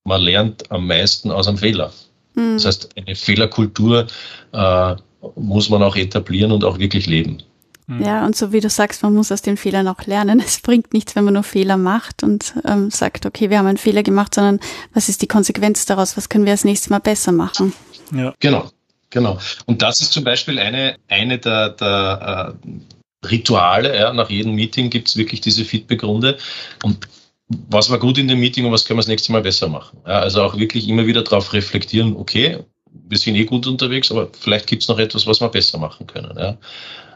man 0.04 0.20
lernt 0.20 0.70
am 0.70 0.87
meisten 0.87 1.31
aus 1.31 1.48
einem 1.48 1.59
Fehler. 1.59 1.92
Mhm. 2.35 2.54
Das 2.54 2.66
heißt, 2.66 2.90
eine 2.96 3.14
Fehlerkultur 3.14 4.07
äh, 4.52 4.94
muss 5.37 5.70
man 5.70 5.83
auch 5.83 5.96
etablieren 5.96 6.52
und 6.52 6.64
auch 6.64 6.78
wirklich 6.78 7.07
leben. 7.07 7.42
Mhm. 7.88 8.03
Ja, 8.03 8.27
und 8.27 8.37
so 8.37 8.53
wie 8.53 8.61
du 8.61 8.68
sagst, 8.68 9.03
man 9.03 9.14
muss 9.14 9.33
aus 9.33 9.40
den 9.40 9.57
Fehlern 9.57 9.88
auch 9.88 10.05
lernen. 10.07 10.40
Es 10.44 10.61
bringt 10.61 10.92
nichts, 10.92 11.16
wenn 11.16 11.24
man 11.24 11.35
nur 11.35 11.42
Fehler 11.42 11.77
macht 11.77 12.22
und 12.22 12.55
ähm, 12.64 12.90
sagt, 12.90 13.27
okay, 13.27 13.51
wir 13.51 13.59
haben 13.59 13.66
einen 13.66 13.79
Fehler 13.79 14.03
gemacht, 14.03 14.35
sondern 14.35 14.61
was 14.92 15.09
ist 15.09 15.22
die 15.22 15.27
Konsequenz 15.27 15.87
daraus? 15.87 16.16
Was 16.16 16.29
können 16.29 16.44
wir 16.44 16.53
das 16.53 16.64
nächste 16.64 16.90
Mal 16.90 17.01
besser 17.01 17.33
machen? 17.33 17.72
Ja. 18.14 18.35
Genau, 18.40 18.70
genau. 19.11 19.38
Und 19.66 19.83
das 19.83 20.01
ist 20.01 20.12
zum 20.12 20.22
Beispiel 20.22 20.59
eine, 20.59 20.96
eine 21.09 21.38
der, 21.38 21.70
der 21.70 22.57
äh, 22.62 23.27
Rituale. 23.27 23.96
Ja. 23.96 24.12
Nach 24.12 24.29
jedem 24.29 24.55
Meeting 24.55 24.90
gibt 24.90 25.09
es 25.09 25.16
wirklich 25.16 25.40
diese 25.40 25.64
Feedback-Runde. 25.64 26.37
Und 26.83 27.09
was 27.48 27.88
war 27.88 27.98
gut 27.98 28.18
in 28.18 28.29
dem 28.29 28.40
Meeting 28.40 28.66
und 28.66 28.72
was 28.72 28.85
können 28.85 28.98
wir 28.98 29.03
das 29.03 29.09
nächste 29.09 29.33
Mal 29.33 29.40
besser 29.40 29.68
machen? 29.68 29.98
Ja, 30.07 30.20
also 30.20 30.42
auch 30.42 30.59
wirklich 30.59 30.87
immer 30.88 31.07
wieder 31.07 31.22
darauf 31.22 31.55
reflektieren, 31.55 32.14
okay, 32.16 32.59
wir 32.90 33.18
sind 33.18 33.37
eh 33.37 33.44
gut 33.44 33.66
unterwegs, 33.66 34.11
aber 34.11 34.29
vielleicht 34.38 34.66
gibt 34.66 34.83
es 34.83 34.88
noch 34.88 34.98
etwas, 34.98 35.27
was 35.27 35.40
wir 35.40 35.48
besser 35.48 35.79
machen 35.79 36.07
können. 36.07 36.37
Ja. 36.38 36.59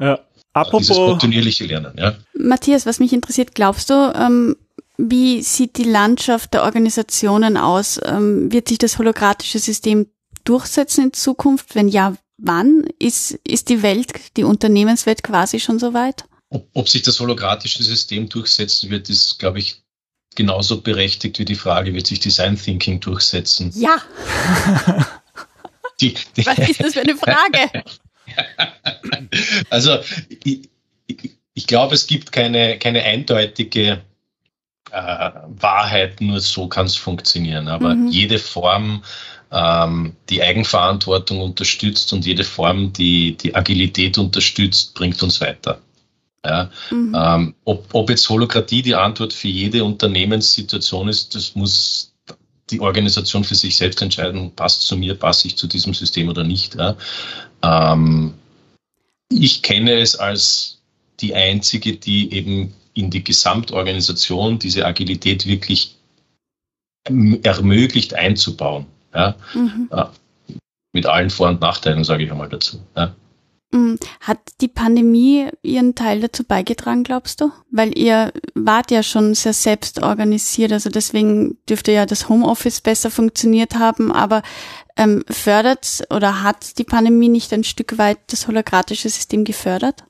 ja. 0.01 0.19
Apropos, 0.53 0.88
dieses 0.88 0.97
kontinuierliche 0.97 1.65
Lernen, 1.65 1.95
ja. 1.97 2.15
Matthias, 2.35 2.85
was 2.85 2.99
mich 2.99 3.12
interessiert, 3.12 3.55
glaubst 3.55 3.88
du, 3.91 4.12
ähm, 4.15 4.57
wie 4.99 5.43
sieht 5.43 5.79
die 5.79 5.85
Landschaft 5.85 6.53
der 6.55 6.65
Organisationen 6.65 7.57
aus? 7.57 7.99
Ähm, 8.05 8.53
wird 8.53 8.69
sich 8.69 8.79
das 8.79 8.99
holokratische 8.99 9.59
System 9.59 10.09
durchsetzen 10.45 11.05
in 11.05 11.12
Zukunft? 11.12 11.75
Wenn 11.75 11.88
ja, 11.88 12.15
wann? 12.37 12.85
Ist, 12.99 13.33
ist 13.47 13.69
die 13.71 13.83
Welt, 13.83 14.12
die 14.37 14.45
Unternehmenswelt 14.45 15.23
quasi 15.23 15.61
schon 15.61 15.79
so 15.79 15.95
weit? 15.95 16.25
Ob, 16.51 16.69
ob 16.75 16.88
sich 16.88 17.03
das 17.03 17.19
holokratische 17.19 17.83
System 17.83 18.29
durchsetzen 18.29 18.91
wird, 18.91 19.09
ist, 19.09 19.38
glaube 19.38 19.59
ich, 19.59 19.83
genauso 20.35 20.83
berechtigt 20.83 21.38
wie 21.38 21.45
die 21.45 21.55
Frage, 21.55 21.95
wird 21.95 22.07
sich 22.07 22.21
Design 22.21 22.57
Thinking 22.57 23.01
durchsetzen? 23.01 23.73
Ja. 23.75 24.03
die, 26.01 26.15
die 26.37 26.47
Was 26.47 26.59
ist 26.59 26.81
das 26.81 26.93
für 26.93 27.01
eine 27.01 27.17
Frage? 27.17 27.85
also 29.71 29.99
ich, 30.45 30.68
ich, 31.07 31.31
ich 31.55 31.66
glaube, 31.66 31.95
es 31.95 32.07
gibt 32.07 32.33
keine, 32.33 32.79
keine 32.79 33.03
eindeutige 33.03 34.03
äh, 34.90 35.31
Wahrheit, 35.47 36.21
nur 36.21 36.40
so 36.40 36.68
kann 36.68 36.87
es 36.87 36.97
funktionieren. 36.97 37.68
Aber 37.68 37.95
mhm. 37.95 38.09
jede 38.09 38.38
Form, 38.38 39.03
ähm, 39.51 40.14
die 40.29 40.42
Eigenverantwortung 40.42 41.40
unterstützt 41.40 42.12
und 42.12 42.27
jede 42.27 42.45
Form, 42.45 42.92
die 42.92 43.37
die 43.37 43.55
Agilität 43.55 44.18
unterstützt, 44.18 44.95
bringt 44.95 45.23
uns 45.23 45.40
weiter. 45.40 45.81
Ja, 46.45 46.71
mhm. 46.90 47.16
ähm, 47.16 47.55
ob, 47.64 47.87
ob 47.92 48.11
jetzt 48.11 48.29
Holokratie 48.29 48.83
die 48.83 48.97
Antwort 48.97 49.33
für 49.33 49.49
jede 49.49 49.85
Unternehmenssituation 49.85 51.09
ist, 51.09 51.37
das 51.37 51.55
muss 51.55 52.12
die 52.71 52.81
Organisation 52.81 53.45
für 53.45 53.55
sich 53.55 53.77
selbst 53.77 54.03
entscheiden, 54.03 54.51
passt 54.55 54.83
zu 54.83 54.97
mir, 54.97 55.14
passe 55.14 55.47
ich 55.47 55.57
zu 55.57 55.66
diesem 55.66 55.95
System 55.95 56.29
oder 56.29 56.42
nicht. 56.42 56.75
Ja. 56.75 56.97
Ähm, 57.62 58.35
ich 59.29 59.62
kenne 59.62 60.01
es 60.01 60.16
als 60.16 60.81
die 61.20 61.35
einzige, 61.35 61.96
die 61.96 62.33
eben 62.33 62.75
in 62.94 63.11
die 63.11 63.25
Gesamtorganisation 63.25 64.59
diese 64.59 64.85
Agilität 64.85 65.46
wirklich 65.46 65.96
ermöglicht 67.05 68.14
einzubauen. 68.14 68.87
Ja? 69.14 69.35
Mhm. 69.55 69.88
Mit 70.92 71.07
allen 71.07 71.31
Vor- 71.31 71.48
und 71.48 71.61
Nachteilen, 71.61 72.05
sage 72.05 72.25
ich 72.25 72.31
einmal 72.31 72.48
dazu. 72.48 72.81
Ja? 72.96 73.14
Mm, 73.73 73.95
hat 74.21 74.39
die 74.61 74.69
Pandemie 74.69 75.49
ihren 75.63 75.95
Teil 75.95 76.21
dazu 76.21 76.45
beigetragen, 76.45 77.05
glaubst 77.05 77.41
du? 77.41 77.51
Weil 77.71 77.97
ihr 77.99 78.33
wart 78.55 78.91
ja 78.91 79.03
schon 79.03 79.35
sehr 79.35 79.55
selbst 79.55 80.03
organisiert, 80.03 80.73
also 80.73 80.91
deswegen 80.91 81.57
dürfte 81.69 81.91
ja 81.91 82.05
das 82.05 82.29
Homeoffice 82.29 82.83
besser 82.83 83.11
funktioniert 83.11 83.77
haben, 83.77 84.13
aber 84.13 84.43
ähm, 84.99 85.25
fördert 85.31 86.05
oder 86.11 86.43
hat 86.43 86.79
die 86.79 86.85
Pandemie 86.85 87.31
nicht 87.31 87.51
ein 87.55 87.65
Stück 87.65 87.97
weit 87.97 88.19
das 88.27 88.47
holokratische 88.47 89.09
System 89.09 89.45
gefördert? 89.45 90.05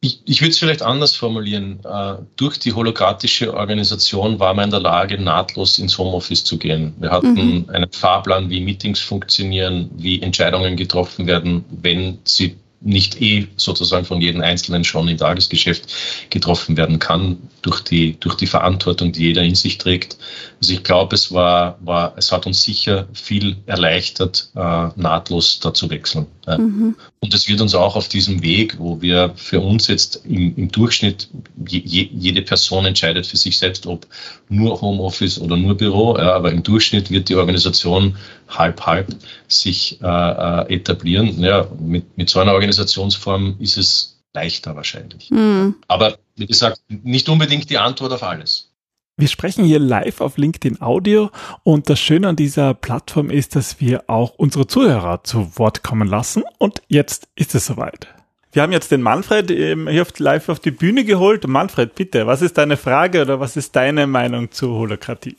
Ich, 0.00 0.20
ich 0.26 0.40
würde 0.40 0.50
es 0.50 0.58
vielleicht 0.58 0.82
anders 0.82 1.16
formulieren. 1.16 1.80
Äh, 1.84 2.14
durch 2.36 2.58
die 2.58 2.72
holokratische 2.72 3.54
Organisation 3.54 4.38
war 4.38 4.54
man 4.54 4.66
in 4.66 4.70
der 4.70 4.80
Lage, 4.80 5.20
nahtlos 5.20 5.78
ins 5.78 5.98
Homeoffice 5.98 6.44
zu 6.44 6.56
gehen. 6.56 6.94
Wir 6.98 7.10
hatten 7.10 7.34
mhm. 7.34 7.70
einen 7.72 7.90
Fahrplan, 7.90 8.48
wie 8.48 8.60
Meetings 8.60 9.00
funktionieren, 9.00 9.90
wie 9.96 10.22
Entscheidungen 10.22 10.76
getroffen 10.76 11.26
werden, 11.26 11.64
wenn 11.70 12.18
sie 12.24 12.56
nicht 12.80 13.20
eh 13.20 13.48
sozusagen 13.56 14.04
von 14.04 14.20
jedem 14.20 14.40
Einzelnen 14.40 14.84
schon 14.84 15.08
im 15.08 15.18
Tagesgeschäft 15.18 15.92
getroffen 16.30 16.76
werden 16.76 16.98
kann 16.98 17.38
durch 17.62 17.80
die, 17.80 18.18
durch 18.20 18.36
die 18.36 18.46
Verantwortung, 18.46 19.10
die 19.12 19.24
jeder 19.24 19.42
in 19.42 19.56
sich 19.56 19.78
trägt. 19.78 20.16
Also 20.60 20.74
ich 20.74 20.84
glaube, 20.84 21.16
es 21.16 21.32
war, 21.32 21.78
war, 21.80 22.14
es 22.16 22.30
hat 22.30 22.46
uns 22.46 22.62
sicher 22.62 23.08
viel 23.12 23.56
erleichtert, 23.66 24.50
äh, 24.54 24.88
nahtlos 24.94 25.58
da 25.60 25.74
zu 25.74 25.90
wechseln. 25.90 26.26
Ja. 26.46 26.58
Mhm. 26.58 26.94
Und 27.20 27.34
es 27.34 27.48
wird 27.48 27.60
uns 27.60 27.74
auch 27.74 27.96
auf 27.96 28.08
diesem 28.08 28.42
Weg, 28.42 28.78
wo 28.78 29.02
wir 29.02 29.32
für 29.34 29.60
uns 29.60 29.88
jetzt 29.88 30.22
im, 30.24 30.56
im 30.56 30.70
Durchschnitt, 30.70 31.28
je, 31.66 32.08
jede 32.12 32.42
Person 32.42 32.86
entscheidet 32.86 33.26
für 33.26 33.36
sich 33.36 33.58
selbst, 33.58 33.86
ob 33.86 34.06
nur 34.48 34.80
Homeoffice 34.80 35.40
oder 35.40 35.56
nur 35.56 35.76
Büro, 35.76 36.16
ja, 36.16 36.32
aber 36.34 36.52
im 36.52 36.62
Durchschnitt 36.62 37.10
wird 37.10 37.28
die 37.28 37.34
Organisation 37.34 38.16
halb-halb 38.48 39.14
sich 39.46 40.00
äh, 40.02 40.06
äh, 40.06 40.74
etablieren. 40.74 41.38
Ja, 41.38 41.68
mit, 41.78 42.16
mit 42.16 42.30
so 42.30 42.40
einer 42.40 42.52
Organisationsform 42.52 43.56
ist 43.58 43.76
es 43.76 44.20
leichter 44.34 44.76
wahrscheinlich. 44.76 45.30
Mhm. 45.30 45.76
Aber 45.88 46.18
wie 46.36 46.46
gesagt, 46.46 46.80
nicht 46.88 47.28
unbedingt 47.28 47.70
die 47.70 47.78
Antwort 47.78 48.12
auf 48.12 48.22
alles. 48.22 48.70
Wir 49.16 49.26
sprechen 49.26 49.64
hier 49.64 49.80
live 49.80 50.20
auf 50.20 50.36
LinkedIn 50.36 50.80
Audio 50.80 51.30
und 51.64 51.90
das 51.90 51.98
Schöne 51.98 52.28
an 52.28 52.36
dieser 52.36 52.72
Plattform 52.74 53.30
ist, 53.30 53.56
dass 53.56 53.80
wir 53.80 54.04
auch 54.08 54.34
unsere 54.36 54.68
Zuhörer 54.68 55.24
zu 55.24 55.58
Wort 55.58 55.82
kommen 55.82 56.06
lassen 56.06 56.44
und 56.58 56.82
jetzt 56.86 57.26
ist 57.34 57.56
es 57.56 57.66
soweit. 57.66 58.06
Wir 58.52 58.62
haben 58.62 58.72
jetzt 58.72 58.92
den 58.92 59.02
Manfred 59.02 59.50
ähm, 59.50 59.88
hier 59.88 60.06
live 60.18 60.48
auf 60.48 60.60
die 60.60 60.70
Bühne 60.70 61.04
geholt. 61.04 61.46
Manfred, 61.48 61.96
bitte, 61.96 62.28
was 62.28 62.42
ist 62.42 62.58
deine 62.58 62.76
Frage 62.76 63.22
oder 63.22 63.40
was 63.40 63.56
ist 63.56 63.74
deine 63.74 64.06
Meinung 64.06 64.52
zur 64.52 64.76
Holokratie? 64.78 65.36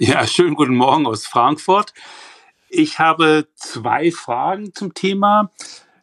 Ja, 0.00 0.26
schönen 0.26 0.56
guten 0.56 0.74
Morgen 0.74 1.06
aus 1.06 1.24
Frankfurt. 1.24 1.94
Ich 2.68 2.98
habe 2.98 3.46
zwei 3.54 4.10
Fragen 4.10 4.74
zum 4.74 4.92
Thema. 4.92 5.52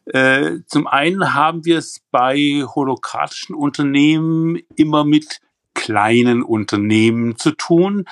Äh, 0.06 0.60
zum 0.66 0.86
einen 0.86 1.34
haben 1.34 1.66
wir 1.66 1.76
es 1.76 2.00
bei 2.10 2.64
holokratischen 2.64 3.54
Unternehmen 3.54 4.58
immer 4.76 5.04
mit 5.04 5.40
kleinen 5.74 6.42
Unternehmen 6.42 7.36
zu 7.36 7.50
tun, 7.50 8.06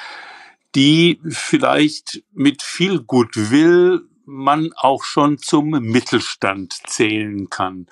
die 0.74 1.18
vielleicht 1.26 2.24
mit 2.30 2.62
viel 2.62 3.00
Goodwill 3.00 4.02
man 4.26 4.74
auch 4.76 5.02
schon 5.02 5.38
zum 5.38 5.70
Mittelstand 5.70 6.74
zählen 6.88 7.48
kann. 7.48 7.86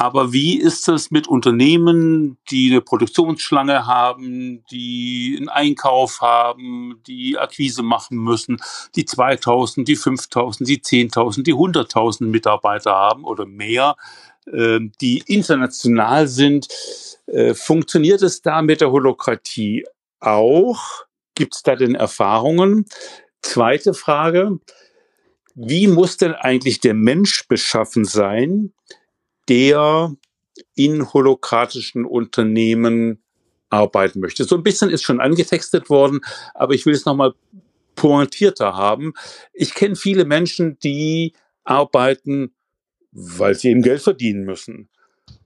Aber 0.00 0.32
wie 0.32 0.58
ist 0.58 0.88
es 0.88 1.10
mit 1.10 1.28
Unternehmen, 1.28 2.38
die 2.50 2.70
eine 2.70 2.80
Produktionsschlange 2.80 3.86
haben, 3.86 4.64
die 4.70 5.36
einen 5.36 5.50
Einkauf 5.50 6.22
haben, 6.22 7.02
die 7.06 7.36
Akquise 7.36 7.82
machen 7.82 8.16
müssen, 8.16 8.62
die 8.96 9.04
2000, 9.04 9.86
die 9.86 9.96
5000, 9.96 10.66
die 10.66 10.78
10.000, 10.78 11.42
die 11.42 11.52
100.000 11.52 12.24
Mitarbeiter 12.24 12.92
haben 12.92 13.24
oder 13.24 13.44
mehr, 13.44 13.96
äh, 14.50 14.80
die 15.02 15.22
international 15.26 16.28
sind? 16.28 16.68
Äh, 17.26 17.52
funktioniert 17.52 18.22
es 18.22 18.40
da 18.40 18.62
mit 18.62 18.80
der 18.80 18.92
Holokratie 18.92 19.84
auch? 20.18 20.82
Gibt 21.34 21.56
es 21.56 21.62
da 21.62 21.76
denn 21.76 21.94
Erfahrungen? 21.94 22.86
Zweite 23.42 23.92
Frage 23.92 24.60
wie 25.54 25.88
muss 25.88 26.16
denn 26.16 26.32
eigentlich 26.32 26.80
der 26.80 26.94
Mensch 26.94 27.46
beschaffen 27.48 28.06
sein, 28.06 28.72
der 29.50 30.14
in 30.76 31.12
holokratischen 31.12 32.04
Unternehmen 32.04 33.22
arbeiten 33.68 34.20
möchte. 34.20 34.44
So 34.44 34.56
ein 34.56 34.62
bisschen 34.62 34.90
ist 34.90 35.02
schon 35.02 35.20
angetextet 35.20 35.90
worden, 35.90 36.20
aber 36.54 36.74
ich 36.74 36.86
will 36.86 36.94
es 36.94 37.04
nochmal 37.04 37.34
pointierter 37.96 38.76
haben. 38.76 39.12
Ich 39.52 39.74
kenne 39.74 39.96
viele 39.96 40.24
Menschen, 40.24 40.78
die 40.78 41.34
arbeiten, 41.64 42.54
weil 43.10 43.56
sie 43.56 43.70
eben 43.70 43.82
Geld 43.82 44.02
verdienen 44.02 44.44
müssen. 44.44 44.88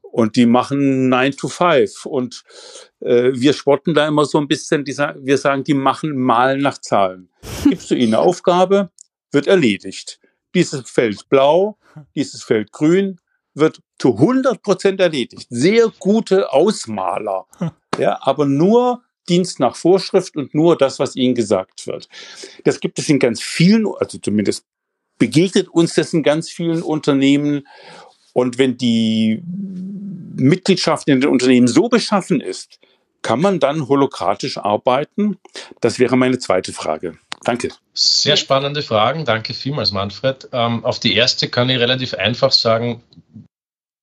Und 0.02 0.36
die 0.36 0.46
machen 0.46 1.08
9 1.08 1.32
to 1.32 1.48
5. 1.48 2.06
Und 2.06 2.44
äh, 3.00 3.32
wir 3.34 3.52
spotten 3.54 3.94
da 3.94 4.06
immer 4.06 4.26
so 4.26 4.38
ein 4.38 4.46
bisschen, 4.46 4.84
die, 4.84 4.96
wir 4.96 5.38
sagen, 5.38 5.64
die 5.64 5.74
machen 5.74 6.16
mal 6.16 6.58
nach 6.58 6.78
Zahlen. 6.78 7.30
Gibst 7.64 7.90
du 7.90 7.94
ihnen 7.94 8.14
eine 8.14 8.22
Aufgabe, 8.22 8.90
wird 9.32 9.46
erledigt. 9.46 10.20
Dieses 10.54 10.88
Feld 10.88 11.28
blau, 11.28 11.78
dieses 12.14 12.44
Feld 12.44 12.70
grün 12.70 13.18
wird 13.54 13.80
zu 13.98 14.14
100 14.14 14.62
Prozent 14.62 15.00
erledigt. 15.00 15.46
Sehr 15.50 15.92
gute 15.98 16.52
Ausmaler. 16.52 17.46
Ja, 17.98 18.18
aber 18.22 18.46
nur 18.46 19.02
Dienst 19.28 19.60
nach 19.60 19.76
Vorschrift 19.76 20.36
und 20.36 20.54
nur 20.54 20.76
das, 20.76 20.98
was 20.98 21.16
ihnen 21.16 21.34
gesagt 21.34 21.86
wird. 21.86 22.08
Das 22.64 22.80
gibt 22.80 22.98
es 22.98 23.08
in 23.08 23.18
ganz 23.18 23.40
vielen, 23.40 23.86
also 23.86 24.18
zumindest 24.18 24.64
begegnet 25.18 25.68
uns 25.68 25.94
das 25.94 26.12
in 26.12 26.22
ganz 26.22 26.50
vielen 26.50 26.82
Unternehmen. 26.82 27.66
Und 28.32 28.58
wenn 28.58 28.76
die 28.76 29.42
Mitgliedschaft 30.36 31.08
in 31.08 31.20
den 31.20 31.30
Unternehmen 31.30 31.68
so 31.68 31.88
beschaffen 31.88 32.40
ist, 32.40 32.80
kann 33.22 33.40
man 33.40 33.58
dann 33.58 33.88
holokratisch 33.88 34.58
arbeiten? 34.58 35.38
Das 35.80 35.98
wäre 35.98 36.16
meine 36.16 36.38
zweite 36.38 36.72
Frage. 36.72 37.16
Danke. 37.44 37.68
Sehr 37.92 38.36
spannende 38.36 38.82
Fragen. 38.82 39.24
Danke 39.24 39.54
vielmals, 39.54 39.92
Manfred. 39.92 40.48
Ähm, 40.52 40.84
auf 40.84 40.98
die 40.98 41.14
erste 41.14 41.48
kann 41.48 41.70
ich 41.70 41.78
relativ 41.78 42.14
einfach 42.14 42.52
sagen, 42.52 43.02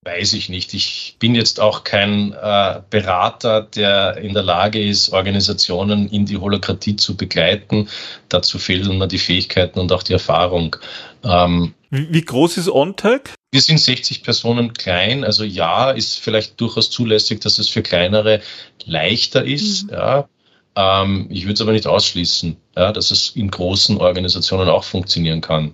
weiß 0.03 0.33
ich 0.33 0.49
nicht. 0.49 0.73
Ich 0.73 1.17
bin 1.19 1.35
jetzt 1.35 1.59
auch 1.59 1.83
kein 1.83 2.33
äh, 2.33 2.81
Berater, 2.89 3.61
der 3.61 4.17
in 4.17 4.33
der 4.33 4.43
Lage 4.43 4.83
ist, 4.83 5.09
Organisationen 5.09 6.09
in 6.09 6.25
die 6.25 6.37
Holokratie 6.37 6.95
zu 6.95 7.15
begleiten. 7.15 7.87
Dazu 8.29 8.57
fehlen 8.57 8.97
mir 8.97 9.07
die 9.07 9.19
Fähigkeiten 9.19 9.79
und 9.79 9.91
auch 9.91 10.03
die 10.03 10.13
Erfahrung. 10.13 10.75
Ähm, 11.23 11.75
wie, 11.91 12.11
wie 12.11 12.25
groß 12.25 12.57
ist 12.57 12.69
OnTag? 12.69 13.35
Wir 13.51 13.61
sind 13.61 13.79
60 13.79 14.23
Personen 14.23 14.73
klein, 14.73 15.23
also 15.23 15.43
ja, 15.43 15.91
ist 15.91 16.19
vielleicht 16.19 16.59
durchaus 16.59 16.89
zulässig, 16.89 17.41
dass 17.41 17.59
es 17.59 17.67
für 17.67 17.83
kleinere 17.83 18.41
leichter 18.85 19.43
ist. 19.43 19.83
Mhm. 19.83 19.89
Ja. 19.89 20.29
Ähm, 20.75 21.27
ich 21.29 21.43
würde 21.43 21.53
es 21.53 21.61
aber 21.61 21.73
nicht 21.73 21.87
ausschließen, 21.87 22.57
ja, 22.75 22.91
dass 22.91 23.11
es 23.11 23.29
in 23.29 23.51
großen 23.51 23.97
Organisationen 23.97 24.69
auch 24.69 24.83
funktionieren 24.83 25.41
kann. 25.41 25.73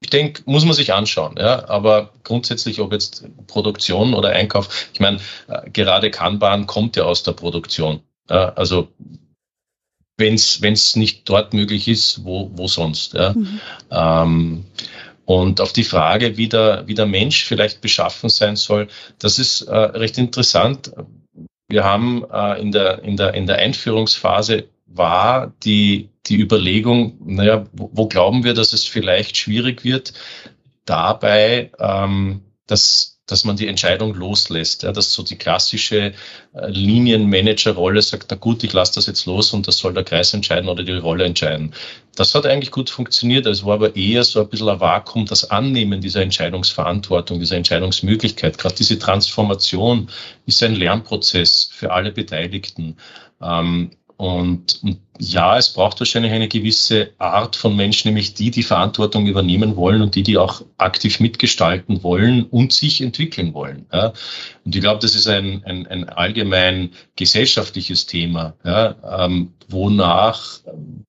Ich 0.00 0.10
denke, 0.10 0.42
muss 0.46 0.64
man 0.64 0.74
sich 0.74 0.92
anschauen, 0.92 1.36
ja, 1.38 1.68
aber 1.68 2.12
grundsätzlich, 2.24 2.80
ob 2.80 2.92
jetzt 2.92 3.24
Produktion 3.46 4.14
oder 4.14 4.30
Einkauf, 4.30 4.88
ich 4.92 5.00
meine, 5.00 5.18
äh, 5.46 5.70
gerade 5.70 6.10
Kanban 6.10 6.66
kommt 6.66 6.96
ja 6.96 7.04
aus 7.04 7.22
der 7.22 7.32
Produktion. 7.32 8.00
Ja, 8.28 8.50
also 8.54 8.88
wenn 10.18 10.34
es 10.34 10.96
nicht 10.96 11.28
dort 11.28 11.54
möglich 11.54 11.88
ist, 11.88 12.24
wo, 12.24 12.50
wo 12.54 12.68
sonst. 12.68 13.14
Ja. 13.14 13.32
Mhm. 13.32 13.60
Ähm, 13.90 14.64
und 15.24 15.60
auf 15.60 15.72
die 15.72 15.84
Frage, 15.84 16.36
wie 16.36 16.48
der, 16.48 16.86
wie 16.86 16.94
der 16.94 17.06
Mensch 17.06 17.44
vielleicht 17.44 17.80
beschaffen 17.80 18.28
sein 18.28 18.56
soll, 18.56 18.88
das 19.18 19.38
ist 19.38 19.62
äh, 19.62 19.74
recht 19.74 20.18
interessant. 20.18 20.92
Wir 21.68 21.84
haben 21.84 22.24
äh, 22.30 22.60
in, 22.60 22.72
der, 22.72 23.02
in, 23.02 23.16
der, 23.16 23.34
in 23.34 23.46
der 23.46 23.58
Einführungsphase 23.58 24.68
war 24.86 25.52
die, 25.64 26.10
die 26.26 26.38
Überlegung, 26.38 27.16
naja, 27.24 27.66
wo, 27.72 27.90
wo 27.92 28.06
glauben 28.08 28.44
wir, 28.44 28.54
dass 28.54 28.72
es 28.72 28.84
vielleicht 28.84 29.36
schwierig 29.36 29.84
wird, 29.84 30.12
dabei 30.84 31.70
ähm, 31.78 32.42
das 32.66 33.12
dass 33.26 33.44
man 33.44 33.56
die 33.56 33.68
Entscheidung 33.68 34.14
loslässt. 34.14 34.82
Ja, 34.82 34.92
dass 34.92 35.12
so 35.12 35.22
die 35.22 35.36
klassische 35.36 36.12
äh, 36.52 36.68
Linienmanager-Rolle 36.68 38.02
sagt, 38.02 38.26
na 38.30 38.36
gut, 38.36 38.62
ich 38.64 38.72
lasse 38.72 38.94
das 38.96 39.06
jetzt 39.06 39.26
los 39.26 39.52
und 39.52 39.66
das 39.68 39.78
soll 39.78 39.94
der 39.94 40.04
Kreis 40.04 40.34
entscheiden 40.34 40.68
oder 40.68 40.82
die 40.82 40.92
Rolle 40.92 41.24
entscheiden. 41.24 41.72
Das 42.14 42.34
hat 42.34 42.44
eigentlich 42.46 42.70
gut 42.70 42.90
funktioniert. 42.90 43.46
Es 43.46 43.64
war 43.64 43.74
aber 43.74 43.96
eher 43.96 44.22
so 44.24 44.40
ein 44.40 44.48
bisschen 44.48 44.68
ein 44.68 44.80
Vakuum, 44.80 45.24
das 45.24 45.50
Annehmen 45.50 46.00
dieser 46.00 46.20
Entscheidungsverantwortung, 46.20 47.38
dieser 47.38 47.56
Entscheidungsmöglichkeit. 47.56 48.58
Gerade 48.58 48.74
diese 48.74 48.98
Transformation 48.98 50.10
ist 50.44 50.62
ein 50.62 50.74
Lernprozess 50.74 51.70
für 51.72 51.92
alle 51.92 52.12
Beteiligten. 52.12 52.96
Ähm, 53.40 53.90
und, 54.22 54.80
und, 54.84 54.98
ja, 55.18 55.58
es 55.58 55.72
braucht 55.72 55.98
wahrscheinlich 55.98 56.30
eine 56.30 56.46
gewisse 56.46 57.10
Art 57.18 57.56
von 57.56 57.74
Menschen, 57.74 58.06
nämlich 58.06 58.34
die, 58.34 58.52
die 58.52 58.62
Verantwortung 58.62 59.26
übernehmen 59.26 59.74
wollen 59.74 60.00
und 60.00 60.14
die, 60.14 60.22
die 60.22 60.38
auch 60.38 60.62
aktiv 60.78 61.18
mitgestalten 61.18 62.04
wollen 62.04 62.44
und 62.44 62.72
sich 62.72 63.00
entwickeln 63.00 63.52
wollen. 63.52 63.86
Ja. 63.92 64.12
Und 64.64 64.76
ich 64.76 64.80
glaube, 64.80 65.00
das 65.00 65.16
ist 65.16 65.26
ein, 65.26 65.64
ein, 65.64 65.88
ein 65.88 66.08
allgemein 66.08 66.90
gesellschaftliches 67.16 68.06
Thema. 68.06 68.54
Ja. 68.64 69.24
Ähm, 69.24 69.54
wonach 69.66 70.60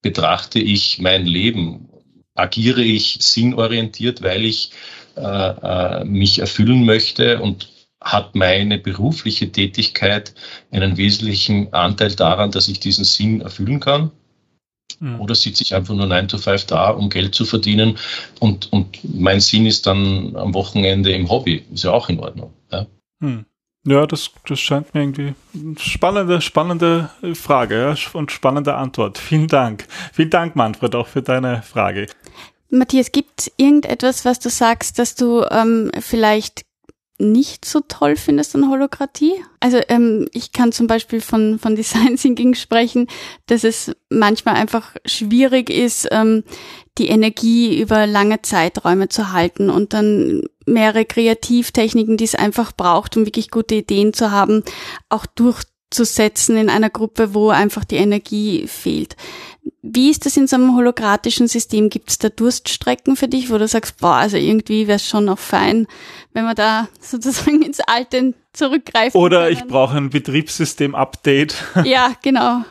betrachte 0.01 0.57
ich 0.57 0.97
mein 0.97 1.27
Leben? 1.27 1.89
Agiere 2.33 2.81
ich 2.81 3.19
sinnorientiert, 3.21 4.23
weil 4.23 4.43
ich 4.43 4.71
äh, 5.15 5.21
äh, 5.21 6.03
mich 6.03 6.39
erfüllen 6.39 6.83
möchte 6.83 7.39
und 7.39 7.69
hat 8.03 8.35
meine 8.35 8.77
berufliche 8.77 9.51
Tätigkeit 9.51 10.35
einen 10.71 10.97
wesentlichen 10.97 11.73
Anteil 11.73 12.13
daran, 12.15 12.51
dass 12.51 12.67
ich 12.67 12.79
diesen 12.79 13.05
Sinn 13.05 13.41
erfüllen 13.41 13.79
kann? 13.79 14.11
Mhm. 14.99 15.21
Oder 15.21 15.35
sitze 15.35 15.63
ich 15.63 15.73
einfach 15.73 15.95
nur 15.95 16.05
9 16.05 16.27
to 16.27 16.37
5 16.37 16.65
da, 16.65 16.89
um 16.89 17.09
Geld 17.09 17.33
zu 17.33 17.45
verdienen 17.45 17.97
und, 18.39 18.71
und 18.71 18.99
mein 19.03 19.39
Sinn 19.39 19.65
ist 19.65 19.87
dann 19.87 20.35
am 20.35 20.53
Wochenende 20.53 21.11
im 21.11 21.29
Hobby? 21.29 21.65
Ist 21.73 21.83
ja 21.83 21.91
auch 21.91 22.09
in 22.09 22.19
Ordnung. 22.19 22.53
Ja, 22.71 22.85
mhm. 23.19 23.45
ja 23.85 24.05
das, 24.05 24.31
das 24.47 24.59
scheint 24.59 24.93
mir 24.93 25.01
irgendwie 25.01 25.33
spannende, 25.79 26.41
spannende 26.41 27.09
Frage 27.33 27.95
ja, 27.95 27.95
und 28.13 28.31
spannende 28.31 28.75
Antwort. 28.75 29.17
Vielen 29.17 29.47
Dank. 29.47 29.87
Vielen 30.11 30.29
Dank, 30.29 30.55
Manfred, 30.55 30.93
auch 30.95 31.07
für 31.07 31.21
deine 31.21 31.63
Frage. 31.63 32.07
Matthias, 32.69 33.11
gibt 33.11 33.51
irgendetwas, 33.57 34.25
was 34.25 34.39
du 34.39 34.49
sagst, 34.49 34.97
dass 34.99 35.15
du 35.15 35.45
ähm, 35.51 35.91
vielleicht 35.99 36.65
nicht 37.19 37.65
so 37.65 37.79
toll 37.81 38.15
findest 38.15 38.55
an 38.55 38.69
Holokratie? 38.69 39.33
Also 39.59 39.79
ähm, 39.87 40.27
ich 40.33 40.51
kann 40.51 40.71
zum 40.71 40.87
Beispiel 40.87 41.21
von, 41.21 41.59
von 41.59 41.75
Design 41.77 42.17
Thinking 42.17 42.55
sprechen, 42.55 43.07
dass 43.45 43.63
es 43.63 43.95
manchmal 44.09 44.55
einfach 44.55 44.95
schwierig 45.05 45.69
ist, 45.69 46.07
ähm, 46.11 46.43
die 46.97 47.07
Energie 47.07 47.81
über 47.81 48.05
lange 48.05 48.41
Zeiträume 48.41 49.09
zu 49.09 49.31
halten 49.31 49.69
und 49.69 49.93
dann 49.93 50.43
mehrere 50.65 51.05
Kreativtechniken, 51.05 52.17
die 52.17 52.23
es 52.23 52.35
einfach 52.35 52.71
braucht, 52.71 53.17
um 53.17 53.25
wirklich 53.25 53.49
gute 53.49 53.75
Ideen 53.75 54.13
zu 54.13 54.31
haben, 54.31 54.63
auch 55.09 55.25
durchzusetzen 55.93 56.57
in 56.57 56.69
einer 56.69 56.89
Gruppe, 56.89 57.33
wo 57.33 57.49
einfach 57.49 57.83
die 57.83 57.97
Energie 57.97 58.67
fehlt. 58.67 59.15
Wie 59.81 60.09
ist 60.09 60.25
das 60.25 60.35
in 60.35 60.47
so 60.47 60.55
einem 60.55 60.75
hologratischen 60.75 61.47
System? 61.47 61.89
Gibt 61.89 62.09
es 62.09 62.17
da 62.17 62.29
Durststrecken 62.29 63.15
für 63.15 63.27
dich, 63.27 63.49
wo 63.49 63.57
du 63.57 63.67
sagst, 63.67 63.99
boah, 63.99 64.15
also 64.15 64.37
irgendwie 64.37 64.87
wäre 64.87 64.97
es 64.97 65.07
schon 65.07 65.25
noch 65.25 65.39
fein, 65.39 65.87
wenn 66.33 66.45
man 66.45 66.55
da 66.55 66.89
sozusagen 66.99 67.61
ins 67.61 67.79
Alte 67.79 68.33
zurückgreifen 68.53 69.19
Oder 69.19 69.45
können. 69.45 69.57
ich 69.57 69.67
brauche 69.67 69.95
ein 69.95 70.09
Betriebssystem-Update. 70.09 71.55
Ja, 71.85 72.13
genau. 72.21 72.63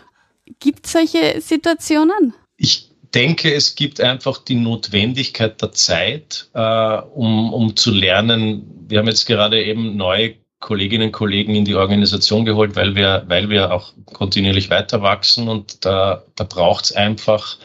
Gibt 0.58 0.86
es 0.86 0.92
solche 0.92 1.40
Situationen? 1.40 2.34
Ich 2.56 2.90
denke, 3.14 3.52
es 3.52 3.74
gibt 3.74 4.00
einfach 4.00 4.38
die 4.38 4.54
Notwendigkeit 4.54 5.60
der 5.60 5.72
Zeit, 5.72 6.48
äh, 6.54 6.96
um, 7.14 7.52
um 7.52 7.76
zu 7.76 7.90
lernen. 7.90 8.86
Wir 8.88 8.98
haben 8.98 9.06
jetzt 9.06 9.26
gerade 9.26 9.62
eben 9.62 9.96
neue 9.96 10.34
Kolleginnen 10.62 11.08
und 11.08 11.12
Kollegen 11.12 11.54
in 11.54 11.66
die 11.66 11.74
Organisation 11.74 12.46
geholt, 12.46 12.76
weil 12.76 12.94
wir, 12.94 13.24
weil 13.26 13.50
wir 13.50 13.72
auch 13.72 13.92
kontinuierlich 14.06 14.70
weiter 14.70 15.02
wachsen 15.02 15.48
und 15.48 15.84
da, 15.84 16.22
da 16.36 16.44
braucht 16.44 16.86
es 16.86 16.92
einfach 16.92 17.58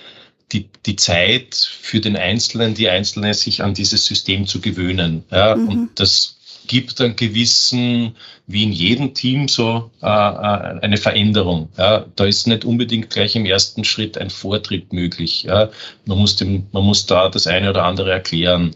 die, 0.51 0.67
die 0.85 0.95
Zeit 0.95 1.55
für 1.55 1.99
den 1.99 2.17
Einzelnen, 2.17 2.73
die 2.73 2.89
Einzelne 2.89 3.33
sich 3.33 3.63
an 3.63 3.73
dieses 3.73 4.05
System 4.05 4.47
zu 4.47 4.59
gewöhnen. 4.59 5.23
Ja, 5.31 5.55
mhm. 5.55 5.67
Und 5.69 5.99
das 5.99 6.37
gibt 6.67 6.99
einen 6.99 7.15
gewissen, 7.15 8.15
wie 8.45 8.63
in 8.63 8.71
jedem 8.71 9.13
Team, 9.13 9.47
so 9.47 9.91
äh, 10.01 10.05
äh, 10.07 10.79
eine 10.81 10.97
Veränderung. 10.97 11.69
Ja, 11.77 12.05
da 12.15 12.25
ist 12.25 12.47
nicht 12.47 12.65
unbedingt 12.65 13.09
gleich 13.09 13.35
im 13.35 13.45
ersten 13.45 13.83
Schritt 13.83 14.17
ein 14.17 14.29
Vortritt 14.29 14.91
möglich. 14.91 15.43
Ja, 15.43 15.69
man, 16.05 16.17
muss 16.17 16.35
dem, 16.35 16.67
man 16.71 16.83
muss 16.83 17.05
da 17.05 17.29
das 17.29 17.47
eine 17.47 17.69
oder 17.69 17.83
andere 17.83 18.11
erklären. 18.11 18.75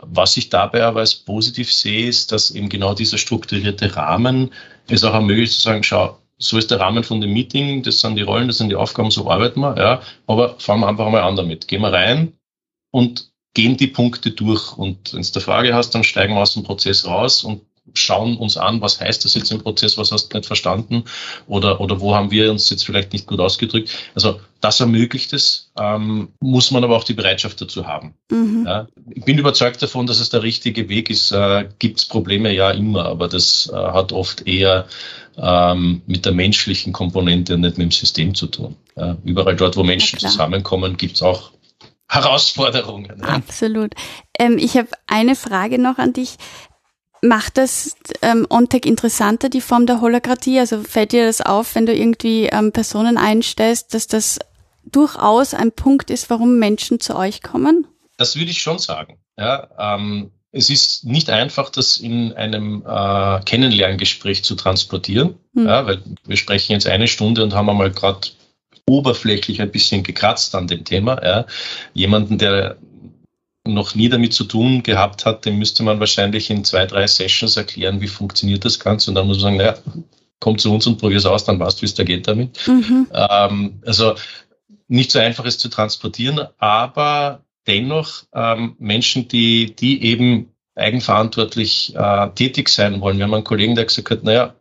Was 0.00 0.36
ich 0.36 0.48
dabei 0.48 0.84
aber 0.84 1.00
als 1.00 1.14
positiv 1.14 1.72
sehe, 1.72 2.06
ist, 2.06 2.30
dass 2.32 2.50
eben 2.50 2.68
genau 2.68 2.94
dieser 2.94 3.18
strukturierte 3.18 3.96
Rahmen 3.96 4.52
es 4.88 5.04
auch 5.04 5.14
ermöglicht 5.14 5.54
zu 5.54 5.60
sagen, 5.60 5.82
schau, 5.82 6.18
so 6.38 6.56
ist 6.56 6.70
der 6.70 6.80
Rahmen 6.80 7.02
von 7.02 7.20
dem 7.20 7.32
Meeting, 7.32 7.82
das 7.82 8.00
sind 8.00 8.16
die 8.16 8.22
Rollen, 8.22 8.46
das 8.46 8.58
sind 8.58 8.68
die 8.68 8.76
Aufgaben, 8.76 9.10
so 9.10 9.28
arbeiten 9.28 9.60
wir, 9.60 9.76
ja, 9.76 10.00
aber 10.28 10.58
fangen 10.60 10.82
wir 10.82 10.88
einfach 10.88 11.10
mal 11.10 11.22
an 11.22 11.34
damit. 11.34 11.66
Gehen 11.66 11.82
wir 11.82 11.92
rein 11.92 12.32
und 12.92 13.32
gehen 13.54 13.76
die 13.76 13.88
Punkte 13.88 14.30
durch. 14.30 14.76
Und 14.76 15.12
wenn 15.12 15.22
du 15.22 15.28
eine 15.32 15.40
Frage 15.40 15.74
hast, 15.74 15.90
dann 15.90 16.04
steigen 16.04 16.34
wir 16.34 16.42
aus 16.42 16.54
dem 16.54 16.62
Prozess 16.62 17.04
raus 17.04 17.42
und 17.42 17.62
schauen 17.94 18.36
uns 18.36 18.56
an, 18.56 18.80
was 18.80 19.00
heißt 19.00 19.24
das 19.24 19.34
jetzt 19.34 19.50
im 19.50 19.62
Prozess, 19.62 19.98
was 19.98 20.12
hast 20.12 20.28
du 20.28 20.36
nicht 20.36 20.46
verstanden 20.46 21.04
oder, 21.46 21.80
oder 21.80 22.00
wo 22.00 22.14
haben 22.14 22.30
wir 22.30 22.50
uns 22.50 22.70
jetzt 22.70 22.84
vielleicht 22.84 23.12
nicht 23.12 23.26
gut 23.26 23.40
ausgedrückt. 23.40 23.90
Also 24.14 24.40
das 24.60 24.80
ermöglicht 24.80 25.32
es, 25.32 25.70
ähm, 25.78 26.28
muss 26.40 26.70
man 26.70 26.82
aber 26.82 26.96
auch 26.96 27.04
die 27.04 27.14
Bereitschaft 27.14 27.60
dazu 27.60 27.86
haben. 27.86 28.14
Mhm. 28.30 28.64
Ja, 28.66 28.88
ich 29.10 29.24
bin 29.24 29.38
überzeugt 29.38 29.82
davon, 29.82 30.06
dass 30.06 30.20
es 30.20 30.30
der 30.30 30.42
richtige 30.42 30.88
Weg 30.88 31.10
ist. 31.10 31.30
Äh, 31.30 31.68
Gibt 31.78 31.98
es 31.98 32.06
Probleme? 32.06 32.52
Ja, 32.52 32.70
immer, 32.70 33.06
aber 33.06 33.28
das 33.28 33.70
äh, 33.72 33.76
hat 33.76 34.12
oft 34.12 34.46
eher 34.46 34.86
ähm, 35.36 36.02
mit 36.06 36.24
der 36.24 36.32
menschlichen 36.32 36.92
Komponente 36.92 37.54
und 37.54 37.60
nicht 37.60 37.78
mit 37.78 37.86
dem 37.86 37.92
System 37.92 38.34
zu 38.34 38.48
tun. 38.48 38.76
Ja, 38.96 39.16
überall 39.24 39.56
dort, 39.56 39.76
wo 39.76 39.84
Menschen 39.84 40.18
zusammenkommen, 40.18 40.96
gibt 40.96 41.16
es 41.16 41.22
auch 41.22 41.52
Herausforderungen. 42.08 43.20
Ja. 43.20 43.28
Absolut. 43.28 43.92
Ähm, 44.38 44.56
ich 44.58 44.76
habe 44.76 44.88
eine 45.06 45.36
Frage 45.36 45.78
noch 45.78 45.98
an 45.98 46.14
dich. 46.14 46.36
Macht 47.22 47.58
das 47.58 47.96
ähm, 48.22 48.46
OnTech 48.48 48.84
interessanter, 48.84 49.48
die 49.48 49.60
Form 49.60 49.86
der 49.86 50.00
Holokratie? 50.00 50.58
Also 50.60 50.82
fällt 50.82 51.12
dir 51.12 51.26
das 51.26 51.40
auf, 51.40 51.74
wenn 51.74 51.86
du 51.86 51.94
irgendwie 51.94 52.46
ähm, 52.46 52.72
Personen 52.72 53.16
einstellst, 53.16 53.94
dass 53.94 54.06
das 54.06 54.38
durchaus 54.84 55.54
ein 55.54 55.72
Punkt 55.72 56.10
ist, 56.10 56.30
warum 56.30 56.58
Menschen 56.58 57.00
zu 57.00 57.16
euch 57.16 57.42
kommen? 57.42 57.86
Das 58.16 58.36
würde 58.36 58.50
ich 58.50 58.62
schon 58.62 58.78
sagen. 58.78 59.18
Ja, 59.36 59.68
ähm, 59.78 60.30
es 60.50 60.70
ist 60.70 61.04
nicht 61.04 61.30
einfach, 61.30 61.70
das 61.70 61.98
in 61.98 62.32
einem 62.32 62.82
äh, 62.86 63.40
Kennenlerngespräch 63.44 64.44
zu 64.44 64.54
transportieren, 64.54 65.34
hm. 65.54 65.66
ja, 65.66 65.86
weil 65.86 66.02
wir 66.24 66.36
sprechen 66.36 66.72
jetzt 66.72 66.86
eine 66.86 67.06
Stunde 67.06 67.42
und 67.42 67.54
haben 67.54 67.68
einmal 67.68 67.90
gerade 67.90 68.28
oberflächlich 68.86 69.60
ein 69.60 69.70
bisschen 69.70 70.02
gekratzt 70.02 70.54
an 70.54 70.66
dem 70.66 70.84
Thema. 70.84 71.22
Ja. 71.22 71.46
Jemanden, 71.92 72.38
der 72.38 72.78
noch 73.74 73.94
nie 73.94 74.08
damit 74.08 74.32
zu 74.32 74.44
tun 74.44 74.82
gehabt 74.82 75.24
hat, 75.24 75.44
dem 75.44 75.58
müsste 75.58 75.82
man 75.82 76.00
wahrscheinlich 76.00 76.50
in 76.50 76.64
zwei, 76.64 76.86
drei 76.86 77.06
Sessions 77.06 77.56
erklären, 77.56 78.00
wie 78.00 78.08
funktioniert 78.08 78.64
das 78.64 78.80
Ganze. 78.80 79.10
Und 79.10 79.14
dann 79.14 79.26
muss 79.26 79.38
man 79.38 79.42
sagen, 79.42 79.56
naja, 79.56 79.74
komm 80.40 80.58
zu 80.58 80.72
uns 80.72 80.86
und 80.86 80.98
probier 80.98 81.18
es 81.18 81.26
aus, 81.26 81.44
dann 81.44 81.58
weißt 81.58 81.78
du, 81.78 81.82
wie 81.82 81.86
es 81.86 81.94
da 81.94 82.04
geht 82.04 82.26
damit. 82.26 82.66
Mhm. 82.66 83.08
Ähm, 83.12 83.80
also 83.84 84.14
nicht 84.88 85.10
so 85.10 85.18
einfach 85.18 85.44
ist 85.44 85.60
zu 85.60 85.68
transportieren, 85.68 86.40
aber 86.58 87.44
dennoch 87.66 88.24
ähm, 88.34 88.76
Menschen, 88.78 89.28
die, 89.28 89.74
die 89.74 90.02
eben 90.04 90.52
eigenverantwortlich 90.74 91.94
äh, 91.94 92.30
tätig 92.30 92.68
sein 92.68 93.00
wollen. 93.00 93.18
Wir 93.18 93.24
haben 93.24 93.34
einen 93.34 93.44
Kollegen, 93.44 93.74
der 93.74 93.84
gesagt 93.84 94.10
hat, 94.10 94.24
naja, 94.24 94.54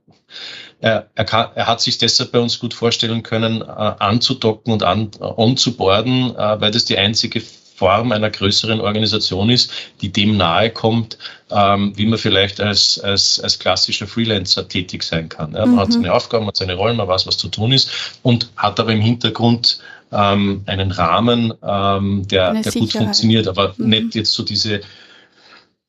er, 0.79 1.09
er, 1.15 1.25
kann, 1.25 1.49
er 1.55 1.67
hat 1.67 1.81
sich 1.81 1.97
deshalb 1.97 2.31
bei 2.31 2.39
uns 2.39 2.59
gut 2.59 2.73
vorstellen 2.73 3.23
können, 3.23 3.61
äh, 3.61 3.65
anzudocken 3.65 4.73
und 4.73 4.83
an, 4.83 5.11
onzuboarden, 5.19 6.35
äh, 6.35 6.61
weil 6.61 6.71
das 6.71 6.85
die 6.85 6.97
einzige 6.97 7.41
Form 7.77 8.11
einer 8.11 8.31
größeren 8.31 8.81
Organisation 8.81 9.51
ist, 9.51 9.71
die 10.01 10.11
dem 10.11 10.35
nahe 10.35 10.71
kommt, 10.71 11.19
ähm, 11.51 11.93
wie 11.95 12.07
man 12.07 12.17
vielleicht 12.17 12.59
als, 12.59 12.99
als, 12.99 13.39
als 13.39 13.59
klassischer 13.59 14.07
Freelancer 14.07 14.67
tätig 14.67 15.03
sein 15.03 15.29
kann. 15.29 15.53
Ja, 15.53 15.59
man 15.59 15.75
mhm. 15.75 15.79
hat 15.79 15.93
seine 15.93 16.11
Aufgaben, 16.11 16.47
hat 16.47 16.57
seine 16.57 16.73
Rollen, 16.73 16.97
man 16.97 17.07
weiß, 17.07 17.27
was 17.27 17.37
zu 17.37 17.49
tun 17.49 17.71
ist 17.71 18.19
und 18.23 18.49
hat 18.57 18.79
aber 18.79 18.91
im 18.91 19.01
Hintergrund 19.01 19.77
ähm, 20.11 20.63
einen 20.65 20.91
Rahmen, 20.91 21.53
ähm, 21.61 22.27
der, 22.27 22.53
der 22.53 22.71
gut 22.71 22.91
funktioniert, 22.93 23.47
aber 23.47 23.75
mhm. 23.77 23.89
nicht 23.89 24.15
jetzt 24.15 24.33
so 24.33 24.41
diese 24.41 24.81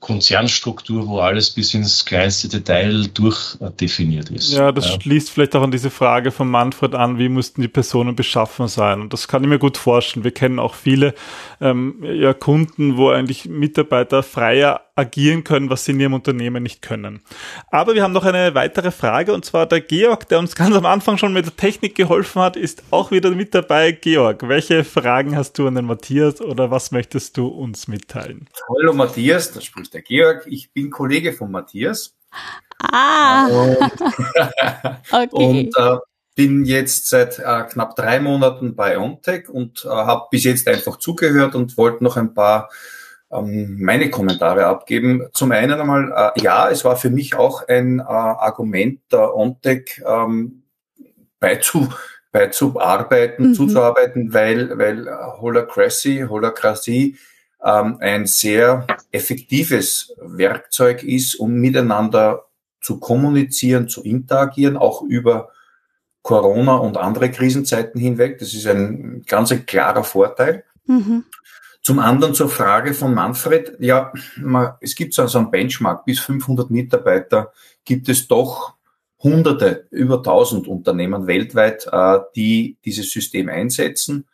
Konzernstruktur, 0.01 1.09
wo 1.09 1.19
alles 1.19 1.51
bis 1.51 1.75
ins 1.75 2.05
kleinste 2.05 2.49
Detail 2.49 3.09
durchdefiniert 3.09 4.31
ist. 4.31 4.53
Ja, 4.53 4.71
das 4.71 4.87
ja. 4.87 5.01
schließt 5.01 5.29
vielleicht 5.29 5.57
auch 5.57 5.63
an 5.63 5.73
diese 5.73 5.91
Frage 5.91 6.31
von 6.31 6.49
Manfred 6.49 6.95
an, 6.95 7.19
wie 7.19 7.29
mussten 7.29 7.63
die 7.63 7.69
Personen 7.69 8.15
beschaffen 8.15 8.69
sein? 8.69 9.01
Und 9.01 9.13
das 9.13 9.27
kann 9.27 9.43
ich 9.43 9.49
mir 9.49 9.59
gut 9.59 9.77
vorstellen. 9.77 10.23
Wir 10.23 10.31
kennen 10.31 10.61
auch 10.61 10.75
viele 10.75 11.15
ähm, 11.61 11.97
ja, 12.03 12.33
Kunden, 12.33 12.97
wo 12.97 13.11
eigentlich 13.11 13.47
Mitarbeiter 13.47 14.23
freier 14.23 14.83
agieren 14.99 15.45
können, 15.45 15.71
was 15.71 15.85
sie 15.85 15.93
in 15.93 16.01
ihrem 16.01 16.15
Unternehmen 16.15 16.63
nicht 16.63 16.83
können. 16.83 17.21
Aber 17.71 17.95
wir 17.95 18.03
haben 18.03 18.13
noch 18.13 18.25
eine 18.25 18.55
weitere 18.55 18.91
Frage 18.91 19.33
und 19.33 19.45
zwar 19.45 19.67
der 19.67 19.81
Georg, 19.81 20.29
der 20.29 20.41
uns 20.41 20.55
ganz 20.57 20.75
am 20.75 20.87
Anfang 20.87 21.19
schon 21.19 21.33
mit 21.33 21.47
der 21.47 21.57
Technik 21.57 21.95
geholfen 21.95 22.43
hat, 22.43 22.57
ist 22.57 22.83
auch 22.91 23.11
wieder 23.11 23.31
mit 23.31 23.55
dabei. 23.55 23.93
Georg, 23.93 24.49
welche 24.49 24.85
Fragen 24.85 25.37
hast 25.37 25.59
du 25.59 25.69
an 25.69 25.77
den 25.77 25.87
Matthias 25.87 26.41
oder 26.41 26.71
was 26.71 26.91
möchtest 26.91 27.37
du 27.37 27.47
uns 27.47 27.89
mitteilen? 27.89 28.49
Hallo 28.69 28.93
Matthias, 28.93 29.53
da 29.53 29.61
spricht 29.61 29.88
der 29.91 30.03
Georg. 30.03 30.47
Ich 30.47 30.73
bin 30.73 30.91
Kollege 30.91 31.33
von 31.33 31.51
Matthias. 31.51 32.15
Ah. 32.81 33.47
Und, 33.47 33.79
okay. 35.13 35.29
und 35.31 35.77
äh, 35.77 35.99
bin 36.35 36.65
jetzt 36.65 37.09
seit 37.09 37.39
äh, 37.39 37.65
knapp 37.65 37.97
drei 37.97 38.21
Monaten 38.21 38.77
bei 38.77 38.99
OnTech 38.99 39.49
und 39.49 39.85
äh, 39.85 39.89
habe 39.89 40.27
bis 40.31 40.45
jetzt 40.45 40.69
einfach 40.69 40.97
zugehört 40.99 41.55
und 41.55 41.77
wollte 41.77 42.05
noch 42.05 42.17
ein 42.17 42.33
paar 42.33 42.71
ähm, 43.31 43.79
meine 43.81 44.09
Kommentare 44.11 44.67
abgeben. 44.67 45.27
Zum 45.33 45.53
einen 45.53 45.81
einmal, 45.81 46.33
äh, 46.37 46.41
ja, 46.41 46.71
es 46.71 46.85
war 46.85 46.97
für 46.97 47.11
mich 47.11 47.35
auch 47.35 47.67
ein 47.67 47.99
äh, 47.99 48.03
Argument 48.03 49.01
der 49.11 49.35
OnTech 49.35 50.03
ähm, 50.07 50.63
beizu, 51.41 51.89
beizuarbeiten, 52.33 53.49
mhm. 53.49 53.55
zuzuarbeiten, 53.55 54.33
weil, 54.33 54.79
weil 54.79 55.09
Holacracy, 55.41 56.27
Holacracy 56.29 57.17
ähm, 57.65 57.99
ein 58.01 58.27
sehr 58.27 58.87
effektives 59.11 60.15
Werkzeug 60.21 61.03
ist, 61.03 61.35
um 61.37 61.55
miteinander 61.55 62.45
zu 62.81 62.99
kommunizieren, 62.99 63.89
zu 63.89 64.03
interagieren, 64.03 64.77
auch 64.77 65.03
über 65.03 65.51
Corona 66.23 66.77
und 66.77 66.97
andere 66.97 67.31
Krisenzeiten 67.31 68.01
hinweg. 68.01 68.39
Das 68.39 68.55
ist 68.55 68.67
ein 68.67 69.25
ganz 69.27 69.51
ein 69.51 69.67
klarer 69.67 70.05
Vorteil. 70.05 70.65
Mhm. 70.87 71.25
Zum 71.83 71.99
anderen 71.99 72.35
zur 72.35 72.49
Frage 72.49 72.93
von 72.93 73.15
Manfred. 73.15 73.77
Ja, 73.79 74.13
man, 74.37 74.75
es 74.81 74.95
gibt 74.95 75.15
so 75.15 75.23
einen 75.23 75.51
Benchmark. 75.51 76.05
Bis 76.05 76.21
500 76.21 76.71
Mitarbeiter 76.71 77.53
gibt 77.85 78.09
es 78.09 78.29
doch 78.29 78.75
Hunderte, 79.21 79.87
über 79.91 80.19
1000 80.19 80.69
Unternehmen 80.69 81.27
weltweit, 81.27 81.89
äh, 81.91 82.19
die 82.37 82.77
dieses 82.85 83.11
System 83.11 83.49
einsetzen. 83.49 84.28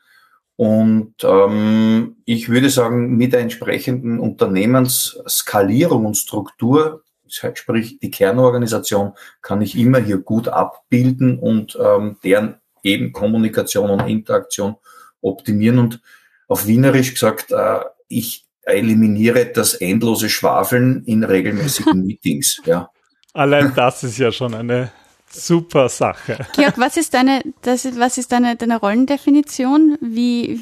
Und 0.57 1.15
ähm, 1.23 2.17
ich 2.25 2.49
würde 2.49 2.71
sagen, 2.71 3.17
mit 3.17 3.33
der 3.33 3.41
entsprechenden 3.41 4.21
Unternehmensskalierung 4.21 6.07
und 6.07 6.17
Struktur, 6.17 7.03
sprich 7.27 7.99
die 7.99 8.11
Kernorganisation, 8.11 9.15
kann 9.43 9.63
ich 9.63 9.77
immer 9.77 9.99
hier 9.99 10.19
gut 10.19 10.49
abbilden 10.49 11.39
und 11.39 11.77
ähm, 11.83 12.17
deren 12.23 12.57
eben 12.85 13.13
Kommunikation 13.13 13.91
und 13.91 14.07
Interaktion 14.07 14.77
optimieren. 15.21 15.79
Und 15.79 16.01
auf 16.47 16.67
Wienerisch 16.67 17.15
gesagt, 17.15 17.51
äh, 17.51 17.81
ich 18.09 18.47
eliminiere 18.63 19.47
das 19.47 19.75
endlose 19.75 20.29
Schwafeln 20.29 21.03
in 21.05 21.25
regelmäßigen 21.25 22.03
Meetings. 22.07 22.61
Ja. 22.65 22.91
Allein 23.33 23.73
das 23.75 24.05
ist 24.05 24.19
ja 24.19 24.31
schon 24.31 24.55
eine 24.55 24.93
super 25.35 25.89
Sache. 25.89 26.47
Georg, 26.55 26.79
was 26.79 26.97
ist 26.97 27.15
deine, 27.15 27.43
das 27.63 27.85
ist, 27.85 27.99
was 27.99 28.19
ist 28.19 28.33
deine, 28.33 28.57
deine 28.57 28.79
Rollendefinition? 28.79 29.99
Wie 30.01 30.61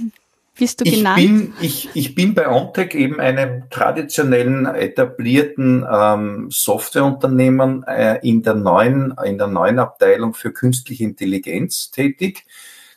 bist 0.59 0.81
du 0.81 0.85
genannt? 0.85 1.19
Ich 1.19 1.27
bin, 1.27 1.53
ich, 1.61 1.89
ich 1.95 2.15
bin 2.15 2.35
bei 2.35 2.49
OnTech 2.49 2.95
eben 2.95 3.21
einem 3.21 3.65
traditionellen, 3.71 4.67
etablierten 4.67 5.87
ähm, 5.91 6.49
Softwareunternehmen 6.51 7.85
äh, 7.85 8.19
in 8.23 8.43
der 8.43 8.55
neuen, 8.55 9.15
in 9.25 9.39
der 9.39 9.47
neuen 9.47 9.79
Abteilung 9.79 10.35
für 10.35 10.53
künstliche 10.53 11.05
Intelligenz 11.05 11.91
tätig. 11.91 12.45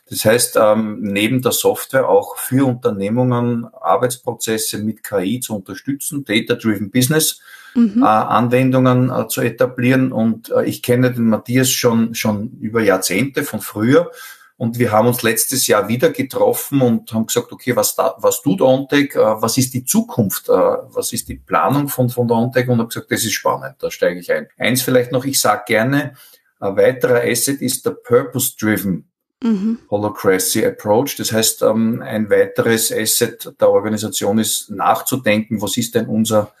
Das 0.08 0.24
heißt, 0.24 0.56
ähm, 0.60 0.98
neben 1.00 1.42
der 1.42 1.52
Software 1.52 2.08
auch 2.08 2.36
für 2.36 2.64
Unternehmungen 2.64 3.66
Arbeitsprozesse 3.80 4.78
mit 4.78 5.02
KI 5.02 5.40
zu 5.40 5.56
unterstützen, 5.56 6.24
Data-Driven 6.24 6.90
Business 6.90 7.40
mhm. 7.76 8.02
äh, 8.02 8.06
Anwendungen 8.06 9.10
äh, 9.10 9.28
zu 9.28 9.42
etablieren. 9.42 10.12
Und 10.12 10.50
äh, 10.50 10.64
ich 10.64 10.82
kenne 10.82 11.12
den 11.12 11.28
Matthias 11.28 11.70
schon, 11.70 12.14
schon 12.14 12.50
über 12.60 12.82
Jahrzehnte 12.82 13.44
von 13.44 13.60
früher 13.60 14.10
Und 14.58 14.78
wir 14.78 14.90
haben 14.90 15.06
uns 15.06 15.22
letztes 15.22 15.66
Jahr 15.66 15.86
wieder 15.88 16.10
getroffen 16.10 16.80
und 16.80 17.12
haben 17.12 17.26
gesagt, 17.26 17.52
okay, 17.52 17.76
was, 17.76 17.94
da, 17.94 18.14
was 18.18 18.40
tut 18.40 18.62
OnTech, 18.62 19.14
äh, 19.14 19.18
was 19.18 19.58
ist 19.58 19.74
die 19.74 19.84
Zukunft, 19.84 20.48
äh, 20.48 20.52
was 20.52 21.12
ist 21.12 21.28
die 21.28 21.34
Planung 21.34 21.88
von, 21.88 22.08
von 22.08 22.26
der 22.26 22.38
OnTech 22.38 22.68
und 22.68 22.78
habe 22.78 22.88
gesagt, 22.88 23.12
das 23.12 23.24
ist 23.24 23.34
spannend, 23.34 23.76
da 23.80 23.90
steige 23.90 24.18
ich 24.18 24.32
ein. 24.32 24.48
Eins 24.56 24.80
vielleicht 24.80 25.12
noch, 25.12 25.24
ich 25.26 25.38
sage 25.40 25.64
gerne, 25.66 26.14
ein 26.58 26.76
weiterer 26.76 27.20
Asset 27.22 27.60
ist 27.60 27.84
der 27.84 27.90
Purpose-Driven 27.90 29.06
mhm. 29.42 29.78
Holocracy 29.90 30.64
Approach. 30.64 31.16
Das 31.16 31.32
heißt, 31.32 31.60
ähm, 31.60 32.02
ein 32.02 32.30
weiteres 32.30 32.90
Asset 32.90 33.52
der 33.60 33.68
Organisation 33.68 34.38
ist 34.38 34.70
nachzudenken, 34.70 35.60
was 35.60 35.76
ist 35.76 35.94
denn 35.94 36.06
unser 36.06 36.52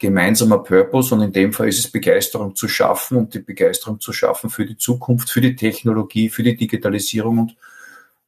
gemeinsamer 0.00 0.58
Purpose 0.58 1.14
und 1.14 1.20
in 1.20 1.32
dem 1.32 1.52
Fall 1.52 1.68
ist 1.68 1.78
es 1.78 1.92
Begeisterung 1.92 2.56
zu 2.56 2.66
schaffen 2.66 3.18
und 3.18 3.34
die 3.34 3.38
Begeisterung 3.38 4.00
zu 4.00 4.12
schaffen 4.12 4.50
für 4.50 4.66
die 4.66 4.76
Zukunft, 4.76 5.30
für 5.30 5.40
die 5.40 5.54
Technologie, 5.54 6.28
für 6.30 6.42
die 6.42 6.56
Digitalisierung 6.56 7.38
und 7.38 7.56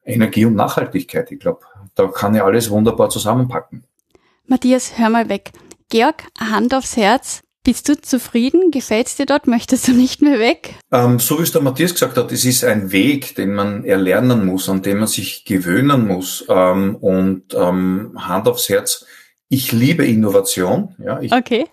Energie 0.04 0.44
und 0.44 0.54
Nachhaltigkeit. 0.54 1.32
Ich 1.32 1.40
glaube, 1.40 1.60
da 1.94 2.06
kann 2.06 2.34
ich 2.34 2.42
alles 2.42 2.70
wunderbar 2.70 3.08
zusammenpacken. 3.08 3.84
Matthias, 4.46 4.98
hör 4.98 5.08
mal 5.08 5.28
weg. 5.28 5.52
Georg, 5.88 6.24
Hand 6.38 6.74
aufs 6.74 6.96
Herz. 6.96 7.42
Bist 7.64 7.88
du 7.88 8.00
zufrieden? 8.00 8.72
Gefällt's 8.72 9.14
dir 9.14 9.24
dort? 9.24 9.46
Möchtest 9.46 9.86
du 9.86 9.92
nicht 9.92 10.20
mehr 10.20 10.40
weg? 10.40 10.74
Ähm, 10.90 11.20
so 11.20 11.38
wie 11.38 11.44
es 11.44 11.52
der 11.52 11.62
Matthias 11.62 11.92
gesagt 11.92 12.16
hat, 12.16 12.32
es 12.32 12.44
ist 12.44 12.64
ein 12.64 12.90
Weg, 12.90 13.36
den 13.36 13.54
man 13.54 13.84
erlernen 13.84 14.44
muss, 14.44 14.68
an 14.68 14.82
dem 14.82 14.98
man 14.98 15.06
sich 15.06 15.44
gewöhnen 15.44 16.08
muss. 16.08 16.44
Ähm, 16.48 16.96
und 16.96 17.54
ähm, 17.54 18.18
Hand 18.18 18.48
aufs 18.48 18.68
Herz, 18.68 19.06
ich 19.52 19.70
liebe 19.70 20.06
Innovation. 20.06 20.94
Ja, 20.96 21.20
ich, 21.20 21.30
okay. 21.30 21.66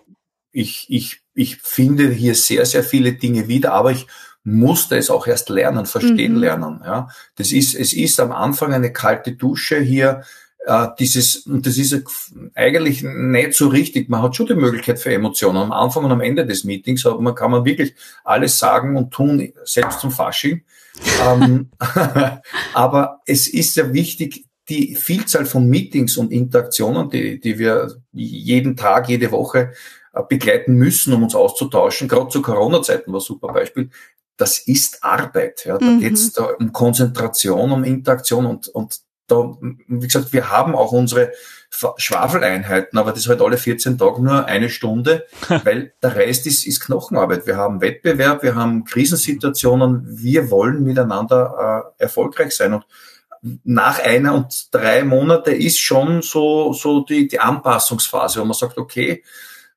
Ich, 0.52 0.84
ich, 0.90 1.22
ich 1.32 1.56
finde 1.56 2.10
hier 2.10 2.34
sehr, 2.34 2.66
sehr 2.66 2.84
viele 2.84 3.14
Dinge 3.14 3.48
wieder, 3.48 3.72
aber 3.72 3.90
ich 3.90 4.06
musste 4.44 4.98
es 4.98 5.08
auch 5.08 5.26
erst 5.26 5.48
lernen, 5.48 5.86
verstehen 5.86 6.34
mhm. 6.34 6.40
lernen. 6.40 6.80
Ja, 6.84 7.08
das 7.36 7.52
ist, 7.52 7.74
es 7.74 7.94
ist 7.94 8.20
am 8.20 8.32
Anfang 8.32 8.74
eine 8.74 8.92
kalte 8.92 9.32
Dusche 9.32 9.80
hier. 9.80 10.24
Äh, 10.66 10.88
dieses, 10.98 11.46
und 11.46 11.64
das 11.64 11.78
ist 11.78 12.04
eigentlich 12.54 13.02
nicht 13.02 13.54
so 13.54 13.68
richtig. 13.68 14.10
Man 14.10 14.20
hat 14.20 14.36
schon 14.36 14.46
die 14.46 14.54
Möglichkeit 14.54 14.98
für 14.98 15.14
Emotionen 15.14 15.56
am 15.56 15.72
Anfang 15.72 16.04
und 16.04 16.12
am 16.12 16.20
Ende 16.20 16.44
des 16.44 16.64
Meetings, 16.64 17.06
aber 17.06 17.18
man 17.22 17.34
kann 17.34 17.50
man 17.50 17.64
wirklich 17.64 17.94
alles 18.24 18.58
sagen 18.58 18.94
und 18.94 19.10
tun, 19.10 19.54
selbst 19.64 20.00
zum 20.00 20.10
Fasching. 20.10 20.64
ähm, 21.26 21.70
aber 22.74 23.22
es 23.24 23.48
ist 23.48 23.76
ja 23.76 23.90
wichtig, 23.94 24.49
die 24.70 24.94
Vielzahl 24.94 25.44
von 25.44 25.68
Meetings 25.68 26.16
und 26.16 26.32
Interaktionen, 26.32 27.10
die, 27.10 27.40
die 27.40 27.58
wir 27.58 27.92
jeden 28.12 28.76
Tag, 28.76 29.08
jede 29.08 29.32
Woche 29.32 29.72
äh, 30.14 30.22
begleiten 30.28 30.74
müssen, 30.74 31.12
um 31.12 31.24
uns 31.24 31.34
auszutauschen, 31.34 32.08
gerade 32.08 32.28
zu 32.28 32.40
Corona-Zeiten 32.40 33.12
war 33.12 33.18
ein 33.18 33.24
super 33.24 33.52
Beispiel, 33.52 33.90
das 34.36 34.58
ist 34.58 35.02
Arbeit. 35.02 35.64
Ja. 35.66 35.76
Da 35.76 35.84
mhm. 35.84 36.00
geht 36.00 36.14
es 36.14 36.38
um 36.38 36.72
Konzentration, 36.72 37.72
um 37.72 37.84
Interaktion 37.84 38.46
und, 38.46 38.68
und 38.68 39.00
da, 39.26 39.56
wie 39.60 40.06
gesagt, 40.06 40.32
wir 40.32 40.50
haben 40.50 40.74
auch 40.74 40.92
unsere 40.92 41.32
Schwafeleinheiten, 41.70 42.98
aber 42.98 43.12
das 43.12 43.28
halt 43.28 43.40
alle 43.40 43.56
14 43.56 43.96
Tage 43.96 44.22
nur 44.22 44.46
eine 44.46 44.68
Stunde, 44.68 45.26
weil 45.64 45.92
der 46.02 46.16
Rest 46.16 46.46
ist, 46.46 46.66
ist 46.66 46.80
Knochenarbeit. 46.80 47.46
Wir 47.46 47.56
haben 47.56 47.80
Wettbewerb, 47.80 48.42
wir 48.42 48.56
haben 48.56 48.84
Krisensituationen, 48.84 50.04
wir 50.04 50.50
wollen 50.50 50.82
miteinander 50.82 51.92
äh, 51.98 52.02
erfolgreich 52.02 52.56
sein 52.56 52.74
und 52.74 52.84
nach 53.64 53.98
einer 54.00 54.34
und 54.34 54.74
drei 54.74 55.02
Monate 55.02 55.52
ist 55.52 55.78
schon 55.78 56.22
so, 56.22 56.72
so 56.72 57.00
die, 57.00 57.28
die 57.28 57.40
Anpassungsphase, 57.40 58.40
wo 58.40 58.44
man 58.44 58.54
sagt, 58.54 58.78
okay, 58.78 59.22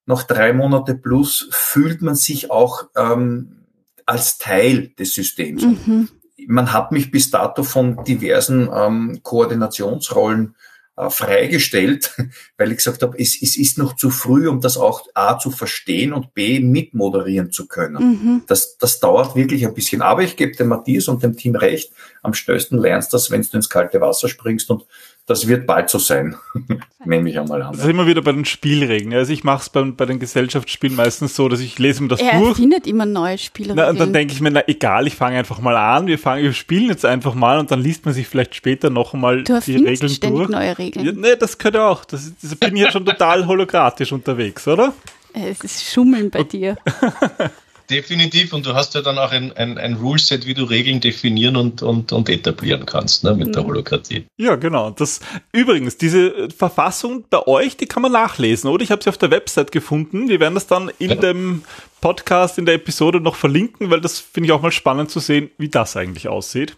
nach 0.06 0.24
drei 0.24 0.54
Monate 0.54 0.96
plus 0.96 1.48
fühlt 1.52 2.02
man 2.02 2.16
sich 2.16 2.52
auch 2.52 2.86
ähm, 2.96 3.64
als 4.06 4.38
Teil 4.38 4.90
des 5.00 5.14
Systems. 5.14 5.64
Mhm. 5.64 6.10
Man 6.48 6.74
hat 6.74 6.92
mich 6.92 7.10
bis 7.10 7.32
dato 7.32 7.64
von 7.64 8.04
diversen 8.04 8.70
ähm, 8.74 9.22
Koordinationsrollen 9.24 10.56
äh, 10.96 11.10
freigestellt, 11.10 12.16
weil 12.58 12.72
ich 12.72 12.78
gesagt 12.78 13.02
habe, 13.02 13.18
es, 13.18 13.42
es 13.42 13.58
ist 13.58 13.78
noch 13.78 13.96
zu 13.96 14.10
früh, 14.12 14.48
um 14.48 14.62
das 14.62 14.78
auch 14.78 15.08
A 15.16 15.40
zu 15.40 15.50
verstehen 15.50 16.14
und 16.14 16.34
B 16.34 16.60
mitmoderieren 16.60 17.52
zu 17.52 17.68
können. 17.68 18.04
Mhm. 18.04 18.44
Das, 18.48 18.78
das 18.78 19.00
dauert 19.00 19.36
wirklich 19.36 19.66
ein 19.66 19.74
bisschen. 19.74 20.02
Aber 20.02 20.22
ich 20.22 20.36
gebe 20.36 20.56
dem 20.56 20.68
Matthias 20.68 21.08
und 21.08 21.24
dem 21.24 21.36
Team 21.36 21.56
recht, 21.56 21.92
am 22.22 22.34
schnellsten 22.34 22.78
lernst 22.78 23.12
du 23.12 23.16
das, 23.16 23.32
wenn 23.32 23.42
du 23.42 23.50
ins 23.54 23.70
kalte 23.70 24.02
Wasser 24.02 24.30
springst 24.30 24.70
und 24.70 24.86
das 25.26 25.48
wird 25.48 25.66
bald 25.66 25.90
so 25.90 26.00
sein, 26.00 26.36
nehme 27.06 27.30
ich 27.30 27.40
einmal 27.40 27.62
an. 27.62 27.72
Das 27.72 27.84
ist 27.84 27.90
immer 27.90 28.08
wieder 28.08 28.22
bei 28.22 28.34
den 28.34 28.44
Spielregeln. 28.44 29.14
Also 29.14 29.32
ich 29.32 29.46
mache 29.46 29.62
es 29.62 29.70
bei, 29.70 29.82
bei, 29.84 30.06
den 30.06 30.20
Gesellschaftsspielen 30.20 30.98
meistens 30.98 31.36
so, 31.36 31.48
dass 31.48 31.62
ich 31.62 31.80
lese 31.80 32.04
mir 32.04 32.10
das 32.10 32.20
er 32.20 32.40
durch. 32.40 32.50
Er 32.50 32.56
findet 32.56 32.88
immer 32.88 33.06
neue 33.06 33.38
Spielregeln. 33.38 33.78
Na, 33.78 33.90
und 33.90 34.00
dann 34.00 34.12
denke 34.12 34.34
ich 34.34 34.42
mir, 34.42 34.52
na 34.52 34.68
egal, 34.68 35.08
ich 35.08 35.16
fange 35.16 35.38
einfach 35.38 35.60
mal 35.60 35.78
an, 35.78 36.08
wir 36.08 36.20
fangen, 36.20 36.44
wir 36.44 36.54
spielen 36.54 36.88
jetzt 36.88 37.06
einfach 37.06 37.36
mal 37.36 37.60
und 37.60 37.72
dann 37.72 37.82
liest 37.82 38.04
man 38.04 38.14
sich 38.14 38.28
vielleicht 38.28 38.54
später 38.54 38.90
noch 38.90 39.14
einmal 39.14 39.44
die 39.44 39.76
Regeln 39.76 40.10
ständig 40.10 40.20
durch. 40.20 40.50
neue 40.50 40.78
Regeln. 40.78 41.06
Ja, 41.06 41.12
nee, 41.14 41.36
das 41.40 41.58
könnte 41.58 41.84
auch. 41.84 42.04
Das, 42.04 42.34
das 42.42 42.56
bin 42.56 42.76
ich 42.76 42.84
ja 42.84 42.92
schon 42.92 43.06
total 43.06 43.48
holokratisch 43.48 44.12
unterwegs, 44.12 44.68
oder? 44.68 44.94
Es 45.34 45.62
ist 45.62 45.90
Schummeln 45.90 46.30
bei 46.32 46.44
dir. 46.44 46.78
Definitiv, 47.94 48.54
und 48.54 48.66
du 48.66 48.74
hast 48.74 48.96
ja 48.96 49.02
dann 49.02 49.20
auch 49.20 49.32
ein, 49.32 49.56
ein, 49.56 49.78
ein 49.78 49.94
Ruleset, 49.94 50.48
wie 50.48 50.56
du 50.56 50.64
Regeln 50.64 51.00
definieren 51.00 51.56
und, 51.56 51.84
und, 51.84 52.12
und 52.12 52.28
etablieren 52.28 52.88
kannst 52.88 53.24
ne, 53.24 53.36
mit 53.36 53.50
mhm. 53.50 53.52
der 53.52 53.66
Holokratie. 53.66 54.26
Ja, 54.38 54.56
genau. 54.56 54.90
Das, 54.90 55.20
übrigens, 55.52 55.98
diese 55.98 56.50
Verfassung 56.50 57.26
bei 57.30 57.46
euch, 57.46 57.78
die 57.78 57.86
kann 57.86 58.02
man 58.02 58.12
nachlesen, 58.12 58.68
oder? 58.72 58.84
Ich 58.84 58.90
habe 58.90 59.04
sie 59.04 59.10
auf 59.10 59.20
der 59.20 59.30
Website 59.30 59.72
gefunden. 59.72 60.28
Wir 60.28 60.40
werden 60.40 60.56
das 60.56 60.66
dann 60.66 60.92
in 60.98 61.12
ja. 61.12 61.16
dem 61.18 61.62
Podcast, 62.04 62.58
in 62.58 62.66
der 62.66 62.76
Episode 62.76 63.22
noch 63.22 63.36
verlinken, 63.38 63.90
weil 63.90 64.02
das 64.02 64.20
finde 64.20 64.48
ich 64.48 64.52
auch 64.52 64.62
mal 64.62 64.74
spannend 64.74 65.10
zu 65.10 65.22
sehen, 65.22 65.52
wie 65.58 65.70
das 65.70 65.96
eigentlich 65.96 66.28
aussieht. 66.28 66.76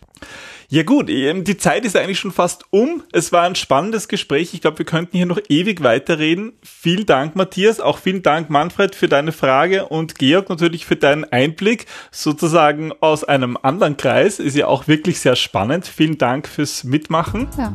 Ja 0.70 0.84
gut, 0.84 1.10
ähm, 1.10 1.44
die 1.44 1.58
Zeit 1.58 1.84
ist 1.84 1.98
eigentlich 1.98 2.20
schon 2.20 2.32
fast 2.32 2.66
um. 2.70 3.02
Es 3.12 3.32
war 3.32 3.42
ein 3.42 3.56
spannendes 3.56 4.08
Gespräch. 4.08 4.54
Ich 4.54 4.62
glaube, 4.62 4.78
wir 4.78 4.86
könnten 4.86 5.18
hier 5.18 5.26
noch 5.26 5.40
ewig 5.50 5.82
weiterreden. 5.82 6.54
Vielen 6.62 7.08
Dank, 7.08 7.36
Matthias. 7.36 7.80
Auch 7.80 7.98
vielen 7.98 8.22
Dank, 8.22 8.52
Manfred, 8.52 8.94
für 8.94 9.08
deine 9.08 9.32
Frage 9.32 9.88
und 9.88 10.20
Georg 10.20 10.48
natürlich 10.50 10.86
für 10.86 10.96
deinen 10.96 11.24
Einblick 11.24 11.88
sozusagen 12.12 12.94
aus 13.00 13.24
einem 13.24 13.58
anderen 13.60 13.98
Kreis. 13.98 14.38
Ist 14.38 14.56
ja 14.56 14.68
auch 14.68 14.88
wirklich 14.88 15.20
sehr 15.20 15.36
spannend. 15.36 15.88
Vielen 15.88 16.20
Dank 16.20 16.48
fürs 16.48 16.84
Mitmachen. 16.84 17.48
Ja. 17.58 17.74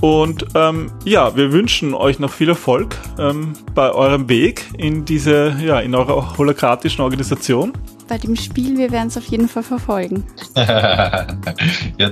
Und 0.00 0.46
ähm, 0.54 0.90
ja, 1.04 1.36
wir 1.36 1.52
wünschen 1.52 1.94
euch 1.94 2.18
noch 2.18 2.32
viel 2.32 2.48
Erfolg 2.48 2.96
ähm, 3.18 3.52
bei 3.74 3.92
eurem 3.92 4.28
Weg 4.28 4.66
in 4.78 5.04
diese, 5.04 5.56
ja, 5.62 5.80
in 5.80 5.94
eurer 5.94 6.38
holokratischen 6.38 7.02
Organisation 7.02 7.72
bei 8.10 8.18
dem 8.18 8.34
Spiel. 8.36 8.76
Wir 8.76 8.90
werden 8.90 9.06
es 9.06 9.16
auf 9.16 9.26
jeden 9.26 9.48
Fall 9.48 9.62
verfolgen. 9.62 10.24
ja, 10.56 11.26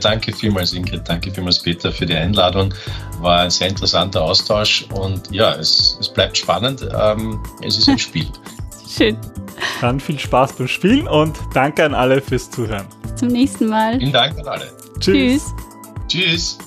danke 0.00 0.32
vielmals, 0.32 0.72
Ingrid. 0.72 1.02
Danke 1.06 1.30
vielmals, 1.32 1.60
Peter, 1.60 1.90
für 1.92 2.06
die 2.06 2.14
Einladung. 2.14 2.72
War 3.20 3.40
ein 3.40 3.50
sehr 3.50 3.68
interessanter 3.68 4.22
Austausch 4.22 4.86
und 4.94 5.30
ja, 5.32 5.54
es, 5.54 5.98
es 6.00 6.08
bleibt 6.08 6.38
spannend. 6.38 6.88
Ähm, 6.98 7.40
es 7.62 7.76
ist 7.76 7.88
ein 7.88 7.98
Spiel. 7.98 8.28
Schön. 8.88 9.18
Dann 9.80 9.98
viel 9.98 10.18
Spaß 10.18 10.52
beim 10.54 10.68
Spielen 10.68 11.08
und 11.08 11.36
danke 11.52 11.84
an 11.84 11.94
alle 11.94 12.22
fürs 12.22 12.48
Zuhören. 12.48 12.86
Zum 13.16 13.28
nächsten 13.28 13.66
Mal. 13.66 13.98
Vielen 13.98 14.12
Dank 14.12 14.38
an 14.38 14.46
alle. 14.46 14.72
Tschüss. 15.00 15.52
Tschüss. 16.06 16.58